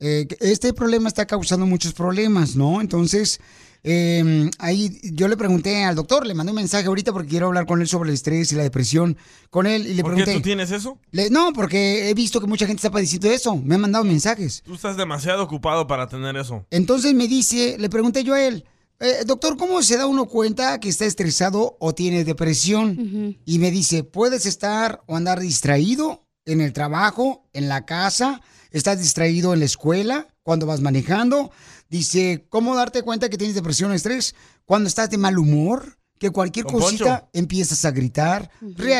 [0.00, 2.80] Eh, este problema está causando muchos problemas, ¿no?
[2.80, 3.40] Entonces,
[3.82, 7.66] eh, ahí yo le pregunté al doctor, le mandé un mensaje ahorita porque quiero hablar
[7.66, 9.16] con él sobre el estrés y la depresión
[9.50, 10.32] con él y le ¿Por pregunté...
[10.32, 10.98] qué tú tienes eso?
[11.12, 14.62] Le- no, porque he visto que mucha gente está padeciendo eso, me han mandado mensajes.
[14.64, 16.66] Tú estás demasiado ocupado para tener eso.
[16.70, 18.64] Entonces me dice, le pregunté yo a él,
[18.98, 23.36] "Eh, doctor, ¿cómo se da uno cuenta que está estresado o tiene depresión?
[23.44, 28.40] Y me dice, puedes estar o andar distraído en el trabajo, en la casa,
[28.76, 31.50] estás distraído en la escuela, cuando vas manejando,
[31.88, 34.34] Dice, ¿cómo darte cuenta que tienes depresión o estrés?
[34.64, 37.28] Cuando estás de mal humor, que cualquier Don cosita Poncho.
[37.32, 38.50] empiezas a gritar,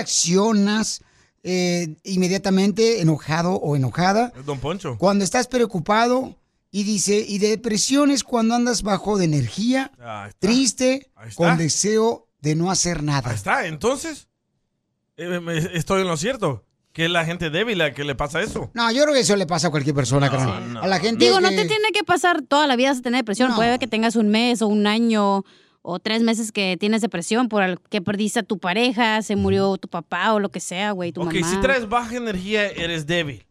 [0.07, 1.03] reaccionas
[1.43, 4.33] eh, inmediatamente enojado o enojada.
[4.39, 4.97] Es Don Poncho.
[4.99, 6.37] Cuando estás preocupado
[6.71, 10.31] y dice, y de depresión es cuando andas bajo de energía, está.
[10.39, 13.31] triste, con deseo de no hacer nada.
[13.31, 14.29] Ahí está, entonces.
[15.17, 16.65] eh, me- estoy en lo cierto.
[16.97, 18.71] Que es la gente débil a que le pasa eso.
[18.73, 20.73] No, yo creo que eso le pasa a cualquier persona, carnal.
[20.73, 20.81] no.
[20.81, 23.55] A la gente Digo, no te tiene que pasar toda la vida a tener depresión.
[23.55, 25.45] Puede que tengas un mes o un año
[25.83, 29.77] o tres meses que tienes depresión por el que perdiste a tu pareja, se murió
[29.77, 31.51] tu papá o lo que sea, güey, tu ok, mamá.
[31.51, 33.45] si traes baja energía, eres débil.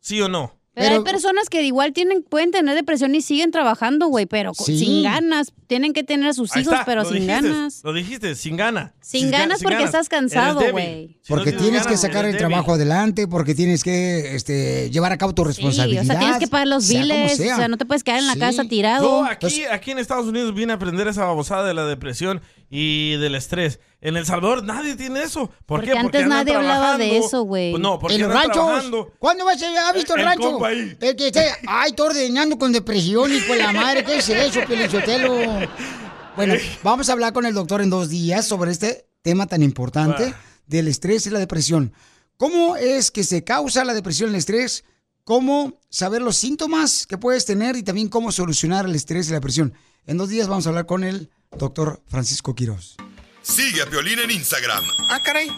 [0.00, 0.52] ¿Sí o no?
[0.74, 4.76] Pero, hay personas que igual tienen, pueden tener depresión y siguen trabajando, güey, pero Sí.
[4.78, 5.52] sin ganas.
[5.68, 7.80] Tienen que tener a sus Ahí hijos, está, pero lo sin dijiste, ganas.
[7.82, 8.92] Lo dijiste, sin gana.
[9.00, 11.15] Sin ganas porque estás cansado, güey.
[11.26, 12.46] Si Porque no tienes que sacar el débil.
[12.46, 16.04] trabajo adelante, porque tienes que este, llevar a cabo tu Sí, o responsabilidad.
[16.04, 17.54] sea, tienes que pagar los biles, sea.
[17.54, 18.38] o sea, no te puedes quedar en la Sí.
[18.38, 19.02] casa tirado.
[19.02, 23.16] Yo aquí, aquí en Estados Unidos vine a aprender esa babosada de la depresión y
[23.16, 23.80] del estrés.
[24.00, 25.48] En El Salvador nadie tiene eso.
[25.66, 25.98] ¿Por Porque qué?
[25.98, 27.72] antes nadie hablaba de eso, güey.
[27.72, 28.52] Pues No, porque en los ranchos.
[28.52, 29.12] trabajando.
[29.18, 30.52] ¿Cuándo vas a, ha visto el, El rancho?
[30.52, 30.96] compa ahí.
[31.00, 34.04] El que esté, ay, está ordenando con depresión y con la madre.
[34.04, 35.34] ¿Qué es eso, Pelichotelo?
[36.36, 40.34] Bueno, vamos a hablar con el doctor en dos días sobre este tema tan importante
[40.66, 41.92] del estrés y la depresión.
[42.36, 44.84] ¿Cómo es que se causa la depresión y el estrés?
[45.24, 49.36] ¿Cómo saber los síntomas que puedes tener y también cómo solucionar el estrés y la
[49.36, 49.74] depresión?
[50.06, 52.96] En dos días vamos a hablar con el doctor Francisco Quiroz.
[53.42, 55.48] Sigue a Piolín en Instagram, Ah, caray.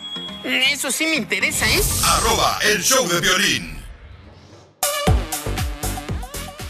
[0.44, 1.80] Eso sí me interesa, ¿eh?
[2.04, 3.76] arroba el show de violín.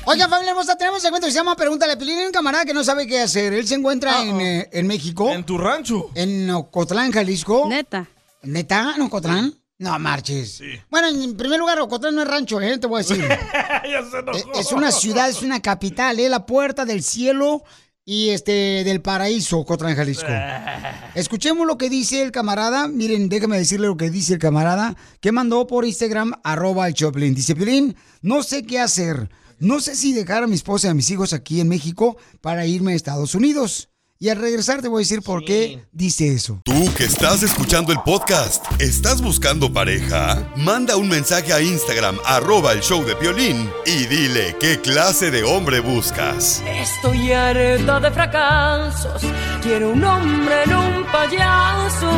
[0.05, 2.19] Oigan, familia hermosa, tenemos un segmento que se llama Pregúntale a Pelín.
[2.19, 3.53] Hay un camarada que no sabe qué hacer.
[3.53, 5.31] Él se encuentra en, eh, en México.
[5.31, 6.11] ¿En tu rancho?
[6.15, 7.67] En Ocotlán, Jalisco.
[7.69, 8.09] Neta.
[8.43, 8.95] ¿Neta?
[8.97, 9.55] ¿En Ocotlán?
[9.79, 10.61] No marches.
[10.91, 12.79] Bueno, en primer lugar, Ocotlán no es rancho, ¿eh?
[12.79, 13.25] Te voy a decir.
[14.55, 16.29] Se es una ciudad, es una capital, ¿eh?
[16.29, 17.63] La puerta del cielo
[18.05, 20.27] y este del paraíso, Ocotlán, Jalisco.
[21.15, 22.89] Escuchemos lo que dice el camarada.
[22.89, 27.35] Miren, déjame decirle lo que dice el camarada que mandó por Instagram, arroba el Choplin.
[27.35, 29.31] Dice, Piolín, no sé qué hacer.
[29.61, 32.67] No sé si dejar a mi esposa y a mis hijos aquí en México para
[32.67, 33.91] irme a Estados Unidos.
[34.21, 36.61] Y al regresar te voy a decir por qué dice eso.
[36.65, 40.45] Tú que estás escuchando el podcast, ¿estás buscando pareja?
[40.57, 45.45] Manda un mensaje a Instagram, arroba el show de violín, y dile qué clase de
[45.45, 46.65] hombre buscas.
[46.67, 49.23] Estoy harta de fracasos.
[49.63, 52.11] Quiero un hombre en un payaso.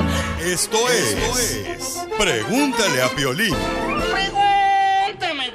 [0.42, 3.54] Esto es, Pregúntale a Piolín.
[4.10, 5.52] Pregúntame,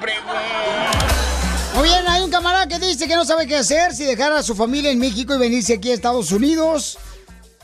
[1.75, 4.43] Muy bien, hay un camarada que dice que no sabe qué hacer, si dejar a
[4.43, 6.97] su familia en México y venirse aquí a Estados Unidos.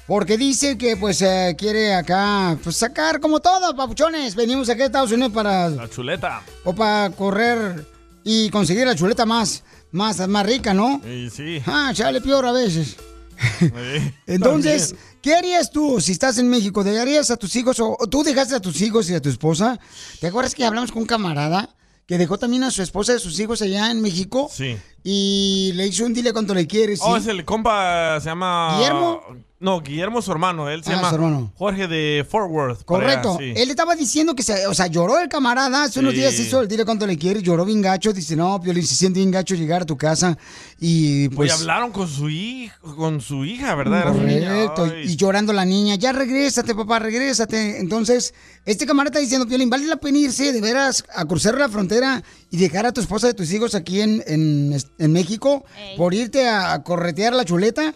[0.05, 4.35] Porque dice que pues eh, quiere acá pues sacar como todos, papuchones.
[4.35, 6.41] Venimos aquí a Estados Unidos para La chuleta.
[6.65, 7.85] o para correr
[8.23, 11.01] y conseguir la chuleta más más más rica, ¿no?
[11.07, 11.61] Y sí.
[11.65, 12.97] Ah, chale peor a veces.
[14.27, 15.17] Entonces, también.
[15.21, 16.83] ¿qué harías tú si estás en México?
[16.83, 19.79] ¿Dejarías a tus hijos o, o tú dejaste a tus hijos y a tu esposa?
[20.19, 21.69] ¿Te acuerdas que hablamos con un camarada
[22.05, 24.49] que dejó también a su esposa y a sus hijos allá en México?
[24.51, 24.77] Sí.
[25.03, 26.99] Y le hizo un dile cuánto le quieres.
[27.01, 27.21] Oh, ¿sí?
[27.21, 28.77] es el compa, se llama...
[28.77, 29.23] ¿Guillermo?
[29.61, 30.69] No, Guillermo es su hermano.
[30.69, 31.53] Él se Ah, llama su hermano.
[31.55, 32.77] Jorge de Fort Worth.
[32.77, 33.37] allá, Correcto.
[33.39, 33.53] sí.
[33.55, 35.83] Él estaba diciendo que, se, o sea, lloró el camarada.
[35.83, 36.19] Hace unos Sí.
[36.19, 37.43] días hizo el dile cuánto le quiere.
[37.43, 38.11] Lloró bien gacho.
[38.11, 40.35] Dice, no, Piolín, se siente bien gacho llegar a tu casa.
[40.79, 41.51] Y pues...
[41.51, 44.11] y hablaron con su hijo, con su hija, ¿verdad?
[44.11, 44.87] Correcto.
[45.03, 47.79] Y llorando la niña, ya regrésate, papá, regrésate.
[47.79, 48.33] Entonces,
[48.65, 52.23] este camarada está diciendo, Piolín, ¿vale la pena irse de veras a cruzar la frontera
[52.49, 55.63] y dejar a tu esposa y tus hijos aquí en, en, en México
[55.97, 57.93] por irte a, a corretear la chuleta?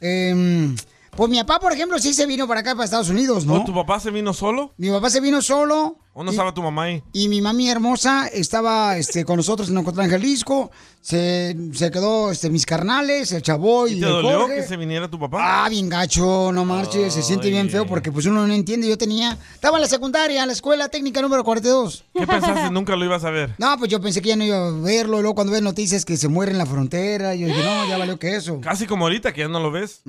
[0.00, 0.76] Em,
[1.16, 3.54] pues mi papá, por ejemplo, sí se vino para acá, para Estados Unidos, ¿no?
[3.54, 4.74] ¿O tu papá se vino solo?
[4.76, 5.98] Mi papá se vino solo.
[6.18, 7.02] ¿O no estaba tu mamá ahí?
[7.12, 10.70] Y mi mami hermosa estaba este, con nosotros en Ocotlán, Jalisco.
[11.02, 14.56] Se, se quedó este, mis carnales, el chavo y, ¿Y te el dolió Jorge.
[14.56, 15.64] que se viniera tu papá?
[15.66, 18.88] Ah, bien gacho, no marches, se siente bien feo porque pues uno no entiende.
[18.88, 22.04] Yo tenía, estaba en la secundaria, en la escuela técnica número 42.
[22.14, 22.70] ¿Qué pensaste?
[22.70, 23.54] Nunca lo ibas a ver.
[23.58, 25.20] No, pues yo pensé que ya no iba a verlo.
[25.20, 28.18] Luego cuando ves noticias que se muere en la frontera, yo dije, no, ya valió
[28.18, 28.58] que eso.
[28.62, 30.00] Casi como ahorita, que ya no lo ves.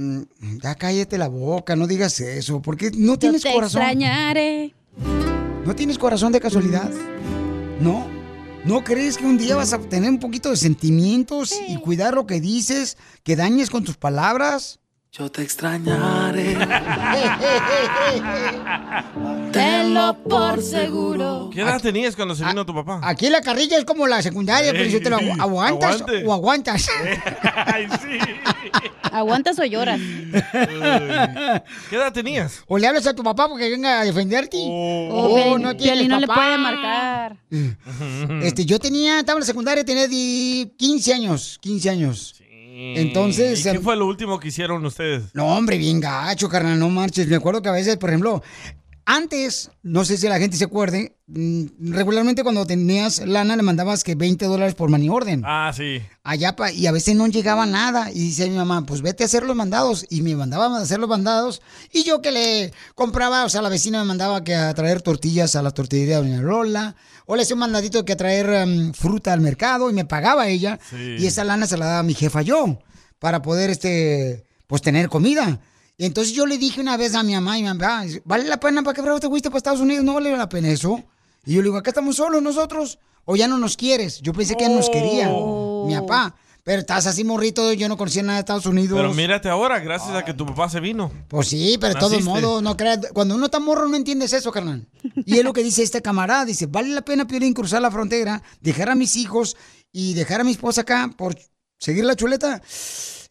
[0.64, 3.82] Ya cállate la boca, no digas eso, porque no tienes te corazón.
[3.82, 4.74] extrañaré.
[5.66, 6.90] ¿No tienes corazón de casualidad?
[7.82, 8.08] ¿No?
[8.66, 12.28] ¿No crees que un día vas a tener un poquito de sentimientos y cuidar lo
[12.28, 14.80] que dices, que dañes con tus palabras?
[15.12, 16.56] Yo te extrañaré.
[19.52, 21.50] Tenlo por seguro.
[21.52, 23.00] ¿Qué edad tenías cuando se vino tu papá?
[23.04, 26.26] Aquí en la carrilla es como la secundaria, pero yo te lo agu- aguantas aguante.
[26.26, 26.88] o aguantas.
[27.66, 28.20] Ay, sí.
[29.12, 30.00] ¿Aguantas o lloras?
[31.90, 32.64] ¿Qué edad tenías?
[32.68, 34.58] O le hablas a tu papá porque venga a defenderte.
[34.60, 37.38] Oh, Oh, Piolín- tienes Piolín no le puede marcar.
[38.44, 42.36] Este, yo tenía, estaba en la secundaria, tenía di- 15 años, 15 años.
[42.80, 45.34] Entonces, ¿Y qué em, fue lo último que hicieron ustedes?
[45.34, 47.28] No, hombre, bien gacho, carnal, no marches.
[47.28, 48.44] Me acuerdo que a veces, por ejemplo,
[49.10, 54.04] antes, no sé si la gente se acuerde, mm, regularmente cuando tenías lana le mandabas
[54.04, 55.44] que 20 dólares por money orden.
[55.46, 56.02] Ah, sí.
[56.26, 58.12] Allá pa- y a veces no llegaba nada.
[58.12, 60.06] Y dice mi mamá, pues vete a hacer los mandados.
[60.10, 61.62] Y me mandaban a hacer los mandados.
[61.94, 65.56] Y yo que le compraba, o sea, la vecina me mandaba que a traer tortillas
[65.56, 66.96] a la tortillería de Doña Lola.
[67.28, 70.50] O le hacía un mandadito que a traer em, fruta al mercado y me pagaba
[70.50, 70.80] ella.
[70.90, 71.16] Sí.
[71.20, 72.80] Y esa lana se la daba a mi jefa yo.
[73.20, 75.62] Para poder, este, pues tener comida.
[75.98, 78.60] Y entonces yo le dije una vez a mi mamá y mi mamá, ¿vale la
[78.60, 80.06] pena para que bravo te fuiste para Estados Unidos?
[80.06, 81.04] No vale la pena eso.
[81.44, 83.00] Y yo le digo, acá estamos solos nosotros.
[83.26, 84.22] O ya no nos quieres.
[84.22, 85.28] Yo pensé que ya nos quería.
[85.28, 86.36] Mi papá.
[86.64, 88.98] Pero estás así morrito, yo no conocía nada de Estados Unidos.
[89.00, 91.10] Pero mírate ahora, gracias a que tu papá se vino.
[91.30, 93.00] Pues sí, pero de todos modos, no creas.
[93.14, 94.86] Cuando uno está morro no entiendes eso, carnal.
[95.26, 96.44] Y es lo que dice este camarada.
[96.46, 99.56] Dice, vale la pena, Piolín, cruzar la frontera, dejar a mis hijos
[99.92, 101.38] y dejar a mi esposa acá por
[101.80, 102.62] seguir la chuleta.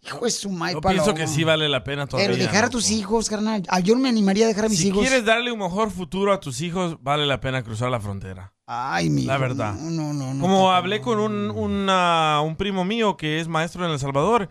[0.07, 2.31] Hijo de su Yo pienso que sí vale la pena todavía.
[2.31, 3.63] Pero dejar a tus hijos, carnal.
[3.69, 5.01] Ah, Yo no me animaría a dejar a mis si hijos.
[5.01, 8.53] quieres darle un mejor futuro a tus hijos, vale la pena cruzar la frontera.
[8.67, 9.75] Ay, mi La hijo, verdad.
[9.75, 10.35] No, no, no.
[10.35, 14.49] no, Como hablé con un, una- un primo mío que es maestro en El Salvador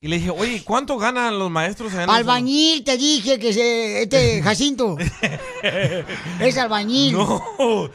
[0.00, 2.10] y le dije, oye, ¿cuánto ganan los maestros en El?
[2.10, 4.96] Albañil, te dije que se, este Jacinto.
[6.40, 7.14] es albañil.
[7.14, 7.42] No.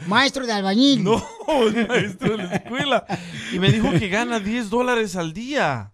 [0.06, 1.02] Maestro de albañil.
[1.02, 1.16] No,
[1.68, 3.06] es maestro de la escuela.
[3.52, 5.90] Y me dijo que gana 10 dólares al día.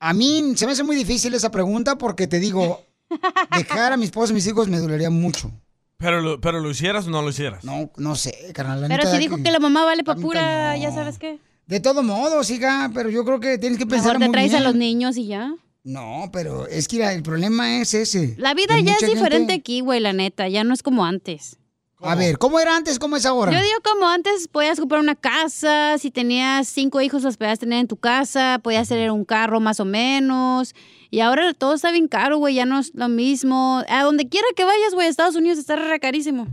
[0.00, 2.82] A mí se me hace muy difícil esa pregunta porque te digo,
[3.54, 5.52] dejar a mi esposa y mis hijos me dolería mucho.
[5.98, 7.64] Pero lo, pero lo hicieras o no lo hicieras.
[7.64, 8.80] No, no sé, carnal.
[8.82, 11.40] la Pero neta si dijo que la mamá vale pa' pura, ya sabes qué.
[11.66, 14.54] De todo modo, hija, pero yo creo que tienes que pensar Mejor te muy traes
[14.54, 15.54] a los niños y ya.
[15.82, 18.34] No, pero es que el problema es ese.
[18.38, 20.48] La vida ya es diferente gente- aquí, güey, la neta.
[20.48, 21.58] Ya no es como antes.
[22.00, 22.98] A ver, ¿cómo era antes?
[22.98, 23.50] ¿Cómo es ahora?
[23.52, 27.80] Yo digo como antes podías comprar una casa, si tenías cinco hijos los podías tener
[27.80, 30.74] en tu casa, podías tener un carro más o menos.
[31.10, 33.82] Y ahora todo está bien caro, güey, ya no es lo mismo.
[33.88, 36.44] A donde quiera que vayas, güey, Estados Unidos está re carísimo.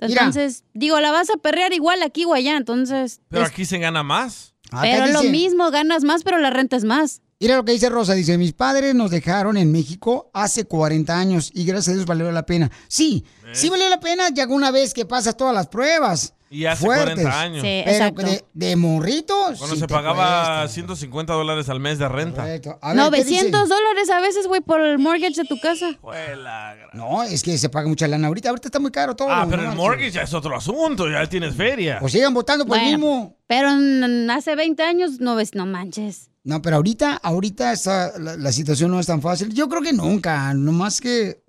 [0.00, 0.22] Mira.
[0.22, 3.20] Entonces, digo, la vas a perrear igual aquí o allá, entonces...
[3.28, 4.54] Pero es- aquí se gana más.
[4.80, 7.20] pero lo mismo, ganas más, pero la renta es más.
[7.42, 11.50] Mira lo que dice Rosa, dice, mis padres nos dejaron en México hace 40 años
[11.54, 12.70] y gracias a Dios valió la pena.
[12.86, 16.34] Sí, sí valió la pena ya que una vez que pasas todas las pruebas.
[16.50, 17.14] Y hace fuertes.
[17.14, 17.62] 40 años.
[17.62, 19.56] Sí, Pero de, de morritos.
[19.58, 20.68] Cuando sí se pagaba cuesta.
[20.74, 22.44] 150 dólares al mes de renta.
[22.44, 25.98] Ver, ¿qué 900 dólares a veces, güey, por el mortgage de tu casa.
[26.92, 28.50] No, es que se paga mucha lana ahorita.
[28.50, 29.30] Ahorita está muy caro todo.
[29.30, 31.98] Ah, no pero el mortgage ya es otro asunto, ya tienes feria.
[32.00, 33.36] Pues sigan votando por el mismo.
[33.46, 36.29] Pero en- hace 20 años no ves, no manches.
[36.42, 39.52] No, pero ahorita, ahorita está, la, la situación no es tan fácil.
[39.52, 41.42] Yo creo que nunca, nomás que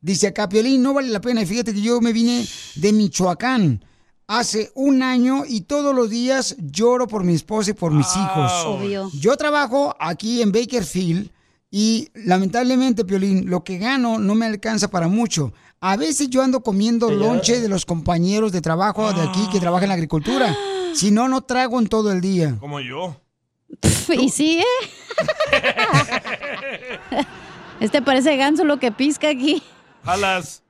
[0.00, 1.42] dice acá, Piolín, no vale la pena.
[1.42, 2.46] Y Fíjate que yo me vine
[2.76, 3.84] de Michoacán
[4.28, 8.52] hace un año y todos los días lloro por mi esposa y por mis hijos.
[8.66, 9.10] Obvio.
[9.18, 11.30] Yo trabajo aquí en Bakerfield
[11.70, 15.52] y lamentablemente, Piolín, lo que gano no me alcanza para mucho.
[15.80, 19.84] A veces yo ando comiendo lonche de los compañeros de trabajo de aquí que trabajan
[19.84, 20.56] en la agricultura.
[20.94, 22.56] Si no, no trago en todo el día.
[22.58, 23.20] Como yo.
[24.08, 24.64] Y sí, ¿eh?
[27.80, 29.62] Este parece ganso lo que pisca aquí.
[30.04, 30.62] Jalas.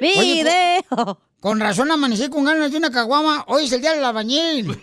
[0.00, 1.20] Oye, Video.
[1.38, 3.44] Con razón amanecí con ganas de una caguama.
[3.46, 4.82] Hoy es el día del albañil.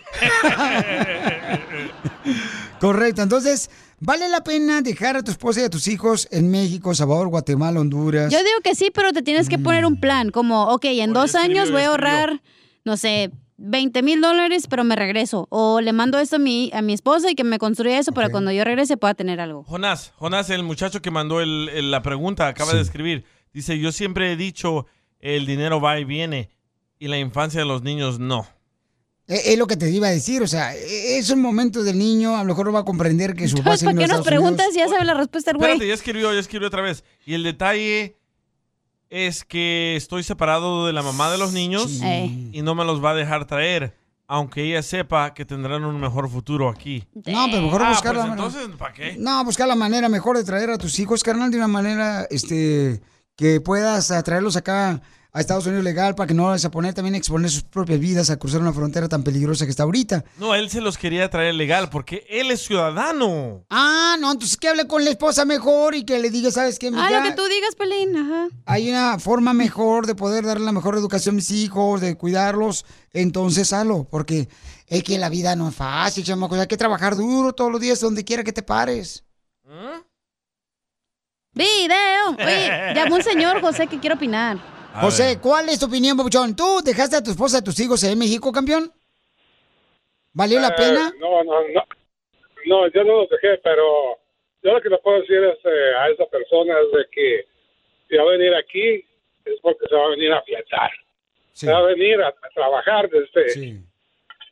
[2.80, 3.22] Correcto.
[3.22, 3.68] Entonces,
[4.00, 7.80] ¿Vale la pena dejar a tu esposa y a tus hijos en México, Salvador, Guatemala,
[7.80, 8.32] Honduras?
[8.32, 11.34] Yo digo que sí, pero te tienes que poner un plan, como, ok, en dos
[11.34, 12.40] años voy a ahorrar,
[12.84, 15.46] no sé, 20 mil dólares, pero me regreso.
[15.50, 18.30] O le mando esto a mi, a mi esposa y que me construya eso para
[18.30, 19.64] cuando yo regrese pueda tener algo.
[19.64, 23.24] Jonás, Jonás, el muchacho que mandó el- el- la pregunta, acaba de escribir.
[23.52, 24.86] Dice, yo siempre he dicho,
[25.20, 26.50] el dinero va y viene,
[27.00, 28.46] y la infancia de los niños no.
[29.26, 31.98] Eh, Es lo que te iba a decir, o sea, eh, es un momento del
[31.98, 34.10] niño, a lo mejor no va a comprender que su papá ¿para qué nos Estados
[34.10, 34.26] Unidos.
[34.26, 35.62] preguntas si ya sabe la respuesta güey?
[35.72, 37.02] Espérate, ya escribió, ya escribió otra vez.
[37.26, 38.16] Y el detalle
[39.10, 42.00] es que estoy separado de la mamá de los niños
[42.52, 46.28] y no me los va a dejar traer, aunque ella sepa que tendrán un mejor
[46.28, 47.04] futuro aquí.
[47.26, 48.46] No, pero mejor Ah, buscar pues la manera.
[48.48, 49.16] entonces, ¿para qué?
[49.18, 53.00] No, buscar la manera mejor de traer a tus hijos, carnal, de una manera este,
[53.36, 55.00] que puedas atraerlos acá
[55.32, 58.00] a Estados Unidos legal para que no vayas a poner también a exponer sus propias
[58.00, 60.24] vidas a cruzar una frontera tan peligrosa que está ahorita.
[60.38, 63.64] No, él se los quería traer legal porque él es ciudadano.
[63.68, 66.88] Ah, no, entonces que hable con la esposa mejor y que le diga, ¿sabes qué?
[66.88, 67.10] Ah, mija?
[67.10, 68.48] lo que tú digas, Pelín, ajá.
[68.64, 72.86] Hay una forma mejor de poder darle la mejor educación a mis hijos, de cuidarlos,
[73.12, 74.48] entonces hazlo, porque
[74.86, 78.00] es que la vida no es fácil, chamacos, hay que trabajar duro todos los días
[78.00, 79.24] donde quiera que te pares.
[81.52, 82.30] Video.
[82.38, 84.77] Oye, llamó un señor, José, que quiere opinar.
[84.94, 86.56] José, ¿cuál es tu opinión, Papuchón?
[86.56, 88.92] ¿Tú dejaste a tu esposa y a tus hijos en México, campeón?
[90.32, 91.12] ¿Valió la Eh, pena?
[91.20, 91.84] No, no, no.
[92.66, 94.18] No, yo no los dejé, pero
[94.62, 97.44] yo lo que le puedo decir es, eh, a esa persona es de que
[98.08, 99.04] si va a venir aquí
[99.44, 100.90] es porque se va a venir a fiestar.
[101.52, 103.80] Se va a venir a, a trabajar desde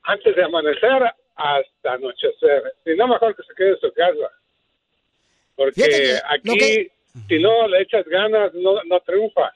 [0.05, 1.03] antes de amanecer
[1.35, 2.75] hasta anochecer.
[2.85, 4.31] Si no, mejor que se quede en su casa.
[5.57, 6.93] Porque que aquí, que-
[7.29, 9.53] si no le echas ganas, no, no triunfa.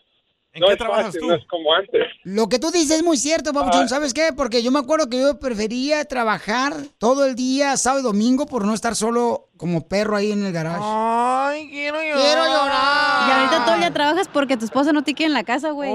[0.53, 1.27] ¿En no qué es trabajas fácil, tú?
[1.29, 2.03] no es como antes.
[2.25, 3.85] Lo que tú dices es muy cierto, Papuchón.
[3.85, 3.89] Ah.
[3.89, 4.31] ¿Sabes qué?
[4.37, 8.65] Porque yo me acuerdo que yo prefería trabajar todo el día, sábado y domingo, por
[8.65, 10.83] no estar solo como perro ahí en el garage.
[10.83, 12.21] Ay, quiero llorar.
[12.21, 13.29] Quiero llorar.
[13.29, 15.71] Y ahorita todo el día trabajas porque tu esposa no te quiere en la casa,
[15.71, 15.93] güey.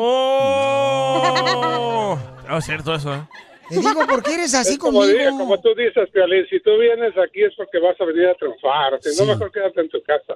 [0.90, 2.18] Oh,
[2.58, 3.28] es cierto eso, ¿eh?
[3.70, 5.18] Te digo, ¿por qué eres así Es como, conmigo?
[5.20, 8.36] diga- como tú dices, Piolín, si tú vienes aquí es porque vas a venir a
[8.36, 9.00] triunfar.
[9.02, 10.36] Si no, mejor quédate en tu casa.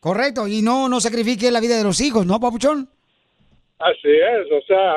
[0.00, 2.88] Correcto, y no, no sacrifique la vida de los hijos, ¿no, Papuchón?
[3.78, 4.94] Así es, o sea,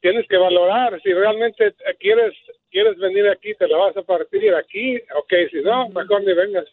[0.00, 1.00] tienes que valorar.
[1.02, 2.34] Si realmente quieres
[2.70, 6.66] quieres venir aquí, te la vas a partir aquí, ok, si no, mejor ni vengas.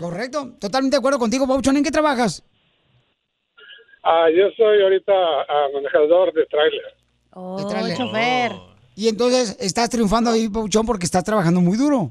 [0.00, 1.76] Correcto, totalmente de acuerdo contigo, Papuchón.
[1.76, 2.42] ¿En qué trabajas?
[4.02, 6.94] Ah, yo soy ahorita ah, manejador de tráiler.
[7.32, 7.96] Oh, De tráiler.
[7.96, 8.52] chofer.
[8.96, 12.10] Y entonces estás triunfando ahí, Papuchón, porque estás trabajando muy duro.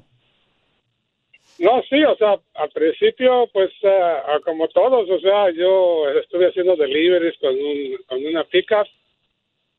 [1.60, 6.76] No, sí, o sea, al principio, pues, ah, como todos, o sea, yo estuve haciendo
[6.76, 8.88] deliveries con, un, con una pickup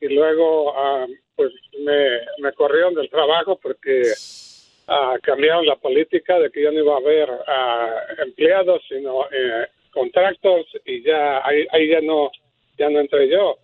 [0.01, 4.03] y luego, ah, pues, me, me corrieron del trabajo porque
[4.89, 9.67] ah, cambiaron la política de que ya no iba a haber ah, empleados, sino eh,
[9.91, 12.31] contratos y ya ahí, ahí ya no
[12.79, 13.57] ya no entré yo,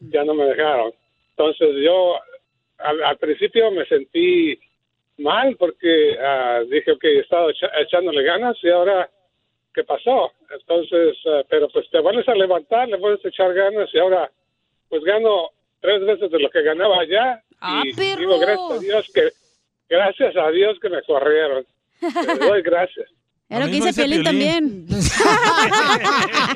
[0.00, 0.92] ya no me dejaron.
[1.30, 2.16] Entonces yo
[2.78, 4.58] al, al principio me sentí
[5.18, 9.08] mal porque ah, dije que he estado echa- echándole ganas y ahora
[9.74, 13.88] qué pasó entonces ah, pero pues te vuelves a levantar le vuelves a echar ganas
[13.92, 14.30] y ahora
[14.88, 19.06] pues gano tres veces de lo que ganaba allá Ah, y digo gracias a Dios
[19.14, 19.28] que
[19.88, 21.64] gracias a Dios que me corrieron.
[22.00, 23.08] Le doy gracias.
[23.48, 24.86] Es lo que dice Piolín también.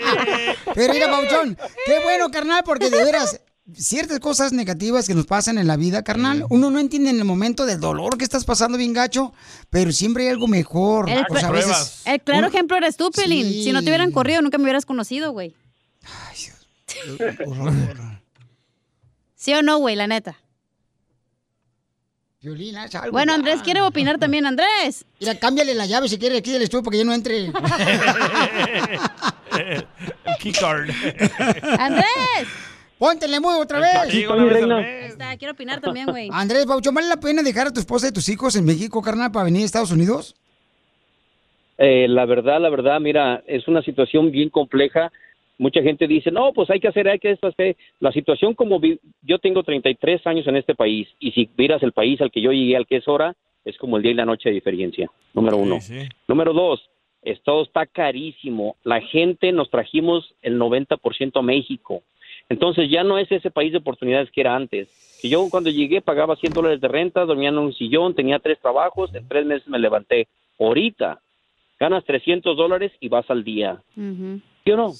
[0.75, 3.41] Pero mira, Papuchón, qué bueno, carnal, porque de veras,
[3.75, 7.25] ciertas cosas negativas que nos pasan en la vida, carnal, uno no entiende en el
[7.25, 9.33] momento del dolor que estás pasando bien gacho,
[9.71, 11.11] pero siempre hay algo mejor.
[11.11, 13.47] El, O sea, a veces- el claro uno- ejemplo eres tú, Pelín.
[13.47, 13.65] Sí.
[13.65, 15.55] Si no te hubieran corrido, nunca me hubieras conocido, güey.
[19.35, 19.97] ¿Sí o no, güey?
[19.97, 20.37] La neta.
[22.79, 23.33] Haz algo Bueno.
[23.35, 24.47] Andrés quiere opinar también.
[24.47, 25.05] Andrés.
[25.19, 27.47] Mira, cámbiale la llave si quiere aquí del estudio porque yo no entre.
[29.57, 29.85] El
[30.41, 30.89] keycard.
[31.79, 32.07] ¡Andrés!
[32.99, 33.91] Póntele muy otra vez.
[33.93, 35.13] castigo una vez al Ahí mes.
[35.13, 36.29] está, quiero opinar también, güey.
[36.33, 39.31] Andrés, Pauchón, ¿vale la pena dejar a tu esposa y tus hijos en México, carnal,
[39.33, 40.35] para venir a Estados Unidos?
[41.79, 45.13] Eh, la verdad, la verdad, mira, es una situación bien compleja.
[45.59, 47.77] Mucha gente dice, no, pues hay que hacer, hay que esto, hacer.
[48.01, 51.93] La situación como vi- yo tengo 33 años en este país y si miras el
[51.93, 54.25] país al que yo llegué, al que es ahora, es como el día y la
[54.27, 55.11] noche de diferencia.
[55.35, 55.79] Número uno.
[56.29, 56.81] Número dos,
[57.23, 58.77] es- todo está carísimo.
[58.85, 62.03] La gente nos trajimos el 90% a México.
[62.49, 64.89] Entonces ya no es ese país de oportunidades que era antes.
[65.21, 68.61] Que yo cuando llegué pagaba 100 dólares de renta, dormía en un sillón, tenía tres
[68.61, 70.29] trabajos, en tres meses me levanté.
[70.59, 71.21] Ahorita
[71.79, 73.83] ganas 300 dólares y vas al día.
[74.65, 74.93] ¿Sí o no?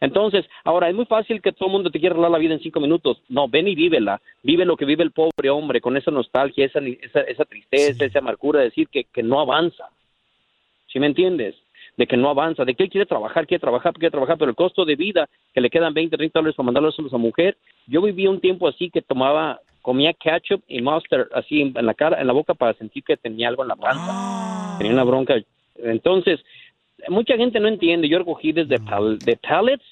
[0.00, 2.60] Entonces, ahora es muy fácil que todo el mundo te quiera arreglar la vida en
[2.60, 3.20] cinco minutos.
[3.28, 4.20] No, ven y vívela.
[4.42, 8.20] Vive lo que vive el pobre hombre, con esa nostalgia, esa, esa, esa tristeza, esa
[8.20, 9.90] amargura, de decir que, que no avanza.
[10.92, 11.54] ¿sí me entiendes?
[11.98, 14.56] De que no avanza, de que él quiere trabajar, quiere trabajar, quiere trabajar, pero el
[14.56, 17.56] costo de vida, que le quedan 20, 30 dólares para mandarlos a esa mujer.
[17.86, 22.20] Yo viví un tiempo así que tomaba, comía ketchup y mustard así en la cara,
[22.20, 24.76] en la boca para sentir que tenía algo en la panza.
[24.78, 25.34] Tenía una bronca.
[25.82, 26.40] Entonces,
[27.08, 28.08] mucha gente no entiende.
[28.08, 29.84] Yo recogí desde pal- de pallets.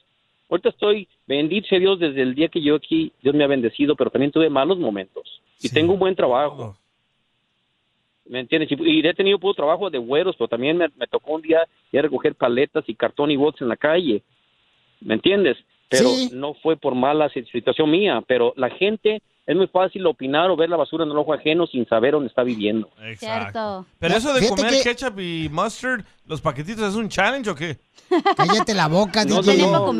[0.48, 3.96] Ahorita estoy, bendito sea Dios, desde el día que yo aquí, Dios me ha bendecido,
[3.96, 5.42] pero también tuve malos momentos.
[5.60, 6.76] Y tengo un buen trabajo.
[8.28, 8.70] ¿Me entiendes?
[8.72, 11.66] Y, y he tenido puro trabajo de güeros, pero también me, me tocó un día
[11.92, 14.22] ir a recoger paletas y cartón y bots en la calle.
[15.00, 15.56] ¿Me entiendes?
[15.88, 16.30] Pero Sí.
[16.32, 20.56] no fue por mala si- situación mía, pero la gente es muy fácil opinar o
[20.56, 22.88] ver la basura en el ojo ajeno sin saber dónde está viviendo.
[23.02, 23.86] Exacto.
[23.98, 27.54] Pero eso de Fíjate comer que- ketchup y mustard, los paquetitos, ¿es un challenge o
[27.54, 27.78] qué?
[28.36, 29.62] Cállate la boca, No, DJ.
[29.62, 29.92] no, no, no,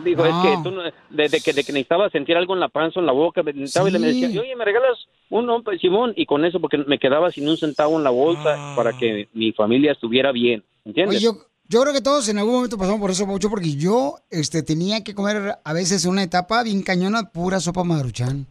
[0.00, 3.00] mijo, es que tú no- desde que, de que necesitaba sentir algo en la panza,
[3.00, 4.98] en la boca, me necesitaba y le me decía, oye, ¿me regalas
[5.30, 6.12] un hombre, Simón?
[6.16, 8.72] Y con eso, porque me quedaba sin un centavo en la bolsa Ah.
[8.76, 11.16] para que mi familia estuviera bien, ¿entiendes?
[11.18, 11.32] Oye, yo,
[11.68, 15.02] yo creo que todos en algún momento pasamos por eso mucho porque yo este, tenía
[15.04, 18.46] que comer a veces en una etapa bien cañona pura sopa maruchan.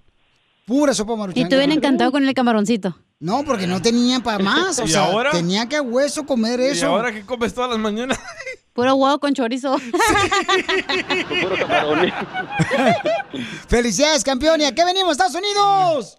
[0.72, 1.46] Pura sopa maruchan.
[1.46, 2.96] Y tú bien encantado con el camaroncito.
[3.20, 4.80] No, porque no tenía para más.
[4.80, 5.32] O ¿Y sea, ahora?
[5.32, 6.88] tenía que a hueso comer ¿Y eso.
[6.88, 8.18] ahora qué comes todas las mañanas?
[8.74, 9.76] Puro huevo con chorizo.
[13.68, 14.62] Felicidades, campeón.
[14.62, 16.18] ¿Y a qué venimos, Estados Unidos?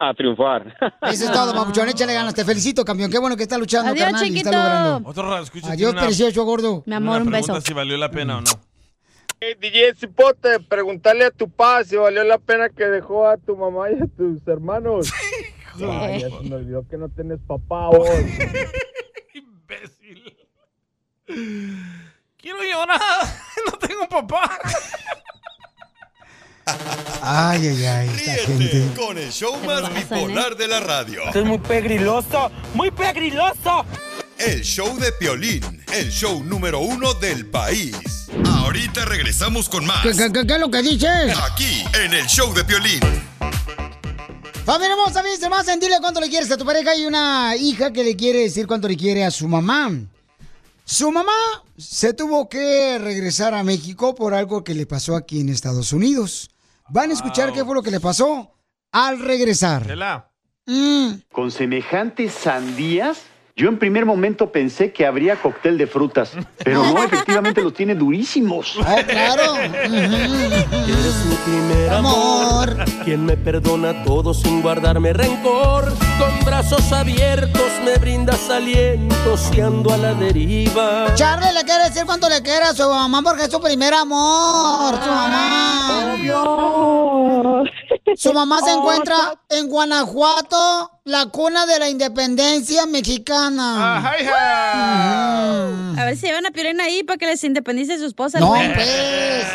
[0.00, 0.76] A triunfar.
[1.02, 1.88] Eso es todo, papuchón.
[1.90, 2.34] Échale ganas.
[2.34, 3.08] Te felicito, campeón.
[3.08, 4.50] Qué bueno que está luchando, Adiós, carnal, y chiquito.
[4.50, 5.08] está logrando.
[5.10, 5.70] Otro raro, escucha.
[5.70, 6.82] Adiós, tiene precioso, gordo.
[6.86, 8.50] Mi una pregunta si valió la pena o no.
[9.40, 13.56] Hey, DJ Cipote, preguntarle a tu papá si valió la pena que dejó a tu
[13.56, 15.12] mamá y a tus hermanos.
[15.76, 18.08] Ay, ya se me olvidó que no tienes papá vos.
[22.36, 22.98] Quiero llorar.
[23.66, 24.58] No tengo papá.
[27.22, 28.86] Ay, ay, ay, esta gente.
[28.96, 31.22] Con el show más bipolar de la radio.
[31.34, 33.84] es muy pegriloso, muy pegriloso.
[34.38, 35.62] El show de Piolín,
[35.92, 37.96] el show número uno del país.
[38.46, 40.02] Ahorita regresamos con más.
[40.02, 41.36] ¿Qué, qué, qué- qué es lo que dices?
[41.50, 43.00] Aquí, en el show de Piolín.
[44.64, 45.66] Familia hermosa, ¿viste más?
[45.68, 46.90] En dile cuánto le quieres a tu pareja.
[46.92, 49.90] Hay una hija que le quiere decir cuánto le quiere a su mamá.
[50.84, 51.32] Su mamá
[51.76, 56.50] se tuvo que regresar a México por algo que le pasó aquí en Estados Unidos.
[56.90, 58.52] Van a escuchar qué fue lo que le pasó
[58.92, 59.84] al regresar.
[60.66, 61.12] Mm.
[61.32, 63.18] Con semejantes sandías,
[63.58, 66.30] yo en primer momento pensé que habría cóctel de frutas,
[66.62, 68.76] pero no, efectivamente los tiene durísimos.
[68.76, 69.56] Oh, claro.
[69.56, 75.92] Eres mi primer amor, quien me perdona todo sin guardarme rencor.
[76.20, 81.12] Con brazos abiertos me brindas aliento si ando a la deriva.
[81.16, 84.94] Charlie le quiere decir cuánto le quiere a su mamá porque es su primer amor,
[85.02, 86.14] su mamá.
[88.18, 89.16] Su mamá se encuentra
[89.48, 93.98] en Guanajuato, la cuna de la independencia mexicana.
[95.96, 98.40] A ver si llevan a Piolín ahí para que les independice su esposa.
[98.40, 99.46] No, pues.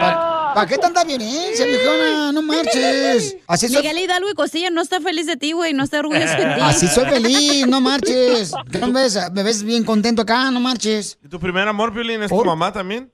[0.00, 0.37] ¿Para
[0.68, 2.32] qué tanta violencia, mijona?
[2.32, 3.36] No marches.
[3.46, 5.72] Así soy, Miguel Hidalgo y Costilla no está feliz de ti, güey.
[5.72, 6.60] No está orgulloso de ti.
[6.60, 8.52] así soy feliz, no marches.
[8.70, 9.18] ¿Qué no me ves?
[9.32, 11.18] Me ves bien contento acá, no marches.
[11.24, 13.12] ¿Y tu primer amor, Piolín, es tu mamá también?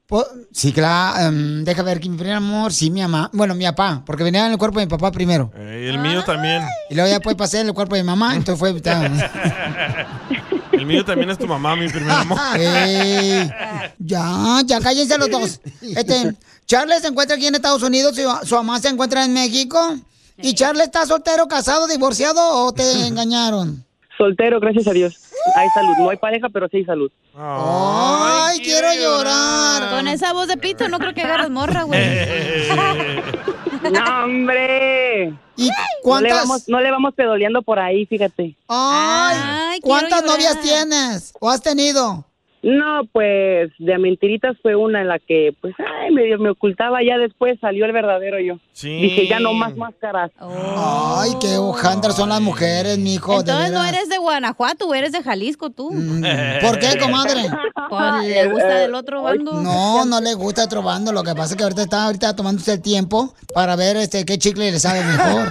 [0.52, 1.20] Sí, claro.
[1.20, 3.31] em, deja ver que mi primer amor, sí, mi mamá.
[3.32, 5.52] Bueno, mi papá, porque venía en el cuerpo de mi papá primero.
[5.56, 6.62] Eh, el mío también.
[6.90, 8.74] Y luego ya después pasé en el cuerpo de mi mamá, entonces fue...
[10.74, 12.39] El mío también es tu mamá, mi primer amor.
[12.59, 13.48] Ey,
[13.98, 15.61] ya, ya cállense los dos.
[15.81, 16.35] Este,
[16.74, 19.78] Charles se encuentra aquí en Estados Unidos, su, su mamá se encuentra en México.
[20.38, 23.84] ¿Y Charles está soltero, casado, divorciado o te engañaron?
[24.18, 25.14] Soltero, gracias a Dios.
[25.55, 25.92] Hay salud.
[25.98, 27.12] No hay pareja, pero sí hay salud.
[27.36, 29.90] Ay, quiero llorar.
[29.90, 32.01] Con esa voz de pito no creo que agarres morra, güey.
[33.92, 35.26] ¡No, hombre!
[35.56, 38.56] ¿Y No le, cuántas- vamos, no le vamos pedoleando por ahí, fíjate.
[38.66, 42.24] Ay, ¿cuántas novias tienes o has tenido?
[42.65, 47.01] No, pues de a mentiritas fue una en la que, pues, ay, medio me ocultaba.
[47.03, 48.55] Ya después salió el verdadero yo.
[48.73, 49.03] Sí.
[49.03, 50.31] Dije, ya no más máscaras.
[50.41, 55.69] Ay, qué hojandras son las mujeres, mijo, Entonces no eres de Guanajuato, eres de Jalisco
[55.69, 55.91] tú.
[56.62, 57.43] ¿Por qué, comadre?
[58.23, 59.53] Le gusta del otro bando.
[59.61, 61.12] No, no le gusta otro bando.
[61.12, 64.39] Lo que pasa es que ahorita está ahorita tomándose el tiempo para ver este qué
[64.39, 65.51] chicle le sabe mejor.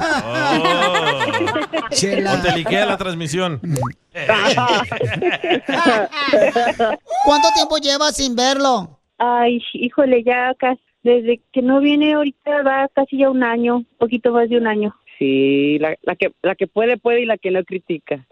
[1.92, 2.34] Chela.
[2.34, 3.62] O te liquea la transmisión.
[7.26, 9.00] ¿Cuánto tiempo llevas sin verlo?
[9.18, 14.32] Ay, híjole, ya casi, desde que no viene ahorita va casi ya un año, poquito
[14.32, 14.96] más de un año.
[15.24, 18.26] Sí, la, la que, la que puede, puede y la que no critica.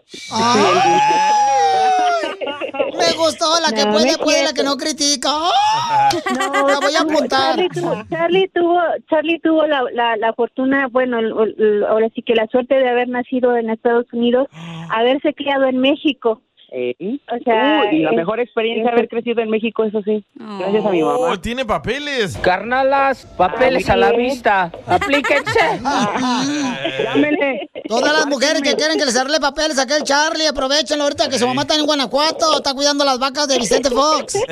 [2.98, 4.54] Me gustó la que No, puede, puede, la quieto.
[4.54, 5.28] que no critica.
[5.32, 6.10] ¡Ah!
[6.68, 7.56] la voy a apuntar.
[7.56, 11.16] Charlie tuvo, Charlie tuvo, Charlie tuvo la, la, la fortuna, bueno,
[11.88, 14.48] ahora sí que la suerte de haber nacido en Estados Unidos,
[14.90, 16.42] haberse criado en México.
[16.74, 20.24] O sea, y la es- mejor experiencia es- haber crecido en México, eso sí.
[20.36, 21.16] Gracias a mi mamá.
[21.18, 22.36] Oh, tiene papeles.
[22.38, 24.72] Carnalas, papeles a la vista.
[24.86, 25.60] Aplíquense.
[27.88, 31.38] Todas las mujeres que quieren que les arregle papeles a aquel Charlie, aprovechenlo ahorita que
[31.38, 34.38] su mamá está en Guanajuato, está cuidando las vacas de Vicente Fox.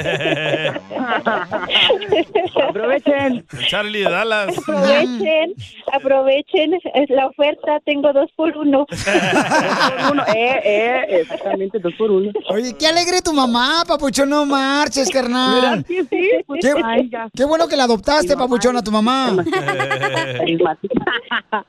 [2.68, 3.44] Aprovechen.
[3.68, 4.58] Charlie de Dallas.
[4.58, 5.54] Aprovechen,
[5.92, 8.86] aprovechen es la oferta, tengo dos por uno.
[10.12, 12.32] uno, eh, eh, exactamente, dos por uno.
[12.50, 15.84] Oye, qué alegre tu mamá, papuchón, no marches, carnal.
[15.84, 16.30] ¿Verdad que sí?
[16.46, 17.28] Pues, Qué, ay, ya.
[17.34, 19.36] qué bueno que la adoptaste, papuchón, a tu mamá.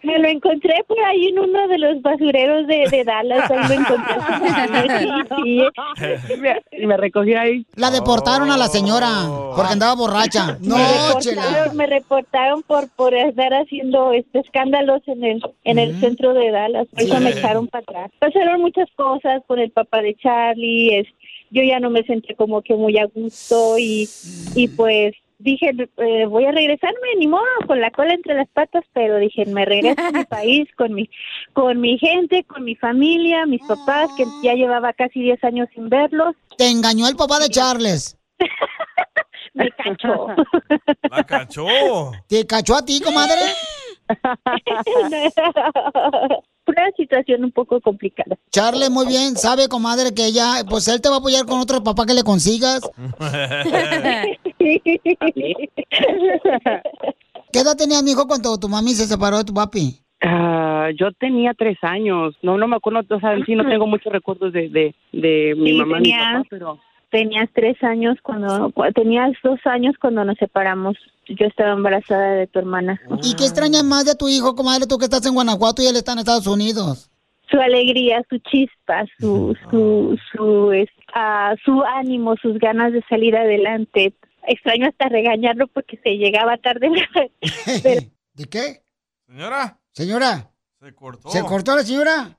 [0.04, 3.74] Me lo encontré por ahí en uno de los basureros de, de Dallas, ahí lo
[3.74, 4.16] encontré.
[5.44, 5.62] Sí,
[5.98, 6.82] sí.
[6.82, 7.66] Y me, recogí ahí.
[7.76, 9.08] La deportaron a la señora
[9.56, 10.58] porque andaba borracha.
[10.62, 11.44] No, me chela.
[11.44, 16.52] reportaron, me reportaron por por estar haciendo este escándalos en el en el centro de
[16.52, 18.12] Dallas, por eso me echaron para atrás.
[18.20, 21.08] Pasaron muchas cosas con el papá de Charlie, es,
[21.50, 24.08] yo ya no me sentí como que muy a gusto y
[24.56, 28.84] y pues dije eh, voy a regresarme ni modo con la cola entre las patas,
[28.94, 31.10] pero dije me regreso a mi país con mi
[31.54, 35.90] con mi gente, con mi familia, mis papás que ya llevaba casi 10 años sin
[35.90, 36.36] verlos.
[36.58, 38.18] Te engañó el papá de Charles.
[39.54, 40.28] Me cachó.
[41.12, 41.68] La cachó.
[42.28, 43.42] ¿Te cachó a ti, comadre?
[46.68, 48.38] Una situación un poco complicada.
[48.52, 51.84] Charles, muy bien, sabe, comadre, que ella, pues él te va a apoyar con otro
[51.84, 52.82] papá que le consigas.
[57.52, 60.00] ¿Qué edad tenía mi hijo cuando tu mami se separó de tu papi?
[60.22, 62.36] Ah, yo tenía tres años.
[62.42, 65.56] No, no me acuerdo, o sea, en sí no tengo muchos recuerdos de, de, de
[65.58, 66.80] mi Sí, mamá y mi papá, pero...
[67.12, 70.96] Tenías tres años cuando, cu- tenías dos años cuando nos separamos.
[71.28, 73.00] Yo estaba embarazada de tu hermana.
[73.24, 75.96] ¿Y qué extrañas más de tu hijo, comadre, tú que estás en Guanajuato y él
[75.98, 77.10] está en Estados Unidos?
[77.50, 83.36] Su alegría, su chispa, su, su, su, es- ah, su ánimo, sus ganas de salir
[83.36, 84.14] adelante.
[84.48, 86.90] Extraño hasta regañarlo porque se llegaba tarde.
[87.84, 88.02] Pero-
[88.34, 88.82] ¿De qué?
[89.28, 91.30] Señora, Señora, se cortó.
[91.30, 92.38] ¿se cortó la señora?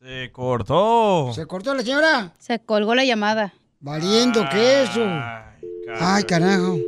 [0.00, 1.32] Se cortó.
[1.32, 2.32] ¿Se cortó la señora?
[2.38, 3.54] Se colgó la llamada.
[3.84, 5.04] Valiendo queso.
[6.00, 6.78] Ay, carajo.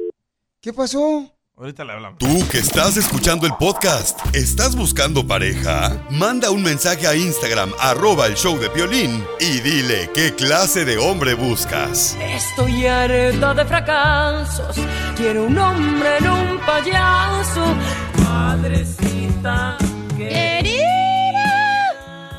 [0.62, 1.30] ¿Qué pasó?
[1.54, 2.18] Ahorita le hablamos.
[2.18, 5.92] Tú que estás escuchando el podcast, ¿estás buscando pareja?
[6.08, 10.96] Manda un mensaje a Instagram, arroba el show de Piolín, y dile qué clase de
[10.96, 12.16] hombre buscas.
[12.18, 14.76] Estoy harta de fracasos.
[15.18, 17.74] Quiero un hombre en un payaso.
[18.24, 19.76] Madrecita.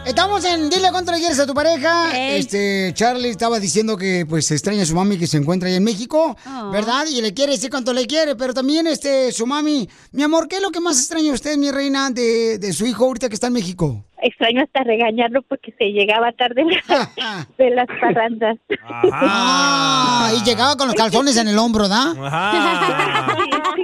[0.07, 2.17] Estamos en Dile cuánto le quieres a tu pareja.
[2.17, 5.83] Este, Charlie estaba diciendo que pues extraña a su mami que se encuentra ahí en
[5.83, 6.69] México, Oh.
[6.71, 7.05] ¿verdad?
[7.07, 10.55] Y le quiere decir cuánto le quiere, pero también este, su mami, mi amor, ¿qué
[10.57, 13.35] es lo que más extraña a usted, mi reina, de, de su hijo ahorita que
[13.35, 14.05] está en México?
[14.19, 16.65] Extraño hasta regañarlo porque se llegaba tarde
[17.57, 18.57] de las parrandas.
[18.91, 22.13] Ah, y llegaba con los calzones en el hombro, ¿da?
[23.75, 23.83] Sí,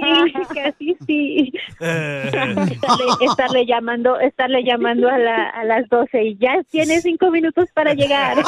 [0.54, 1.52] casi sí.
[1.80, 2.76] Estarle,
[3.20, 7.94] estarle llamando, estarle llamando a, la, a las 12 y ya tiene cinco minutos para
[7.94, 8.36] llegar.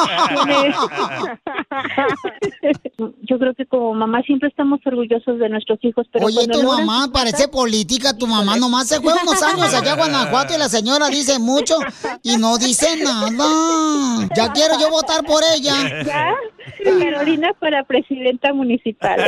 [3.23, 7.09] Yo creo que como mamá siempre estamos orgullosos de nuestros hijos, pero Oye, tu mamá
[7.13, 11.07] parece política, tu mamá nomás se fue unos años allá a Guanajuato y la señora
[11.09, 11.76] dice mucho
[12.23, 14.27] y no dice nada.
[14.35, 16.03] Ya quiero yo votar por ella.
[16.03, 16.35] ¿Ya?
[16.83, 19.19] Carolina para presidenta municipal.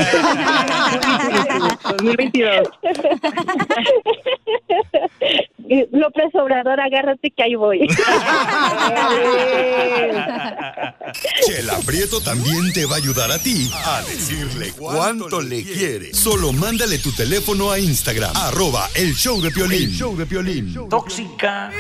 [1.98, 2.68] 2022.
[5.92, 7.80] López Obrador, agárrate que ahí voy.
[11.46, 16.14] Chela Prieto también te va a ayudar a ti a decirle cuánto le quiere.
[16.14, 19.84] Solo mándale tu teléfono a Instagram, arroba el show de Piolín.
[19.84, 20.90] El show de Piolín.
[20.90, 21.72] Tóxica.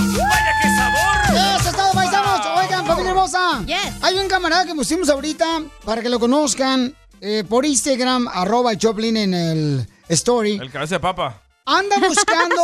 [0.00, 1.60] ¡Vaya qué sabor!
[1.60, 2.46] ¡Eso es todo, paisanos!
[2.56, 3.64] Oigan, familia hermosa.
[4.02, 8.78] Hay un camarada que pusimos ahorita para que lo conozcan eh, por Instagram, arroba el
[8.78, 10.58] Choplin en el story.
[10.60, 11.42] El cabeza de papa.
[11.66, 12.62] Anda buscando.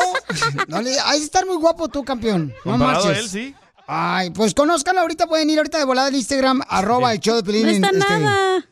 [0.69, 2.55] no hay que estar muy guapo tú, campeón.
[2.65, 3.19] No marches.
[3.19, 3.55] él, sí.
[3.87, 7.43] Ay, pues conózcanlo ahorita, pueden ir ahorita de volada al Instagram, arroba el show de
[7.45, 7.67] Pelín.
[7.67, 8.57] No está en, este, nada.
[8.57, 8.71] Este,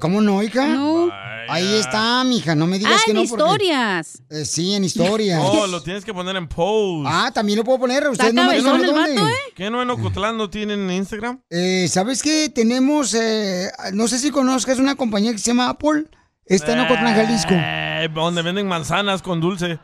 [0.00, 0.66] ¿cómo no, hija?
[0.68, 1.10] No.
[1.48, 3.24] Ahí está, mija, no me digas Ah, que en no.
[3.24, 4.22] porque- historias.
[4.30, 5.40] Eh, sí, en historias.
[5.44, 7.08] Oh, lo tienes que poner en pose.
[7.12, 8.08] Ah, también lo puedo poner.
[8.08, 8.90] Ustedes no me el dónde.
[8.92, 9.32] vato, ¿eh?
[9.54, 11.40] ¿Qué no en Ocotlán no tienen Instagram?
[11.50, 12.48] Eh, ¿Sabes qué?
[12.48, 16.04] Tenemos, eh, no sé si conozcas una compañía que se llama Apple.
[16.46, 17.54] Está en Ocotlán, Jalisco.
[17.54, 19.78] Eh, donde venden manzanas con dulce.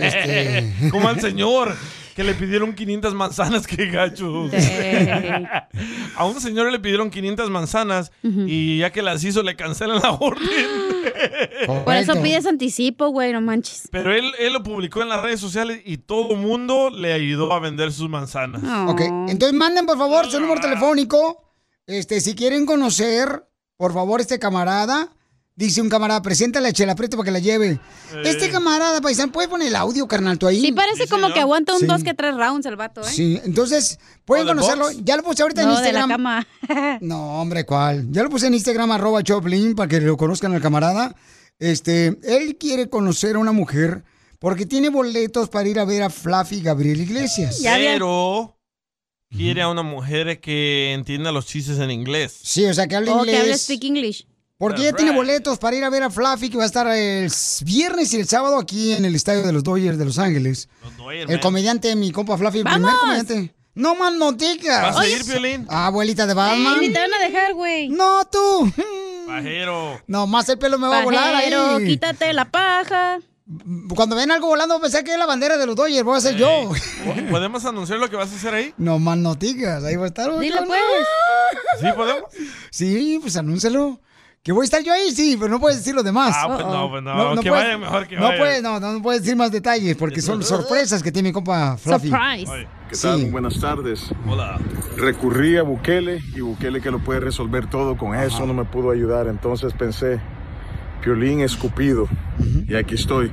[0.00, 0.74] Este.
[0.90, 1.76] Como al señor
[2.18, 4.50] que le pidieron 500 manzanas, qué gacho.
[6.16, 10.10] A un señor le pidieron 500 manzanas y ya que las hizo le cancelan la
[10.10, 10.48] orden.
[11.84, 13.88] Por eso pides anticipo, güey, no manches.
[13.92, 17.60] Pero él, él lo publicó en las redes sociales y todo mundo le ayudó a
[17.60, 18.62] vender sus manzanas.
[18.88, 21.44] Ok, entonces manden por favor su número telefónico
[21.86, 23.46] este, si quieren conocer,
[23.76, 25.16] por favor, este camarada,
[25.58, 27.80] dice un camarada, preséntale a Chela Prieto para que la lleve.
[28.24, 30.60] Este camarada, paisano, ¿puedes poner el audio, carnal, tú ahí?
[30.60, 31.86] Sí, parece como que aguanta un Sí.
[31.86, 33.10] dos que tres rounds el vato, ¿eh?
[33.12, 34.84] Sí, entonces, pueden ¿O de conocerlo.
[34.84, 34.98] box?
[35.04, 36.08] Ya lo puse ahorita en No, de la Instagram.
[36.10, 36.46] cama.
[37.02, 38.06] No, hombre, ¿cuál?
[38.12, 41.14] Ya lo puse en Instagram, arroba Choplin, para que lo conozcan al camarada.
[41.58, 44.04] Este, él quiere conocer a una mujer
[44.38, 47.58] porque tiene boletos para ir a ver a Fluffy Gabriel Iglesias.
[47.64, 48.56] Pero
[49.28, 52.38] quiere a una mujer que entienda los chistes en inglés.
[52.44, 53.40] Sí, o sea, que hable O que inglés.
[53.40, 54.26] hable speak English.
[54.58, 55.18] Porque ella That's tiene right.
[55.20, 57.30] boletos para ir a ver a Fluffy, que va a estar el
[57.64, 60.68] viernes y el sábado aquí en el estadio de los Dodgers de Los Ángeles.
[60.96, 61.40] Dodgers, el man.
[61.40, 63.54] comediante, mi compa Fluffy, el primer comediante.
[63.74, 64.82] No más noticias.
[64.82, 65.64] ¿Vas a ir, Piolín?
[65.70, 66.80] Abuelita de Batman.
[66.80, 67.88] Ni te van a dejar, güey.
[67.88, 68.72] No, tú.
[69.28, 70.00] Pajero.
[70.08, 71.86] No, más el pelo me va a volar ahí.
[71.86, 73.20] quítate la paja.
[73.94, 76.34] Cuando ven algo volando, pensé que es la bandera de los Dodgers, voy a ser
[76.34, 76.72] yo.
[77.30, 78.74] ¿Podemos anunciar lo que vas a hacer ahí?
[78.76, 80.36] No más noticias, ahí va a estar.
[80.40, 80.80] Dilo, pues.
[81.80, 82.24] ¿Sí podemos?
[82.70, 84.00] Sí, pues anúncelo.
[84.42, 86.34] Que voy a estar yo ahí, sí, pero no puedes decir lo demás.
[86.38, 87.42] Ah, pues no, pues no.
[87.42, 88.38] que puedes- vaya mejor que no vaya.
[88.38, 91.76] Puedes, no, no, no puedes decir más detalles porque son sorpresas que tiene mi compa
[91.76, 92.10] Fluffy.
[92.88, 93.18] ¿Qué tal?
[93.20, 94.10] Muy buenas tardes.
[94.26, 94.58] Hola.
[94.96, 98.90] Recurrí a Bukele y Bukele que lo puede resolver todo con eso no me pudo
[98.90, 99.26] ayudar.
[99.26, 100.18] Entonces pensé,
[101.02, 102.08] Piolín escupido.
[102.66, 103.30] Y aquí estoy.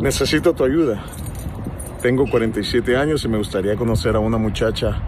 [0.00, 1.02] Necesito tu ayuda.
[2.02, 5.00] Tengo 47 años y me gustaría conocer a una muchacha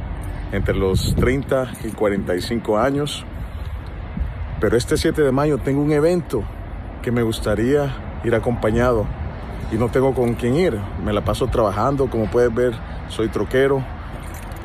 [0.52, 3.26] entre los 30 y 45 años.
[4.60, 6.42] Pero este 7 de mayo tengo un evento
[7.02, 7.94] que me gustaría
[8.24, 9.06] ir acompañado
[9.72, 10.78] y no tengo con quién ir.
[11.04, 12.72] Me la paso trabajando, como puedes ver,
[13.08, 13.82] soy troquero,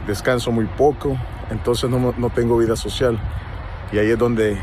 [0.07, 1.17] descanso muy poco,
[1.49, 3.19] entonces no, no tengo vida social.
[3.91, 4.57] Y ahí es donde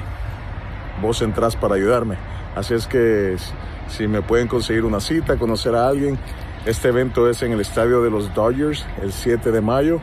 [1.03, 2.17] vos entrás para ayudarme.
[2.55, 3.37] Así es que
[3.89, 6.19] si me pueden conseguir una cita, conocer a alguien,
[6.65, 10.01] este evento es en el estadio de los Dodgers el 7 de mayo.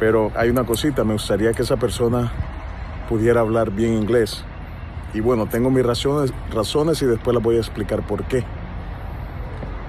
[0.00, 2.30] Pero hay una cosita, me gustaría que esa persona
[3.08, 4.42] pudiera hablar bien inglés.
[5.14, 8.44] Y bueno, tengo mis razones, razones y después las voy a explicar por qué.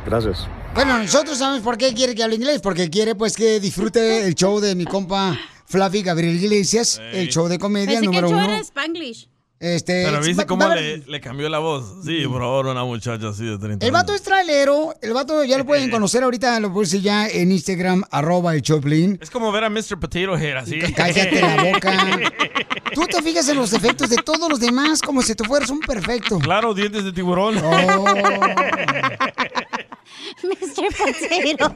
[0.06, 0.48] Gracias.
[0.74, 4.36] Bueno, nosotros sabemos por qué quiere que hable inglés, porque quiere pues que disfrute el
[4.36, 8.30] show de mi compa Fluffy Gabriel Iglesias, el show de comedia Pensé que el número
[8.30, 8.54] show uno.
[8.54, 9.29] era Spanglish.
[9.60, 12.06] Este, Pero viste cómo a le, le cambió la voz.
[12.06, 15.58] Sí, por favor, una muchacha así de 30 El vato es trailero, el vato ya
[15.58, 19.20] lo pueden conocer ahorita, lo puse ya en Instagram, arroba el Choplin.
[19.22, 20.00] Es como ver a Mr.
[20.00, 20.80] Potato Head así.
[20.96, 21.92] Cállate la boca.
[22.94, 25.80] Tú te fijas en los defectos de todos los demás como si tú fueras un
[25.80, 26.40] perfecto.
[26.40, 27.56] Claro, dientes de tiburón.
[30.44, 30.88] Mr.
[30.98, 31.76] Potato.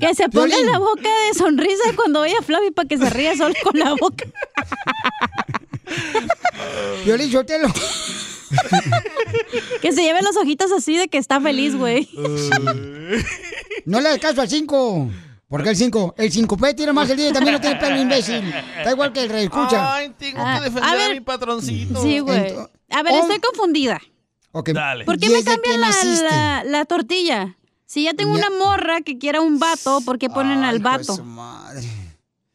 [0.00, 3.54] Que se ponga la boca de sonrisa cuando vaya Flavi para que se ría solo
[3.62, 4.24] con la boca.
[7.04, 7.68] Violín, suéltelo.
[9.80, 12.08] Que se lleve los ojitos así de que está feliz, güey.
[13.84, 15.10] No le hagas caso al 5.
[15.48, 16.14] ¿Por qué el 5?
[16.18, 18.52] El 5P tiene más el día y también no tiene pelo, imbécil.
[18.78, 19.94] Está igual que el rey, escucha.
[19.94, 21.14] Ay, tengo Ah, que defender a a, ver.
[21.14, 22.02] mi patroncito.
[22.02, 22.54] Sí, güey.
[22.90, 24.00] A ver, estoy confundida.
[24.52, 24.70] Ok.
[24.70, 25.04] Dale.
[25.04, 25.90] ¿Por qué ¿Y me cambian la,
[26.22, 27.56] la, la tortilla?
[27.84, 31.16] Si ya tengo una morra que quiera un vato, ¿por qué ponen al vato?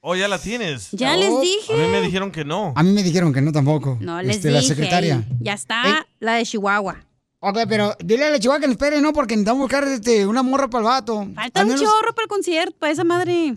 [0.03, 0.90] Oh, ya la tienes.
[0.91, 1.73] Ya les dije.
[1.73, 2.73] A mí me dijeron que no.
[2.76, 3.98] A mí me dijeron que no tampoco.
[4.02, 4.61] No les Este, dije.
[4.61, 5.28] La secretaria.
[5.40, 7.06] Ya está la de Chihuahua.
[7.40, 9.14] Ok, pero dile a la chihuahua que nos espere, ¿no?
[9.14, 11.28] Porque necesitamos buscar este, una morra para el vato.
[11.36, 13.56] Falta Al un menos- chorro para el concierto, para esa madre.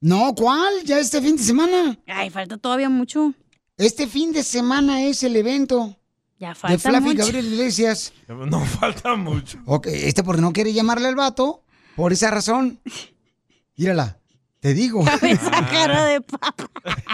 [0.00, 0.82] No, ¿cuál?
[0.84, 1.98] Ya este fin de semana.
[2.06, 3.32] Ay, falta todavía mucho.
[3.78, 5.96] Este fin de semana es el evento
[6.38, 7.18] Ya de falta Fluffy mucho.
[7.18, 8.12] Gabriel Iglesias.
[8.28, 9.58] No falta mucho.
[9.66, 11.62] Ok, este porque no quiere llamarle al vato,
[11.96, 12.80] por esa razón.
[13.76, 14.18] Mírala,
[14.62, 15.04] te digo.
[15.22, 16.70] Esa cara de papa.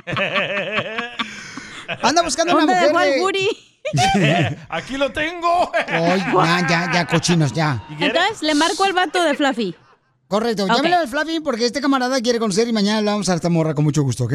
[2.03, 3.49] Anda buscando una ¿Dónde mujer dejó Buri?
[4.69, 5.73] Aquí lo tengo.
[5.87, 7.83] Ay, ya, ya, ya, cochinos, ya.
[7.99, 9.75] Entonces, le marco al vato de Fluffy.
[10.27, 10.73] Correcto, Ok.
[10.77, 13.75] llámele al Flavi porque este camarada quiere conocer y mañana le vamos a esta morra
[13.75, 14.35] con mucho gusto, ¿ok?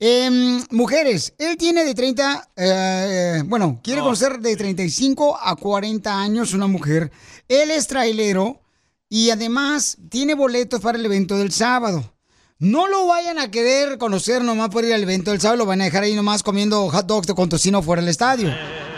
[0.00, 6.54] Em, mujeres, él tiene de 30, eh, bueno, quiere conocer de 35 a 40 años
[6.54, 7.12] una mujer.
[7.46, 8.62] Él es trailero
[9.10, 12.14] y además tiene boletos para el evento del sábado.
[12.60, 15.80] No lo vayan a querer conocer nomás por ir al evento del sábado, lo van
[15.80, 18.52] a dejar ahí nomás comiendo hot dogs de con tocino fuera del estadio.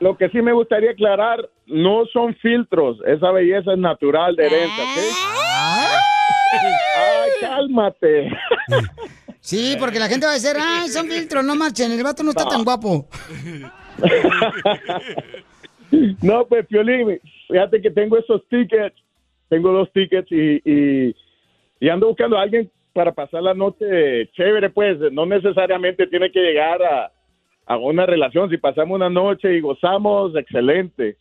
[0.00, 4.82] lo que sí me gustaría aclarar, no son filtros, esa belleza es natural de herencia,
[4.82, 4.98] ¿ok?
[6.96, 8.28] Ay, cálmate.
[9.40, 12.30] sí, porque la gente va a decir, ay, son filtros, no marchen, el vato no
[12.30, 13.06] está tan guapo.
[16.20, 18.96] No, pues, Piolín, fíjate que tengo esos tickets,
[19.48, 21.14] tengo dos tickets y,
[21.88, 26.82] ando buscando a alguien para pasar la noche chévere, pues, no necesariamente tiene que llegar
[26.82, 27.12] a,
[27.66, 31.16] a una relación, si pasamos una noche y gozamos, excelente,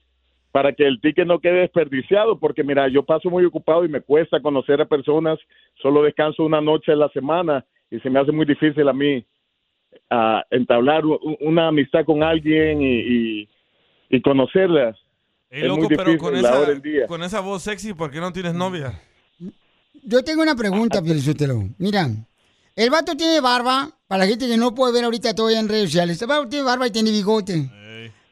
[0.52, 4.00] para que el ticket no quede desperdiciado, porque mira, yo paso muy ocupado y me
[4.00, 5.38] cuesta conocer a personas,
[5.82, 9.26] solo descanso una noche a la semana y se me hace muy difícil a mí
[10.10, 11.04] ah, entablar
[11.42, 13.50] una amistad con alguien y, y,
[14.10, 14.98] y conocerlas.
[15.56, 17.08] Ey, es loco, muy pero con la hora esa, del día.
[17.08, 19.02] con esa voz sexy, ¿por qué no tienes novia?
[20.04, 21.64] Yo tengo una pregunta, Pielichotelo.
[21.78, 22.10] Mira,
[22.76, 25.86] el vato tiene barba, para la gente que no puede ver ahorita todavía en redes
[25.86, 26.22] sociales.
[26.22, 27.72] El vato tiene barba y tiene bigote.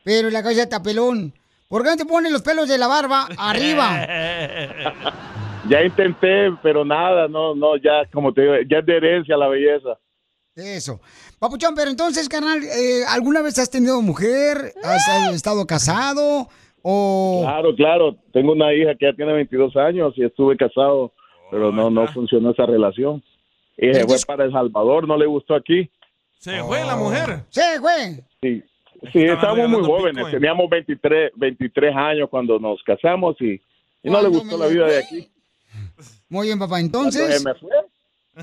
[0.03, 1.33] Pero la cabeza está pelón.
[1.69, 4.05] ¿Por qué no te pones los pelos de la barba arriba?
[5.69, 9.47] Ya intenté, pero nada, no, no, ya, como te digo, ya es de herencia la
[9.47, 9.97] belleza.
[10.55, 10.99] Eso.
[11.39, 14.73] Papuchón, pero entonces, carnal, eh, ¿alguna vez has tenido mujer?
[14.83, 16.49] ¿Has eh, estado casado?
[16.83, 21.11] ¿O Claro, claro, tengo una hija que ya tiene 22 años y estuve casado,
[21.49, 23.23] pero no, no funcionó esa relación.
[23.77, 25.89] Y se fue para El Salvador, no le gustó aquí.
[26.37, 27.39] Se fue la mujer.
[27.49, 28.23] Se fue.
[28.41, 28.63] Sí,
[29.13, 30.31] sí estábamos muy jóvenes, Bitcoin.
[30.33, 33.53] teníamos 23, 23 años cuando nos casamos y,
[34.03, 35.31] y no le ¿Cuándo gustó la vida de aquí.
[36.29, 36.79] Muy bien, papá.
[36.81, 37.71] Entonces, se me fue.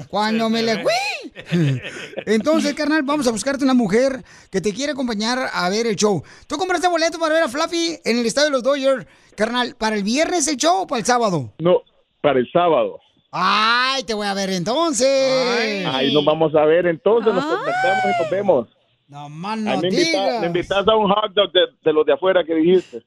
[0.09, 1.33] Cuando me le fui.
[2.27, 6.23] Entonces, carnal, vamos a buscarte una mujer que te quiere acompañar a ver el show.
[6.47, 9.07] ¿Tú compraste boleto para ver a Fluffy en el estadio de los Dodgers,
[9.37, 11.53] carnal, para el viernes el show o para el sábado?
[11.59, 11.83] No,
[12.21, 12.99] para el sábado.
[13.33, 15.87] Ay, te voy a ver entonces.
[15.87, 18.69] Ahí nos vamos a ver, entonces nos contactamos y nos vemos.
[19.11, 22.07] No más Ahí no me, invita- me invitas a un hot dog de, de los
[22.07, 23.03] de afuera que dijiste.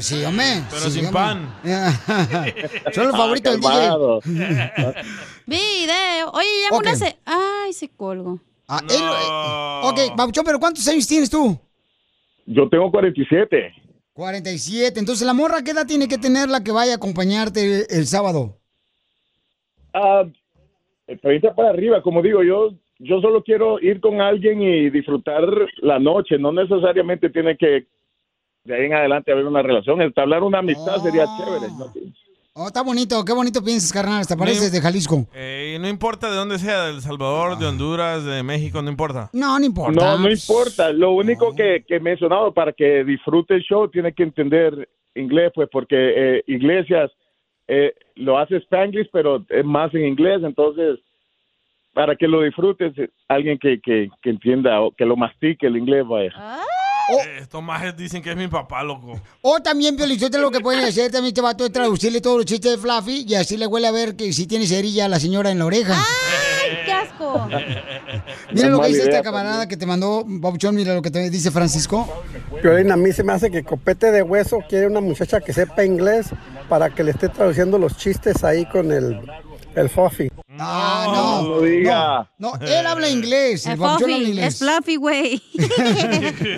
[0.00, 0.44] Sí, hombre.
[0.70, 1.12] Pero sí, sin hombre.
[1.20, 1.54] pan.
[2.94, 3.88] Son los Ah, favoritos del DJ.
[5.46, 6.30] Video.
[6.32, 6.82] Oye, ya Ok.
[6.82, 7.16] una se...
[7.24, 8.38] Ay, se colgo.
[8.68, 11.58] Ah, él- eh, ok, Babuchón, pero ¿cuántos años tienes tú?
[12.46, 13.72] Yo tengo 47.
[14.12, 15.00] 47.
[15.00, 18.58] Entonces, ¿la morra qué edad tiene que tener la que vaya a acompañarte el sábado?
[19.92, 20.22] Ah,
[21.20, 25.44] 30 para arriba, como digo, yo yo solo quiero ir con alguien y disfrutar
[25.78, 27.86] la noche, no necesariamente tiene que
[28.64, 31.72] de ahí en adelante haber una relación, entablar una amistad sería chévere.
[31.78, 31.92] ¿no?
[32.60, 34.20] Oh, está bonito, qué bonito piensas, carnal.
[34.20, 35.26] Hasta pareces de Jalisco.
[35.32, 39.30] Eh, no importa de dónde sea, de El Salvador, de Honduras, de México, no importa.
[39.32, 39.92] No, no importa.
[39.92, 40.92] No, no importa.
[40.92, 45.52] Lo único que, que he mencionado para que disfrute el show tiene que entender inglés,
[45.54, 47.12] pues porque eh, Iglesias
[47.68, 50.98] eh, lo hace Spanglish, pero es más en inglés, entonces
[51.92, 52.92] para que lo disfrutes,
[53.28, 56.32] alguien que, que, que entienda o que lo mastique el inglés, vaya.
[57.08, 59.18] Eh, estos majes dicen que es mi papá, loco.
[59.40, 62.72] O también, Piolichote, lo que pueden hacer también este vato es traducirle todos los chistes
[62.72, 65.50] de Fluffy y así le huele a ver que si tiene cerilla a la señora
[65.50, 65.94] en la oreja.
[65.94, 67.48] ¡Ay, qué asco!
[68.52, 71.30] Mira lo que dice idea esta camarada que te mandó, Pabuchón, mira lo que te
[71.30, 72.06] dice Francisco.
[72.62, 75.84] Piolín, a mí se me hace que Copete de Hueso quiere una muchacha que sepa
[75.84, 76.30] inglés
[76.68, 79.20] para que le esté traduciendo los chistes ahí con el,
[79.80, 80.28] el Fofi.
[80.58, 81.42] Ah, no.
[81.42, 82.28] No diga.
[82.38, 83.64] No, él habla inglés.
[83.66, 84.54] El Es Pabuchón habla Fluffy, inglés.
[84.54, 85.40] es Fluffy, güey.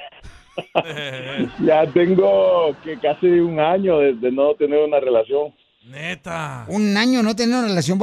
[1.65, 5.53] Ya tengo que casi un año de, de no tener una relación.
[5.87, 6.65] Neta.
[6.69, 7.99] ¿Un año no tener una relación.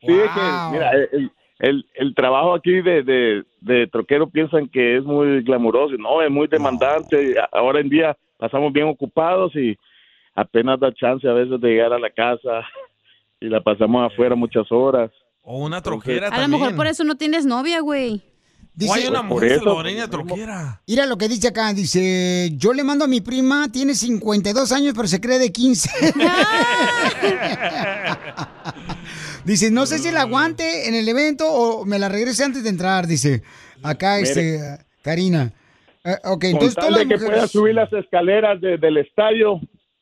[0.00, 0.72] Sí, es que, Wow.
[0.72, 5.96] mira, el, el, el trabajo aquí de, de, de troquero piensan que es muy glamuroso.
[5.96, 7.34] No, es muy demandante.
[7.52, 9.76] Ahora en día pasamos bien ocupados y
[10.34, 12.62] apenas da chance a veces de llegar a la casa
[13.40, 15.10] y la pasamos afuera muchas horas.
[15.42, 18.20] O una troquera A lo mejor por eso no tienes novia, güey.
[18.84, 20.82] O hay una mujer eso, salvadoreña troquera.
[20.86, 24.92] Mira lo que dice acá, dice, yo le mando a mi prima, tiene 52 años,
[24.94, 25.88] pero se cree de 15.
[29.44, 32.68] dice, no sé si la aguante en el evento o me la regrese antes de
[32.68, 33.42] entrar, dice.
[33.82, 34.28] Acá, Mire.
[34.28, 34.78] este,
[36.04, 38.96] eh, ok, Con entonces tal todas de las que pueda subir las escaleras de- del
[38.98, 39.60] estadio,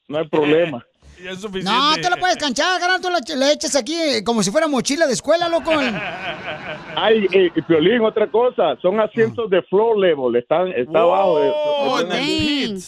[0.09, 0.85] no hay problema.
[1.25, 1.71] Y es suficiente.
[1.73, 4.67] No, tú la puedes canchar, carnal, tú la, la echas aquí eh, como si fuera
[4.69, 5.71] mochila de escuela, loco.
[6.97, 11.39] Ay, y, y Piolín, otra cosa, son asientos de floor level, están, está abajo.
[11.41, 12.83] de- Oh, de- en el Dang.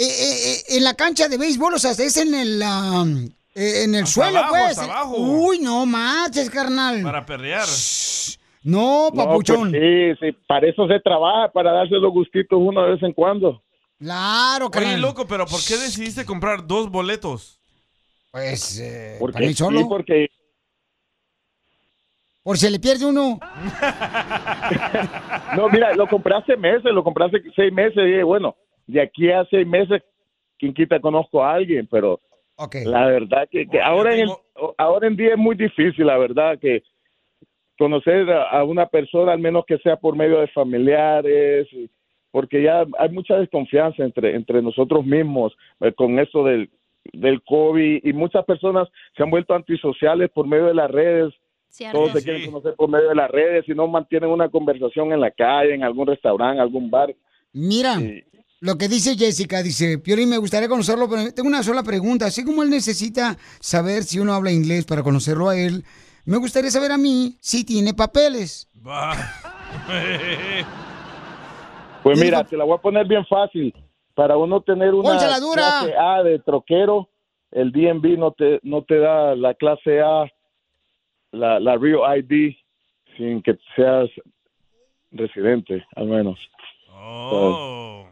[0.00, 3.04] Eh, eh, eh, en la cancha de béisbol, o sea, es en el, ah,
[3.56, 4.78] eh, en el Hasta suelo, abajo, pues.
[4.78, 5.16] hasta abajo.
[5.16, 7.02] Uy, no manches, carnal.
[7.02, 7.66] Para perrear.
[8.62, 9.72] No, No, pues papuchón.
[9.72, 13.60] sí, sí, para eso se trabaja, para darse los gustitos uno de vez en cuando.
[13.98, 15.00] Claro, Oye, carnal.
[15.00, 17.60] loco, pero ¿por qué decidiste comprar dos boletos?
[18.30, 19.78] Pues, eh, Porque, para mí solo.
[19.80, 20.28] sí, porque
[22.42, 23.38] Por si le pierde uno.
[25.56, 27.96] No, mira, lo compré hace meses, lo compré hace seis meses.
[27.96, 28.54] Y dije, bueno,
[28.86, 30.02] de aquí a seis meses,
[30.58, 32.20] quien quita conozco a alguien, pero
[32.84, 34.36] la verdad que, que ahora, en el-
[34.76, 36.82] ahora en día es muy difícil, la verdad, que
[37.78, 41.88] conocer a, a una persona, al menos que sea por medio de familiares, y-
[42.38, 46.70] porque ya hay mucha desconfianza entre, entre nosotros mismos eh, con eso del,
[47.12, 48.86] del COVID y muchas personas
[49.16, 51.34] se han vuelto antisociales por medio de las redes.
[51.90, 55.20] Todos se quieren conocer por medio de las redes y no mantienen una conversación en
[55.20, 57.12] la calle, en algún restaurante, algún bar.
[57.52, 57.96] Mira,
[58.60, 62.26] lo que dice Jessica, dice, Piolín, me gustaría conocerlo, pero tengo una sola pregunta.
[62.26, 65.82] Así como él necesita saber si uno habla inglés para conocerlo a él,
[66.24, 68.68] me gustaría saber a mí si tiene papeles.
[68.86, 69.16] Va.
[72.08, 73.74] Pues mira, te la voy a poner bien fácil.
[74.14, 77.08] Para uno tener una clase A de troquero,
[77.50, 80.24] el DMV no te, no te da la clase A,
[81.32, 82.54] la, la Real ID,
[83.16, 84.08] sin que seas
[85.12, 86.38] residente, al menos.
[86.94, 88.06] Oh.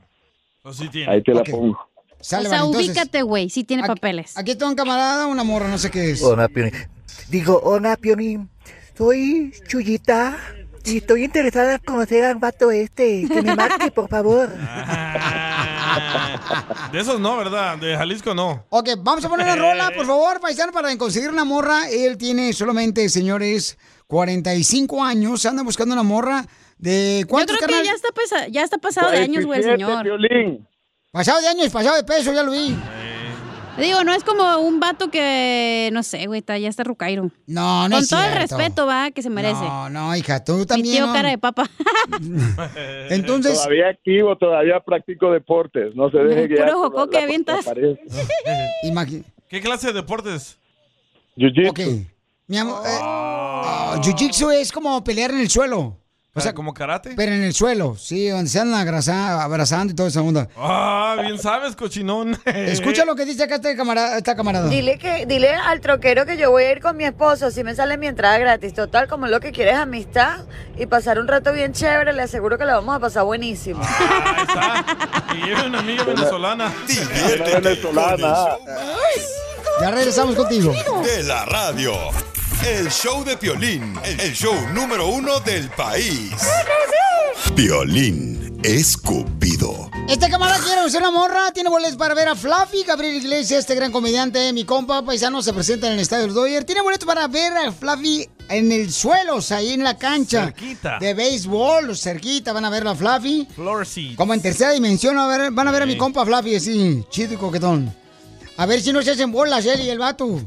[0.63, 1.13] Pues sí tiene.
[1.13, 1.79] Ahí te la pongo.
[2.21, 4.37] Sale, o sea, entonces- ubícate, güey, si tiene papeles.
[4.37, 6.23] Aquí está un camarada, una morra, no sé qué es.
[6.23, 6.73] Hola, Piolín.
[7.31, 8.51] Digo, hola, Piolín.
[8.95, 10.39] Soy Chuyita
[10.87, 13.27] y estoy interesada en conocer al vato este.
[13.29, 14.49] Que me marque, por favor.
[16.93, 17.79] De esos no, ¿verdad?
[17.79, 18.65] De Jalisco no.
[18.71, 21.89] Ok, vamos a poner una rola, por favor, paisano, para conseguir una morra.
[21.91, 23.77] Él tiene solamente, señores,
[24.07, 25.45] 45 años.
[25.47, 26.45] Anda buscando una morra
[26.79, 29.85] de Yo cuántos, creo que ya está, pesa- ya está pasado de años, güey, 47,
[29.85, 30.03] señor.
[30.03, 30.67] Piolín.
[31.11, 32.77] Pasado de años, pasado de peso, ya lo vi.
[33.79, 37.31] Digo, no es como un vato que, no sé, güey, está, ya está rucairo.
[37.47, 39.61] No, no Con es todo el respeto, va, que se merece.
[39.61, 40.95] No, no, hija, tú Mi también.
[40.97, 41.13] tío ¿no?
[41.13, 41.69] cara de papa.
[43.11, 45.95] Entonces- Todavía activo, todavía practico deportes.
[45.95, 47.67] No se deje Puro por joco la- que avientas.
[49.49, 50.59] ¿Qué clase de deportes?
[51.37, 51.71] Jiu-jitsu.
[51.71, 51.81] Ok.
[52.49, 55.99] Mi amor, eh, ah, jiu-jitsu es como pelear en el suelo.
[56.37, 57.15] O sea, ¿como karate?
[57.17, 60.49] Pero en el suelo, sí, donde se andan abraza- abrazando y toda esa onda.
[60.57, 62.39] Ah, bien sabes, cochinón.
[62.45, 64.69] Escucha lo que dice acá este camarada, esta camarada.
[64.69, 67.75] Dile que, dile al troquero que yo voy a ir con mi esposo, si me
[67.75, 68.75] sale mi entrada gratis.
[68.75, 70.41] Total, como lo que quiere es amistad
[70.77, 73.81] y pasar un rato bien chévere, le aseguro que la vamos a pasar buenísimo.
[75.33, 76.73] Que lleve una amiga venezolana.
[76.87, 78.57] venezolana.
[79.81, 80.73] Ya regresamos contigo.
[81.05, 81.93] De la radio.
[82.65, 86.31] El show de Piolín, el show número uno del país.
[87.55, 89.91] Piolín Escupido.
[90.09, 93.75] Este camarada quiere conocer una morra, tiene boletos para ver a Fluffy, Gabriel Iglesias, este
[93.75, 96.65] gran comediante, mi compa paisano, se presenta en el estadio del Doyer.
[96.65, 100.47] Tiene boletos para ver a Fluffy en el suelo, o sea, ahí en la cancha.
[100.47, 100.99] Cerquita.
[100.99, 103.47] De béisbol, cerquita, van a ver a Fluffy.
[103.55, 103.87] Floor.
[104.17, 107.35] Como en tercera dimensión, a ver- van a ver a mi compa Fluffy, así, chido
[107.35, 107.95] y coquetón.
[108.57, 110.41] A ver si no se hacen bolas él y el vato.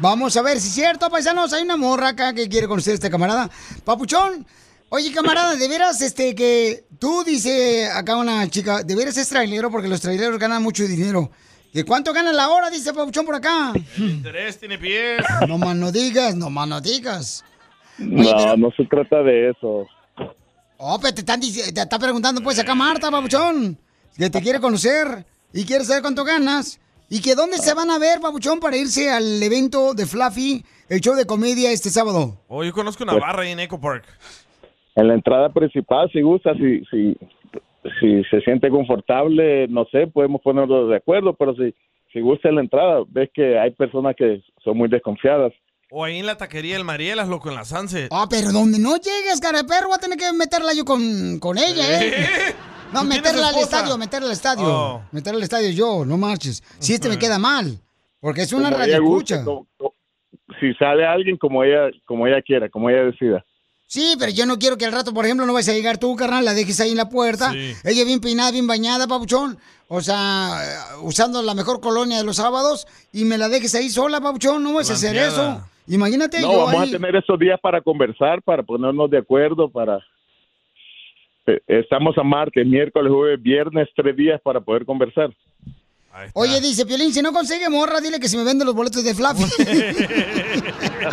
[0.00, 1.52] Vamos a ver si es cierto, paisanos.
[1.52, 3.50] Hay una morra acá que quiere conocer a este camarada.
[3.84, 4.46] Papuchón,
[4.90, 9.70] oye, camarada, de veras, este, que tú dice acá una chica, de veras es trailero
[9.70, 11.30] porque los traileros ganan mucho dinero.
[11.72, 12.70] ¿Que cuánto gana la hora?
[12.70, 13.72] Dice Papuchón por acá.
[13.96, 15.20] El interés tiene pies.
[15.48, 17.44] No más no digas, no más no digas.
[17.98, 19.86] No, no se trata de eso.
[20.76, 23.76] Oh, pero te están te está preguntando pues acá Marta, Papuchón,
[24.16, 26.78] que te quiere conocer y quiere saber cuánto ganas.
[27.10, 31.00] Y que dónde se van a ver, Papuchón, para irse al evento de Fluffy, el
[31.00, 32.36] show de comedia este sábado.
[32.48, 34.04] Oh, yo conozco una Pues- barra ahí en Eco Park.
[34.94, 37.16] En la entrada principal, si gusta, si, si,
[38.00, 41.74] si se siente confortable, no sé, podemos ponernos de acuerdo, pero si,
[42.12, 45.52] si gusta en la entrada, ves que hay personas que son muy desconfiadas.
[45.90, 48.08] O ahí en la taquería El Marielas, loco, en la Sunset.
[48.12, 51.38] Ah, pero donde no llegues, cara de perro, voy a tener que meterla yo con,
[51.38, 52.12] con ella, ¿eh?
[52.92, 54.64] No, ¿Tú tienes meterla al estadio, meterla al estadio.
[54.66, 55.02] Oh.
[55.12, 56.62] Meterla al estadio yo, no marches.
[56.78, 57.78] Si este me queda mal,
[58.20, 59.44] porque es una Como radio ella guste, escucha.
[59.44, 59.94] como- como-
[60.60, 63.44] si sale alguien como ella, como ella quiera, como ella decida.
[63.86, 66.14] Sí, pero yo no quiero que al rato, por ejemplo, no vayas a llegar tú,
[66.16, 67.52] carnal, la dejes ahí en la puerta.
[67.52, 67.72] Sí.
[67.84, 69.58] Ella bien peinada, bien bañada, papuchón.
[69.88, 70.58] O sea,
[71.02, 74.62] usando la mejor colonia de los sábados y me la dejes ahí sola, papuchón.
[74.62, 75.62] No vas a hacer eso.
[75.86, 76.88] Imagínate No, yo vamos ahí.
[76.90, 79.98] a tener esos días para conversar, para ponernos de acuerdo, para...
[81.48, 85.30] Eh, Estamos a martes, miércoles, jueves, viernes, tres días para poder conversar.
[86.34, 89.14] Oye, dice Piolín, si no consigue morra, dile que si me vende los boletos de
[89.14, 89.44] Fluffy.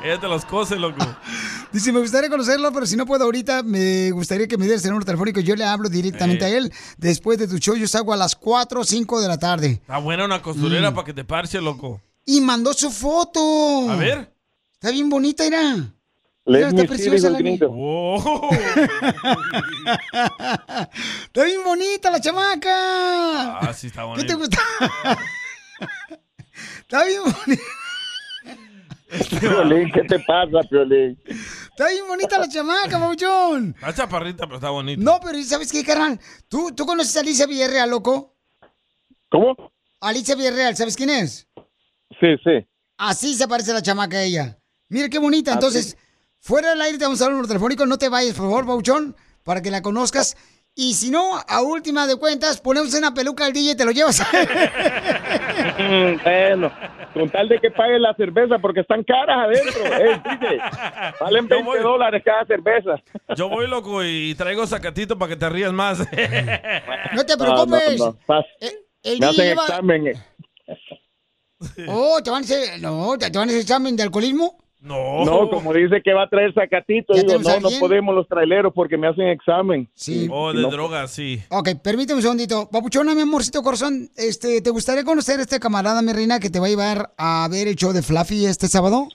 [0.04, 0.98] Ella te los cose, loco.
[1.72, 4.90] Dice, me gustaría conocerlo, pero si no puedo ahorita, me gustaría que me dieras el
[4.90, 5.40] número telefónico.
[5.42, 6.48] Yo le hablo directamente Eh.
[6.48, 6.74] a él.
[6.98, 9.68] Después de tu show, yo salgo a las 4 o 5 de la tarde.
[9.74, 10.96] Está buena una costurera Mm.
[10.96, 12.02] para que te parche, loco.
[12.26, 13.92] Y mandó su foto.
[13.92, 14.34] A ver.
[14.74, 15.74] Está bien bonita, era.
[16.46, 17.40] Let Mira, está preciosa la.
[17.70, 18.50] Oh.
[21.26, 23.60] Está bien bonita la chamaca.
[23.60, 24.58] Ah, sí, está ¿Qué te gusta?
[26.82, 27.64] Está bien bonita.
[29.40, 31.18] Piolín, ¿qué te pasa, Piolín?
[31.26, 33.76] Está bien bonita la chamaca, Mauchón.
[33.78, 35.02] Está chaparrita, pero está bonita.
[35.02, 36.20] No, pero ¿sabes qué, carnal?
[36.48, 38.36] ¿Tú, ¿Tú conoces a Alicia Villarreal, loco?
[39.30, 39.56] ¿Cómo?
[40.02, 41.48] Alicia Villarreal, ¿sabes quién es?
[42.20, 42.68] Sí, sí.
[42.98, 44.60] Así se parece la chamaca a ella.
[44.90, 45.54] Mira qué bonita.
[45.54, 45.98] Entonces,
[46.40, 47.86] fuera del aire te vamos a dar un número telefónico.
[47.86, 50.36] No te vayas, por favor, Bauchón, para que la conozcas.
[50.82, 53.92] Y si no, a última de cuentas, ponemos una peluca al DJ y te lo
[53.92, 54.26] llevas.
[56.24, 56.72] Bueno,
[57.14, 59.84] con tal de que pague la cerveza porque están caras adentro.
[60.00, 60.62] Eh, DJ,
[61.20, 62.96] valen 20 dólares cada cerveza.
[63.36, 66.00] Yo voy loco y traigo sacatito para que te rías más.
[67.14, 68.00] No te No, preocupes.
[68.00, 68.46] no, no,
[69.04, 70.08] el Me hacen DJ lleva- examen.
[70.08, 70.14] eh.
[71.88, 74.58] Oh, ¿te van a hacer, no, ¿te te van a hacer examen de alcoholismo?
[74.82, 75.26] No.
[75.26, 78.28] No, como dice que va a traer sacatito, ¿Ya digo, tenemos no, no podemos los
[78.30, 79.90] traileros porque me hacen examen.
[79.94, 80.30] Sí.
[80.32, 81.42] Oh, de no- drogas, sí.
[81.50, 82.70] Ok, permíteme un segundito.
[82.70, 86.60] Papuchona, mi amorcito corazón, este, ¿te gustaría conocer a este camarada, mi reina, que te
[86.60, 89.10] va a llevar a ver el show de Fluffy este sábado?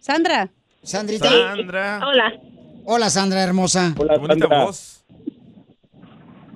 [0.00, 0.50] Sandra.
[0.82, 1.28] Sandrita.
[1.30, 2.00] Sandra.
[2.04, 2.32] Hola.
[2.84, 3.94] Hola, Sandra, hermosa.
[3.96, 4.64] Hola, Qué bonita Sandra.
[4.64, 5.04] voz.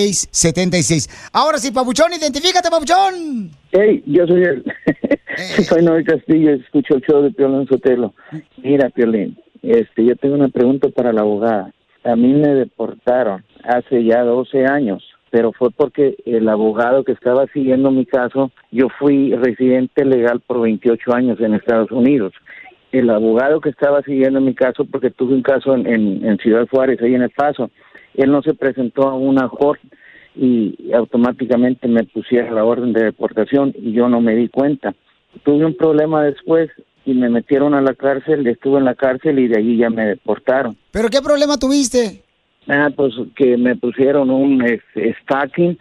[0.00, 1.08] 1-800-333-3676.
[1.32, 3.56] Ahora sí, Papuchón, identifícate, Papuchón.
[3.72, 4.64] Hey, yo soy el...
[5.36, 8.14] soy Noel Castillo, escucho el show de Piolín Sotelo.
[8.56, 11.72] Mira, Piolín, este, yo tengo una pregunta para la abogada.
[12.02, 17.46] A mí me deportaron hace ya 12 años, pero fue porque el abogado que estaba
[17.52, 22.32] siguiendo mi caso, yo fui residente legal por 28 años en Estados Unidos.
[22.90, 26.66] El abogado que estaba siguiendo mi caso, porque tuve un caso en, en, en Ciudad
[26.68, 27.70] Juárez, ahí en El Paso,
[28.14, 29.86] él no se presentó a una corte
[30.36, 34.94] y automáticamente me pusieron la orden de deportación y yo no me di cuenta.
[35.44, 36.70] Tuve un problema después
[37.04, 40.06] y me metieron a la cárcel, estuve en la cárcel y de allí ya me
[40.06, 40.76] deportaron.
[40.90, 42.22] ¿Pero qué problema tuviste?
[42.68, 44.64] Ah, pues que me pusieron un
[45.22, 45.78] stacking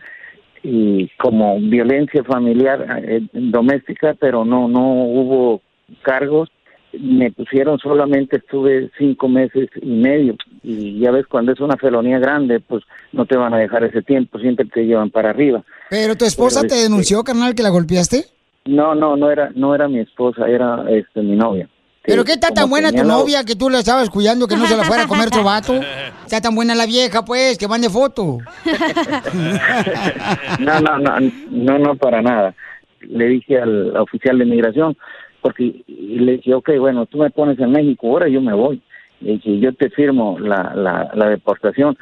[0.63, 5.61] y como violencia familiar eh, doméstica, pero no no hubo
[6.01, 6.49] cargos.
[6.93, 12.17] Me pusieron solamente estuve cinco meses y medio y ya ves cuando es una felonía
[12.19, 15.63] grande, pues no te van a dejar ese tiempo, siempre te llevan para arriba.
[15.89, 18.25] ¿Pero tu esposa Pero, te este, denunció, carnal, que la golpeaste?
[18.65, 21.69] No, no, no era no era mi esposa, era este mi novia.
[22.01, 24.65] ¿Pero qué está tan buena tu la- novia que tú la estabas cuidando que no
[24.65, 25.73] se la fuera a comer tu vato?
[26.25, 28.37] Está tan buena la vieja, pues, que mande foto.
[30.59, 31.19] No, no, no,
[31.51, 32.53] no, no, para nada.
[33.01, 34.97] Le dije al oficial de migración,
[35.41, 38.81] porque y le dije, ok, bueno, tú me pones en México, ahora yo me voy.
[39.21, 41.97] Le dije, yo te firmo la, la, la deportación.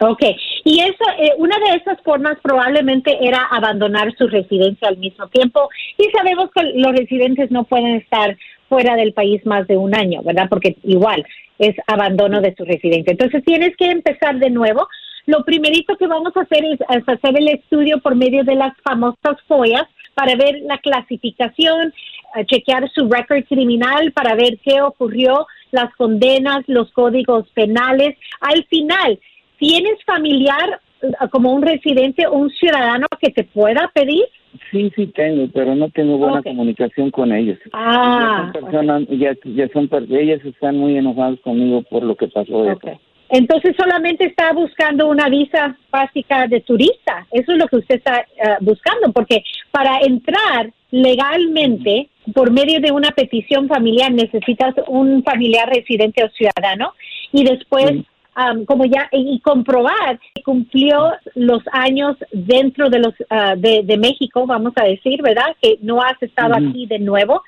[0.00, 0.22] Ok,
[0.64, 5.68] y eso, eh, una de esas formas probablemente era abandonar su residencia al mismo tiempo
[5.96, 8.36] y sabemos que los residentes no pueden estar
[8.68, 10.46] fuera del país más de un año, ¿verdad?
[10.48, 11.24] Porque igual
[11.58, 13.10] es abandono de su residencia.
[13.10, 14.86] Entonces tienes que empezar de nuevo.
[15.28, 18.72] Lo primerito que vamos a hacer es, es hacer el estudio por medio de las
[18.82, 21.92] famosas FOIAs para ver la clasificación,
[22.34, 28.16] eh, chequear su récord criminal para ver qué ocurrió, las condenas, los códigos penales.
[28.40, 29.20] Al final,
[29.58, 34.24] ¿tienes familiar eh, como un residente o un ciudadano que te pueda pedir?
[34.70, 37.58] Sí, sí tengo, pero no tengo buena comunicación con ellos.
[37.74, 42.28] Ah, ya son personas, ya, ya son, ellas están muy enojadas conmigo por lo que
[42.28, 42.64] pasó.
[42.64, 42.98] eso.
[43.30, 47.26] Entonces solamente está buscando una visa básica de turista.
[47.30, 52.90] Eso es lo que usted está eh, buscando, porque para entrar legalmente por medio de
[52.92, 56.94] una petición familiar necesitas un familiar residente o ciudadano
[57.32, 57.92] y después
[58.34, 63.98] am, como ya y comprobar que cumplió los años dentro de los ah, de, de
[63.98, 65.54] México, vamos a decir, ¿verdad?
[65.60, 67.42] Que no has estado aquí de nuevo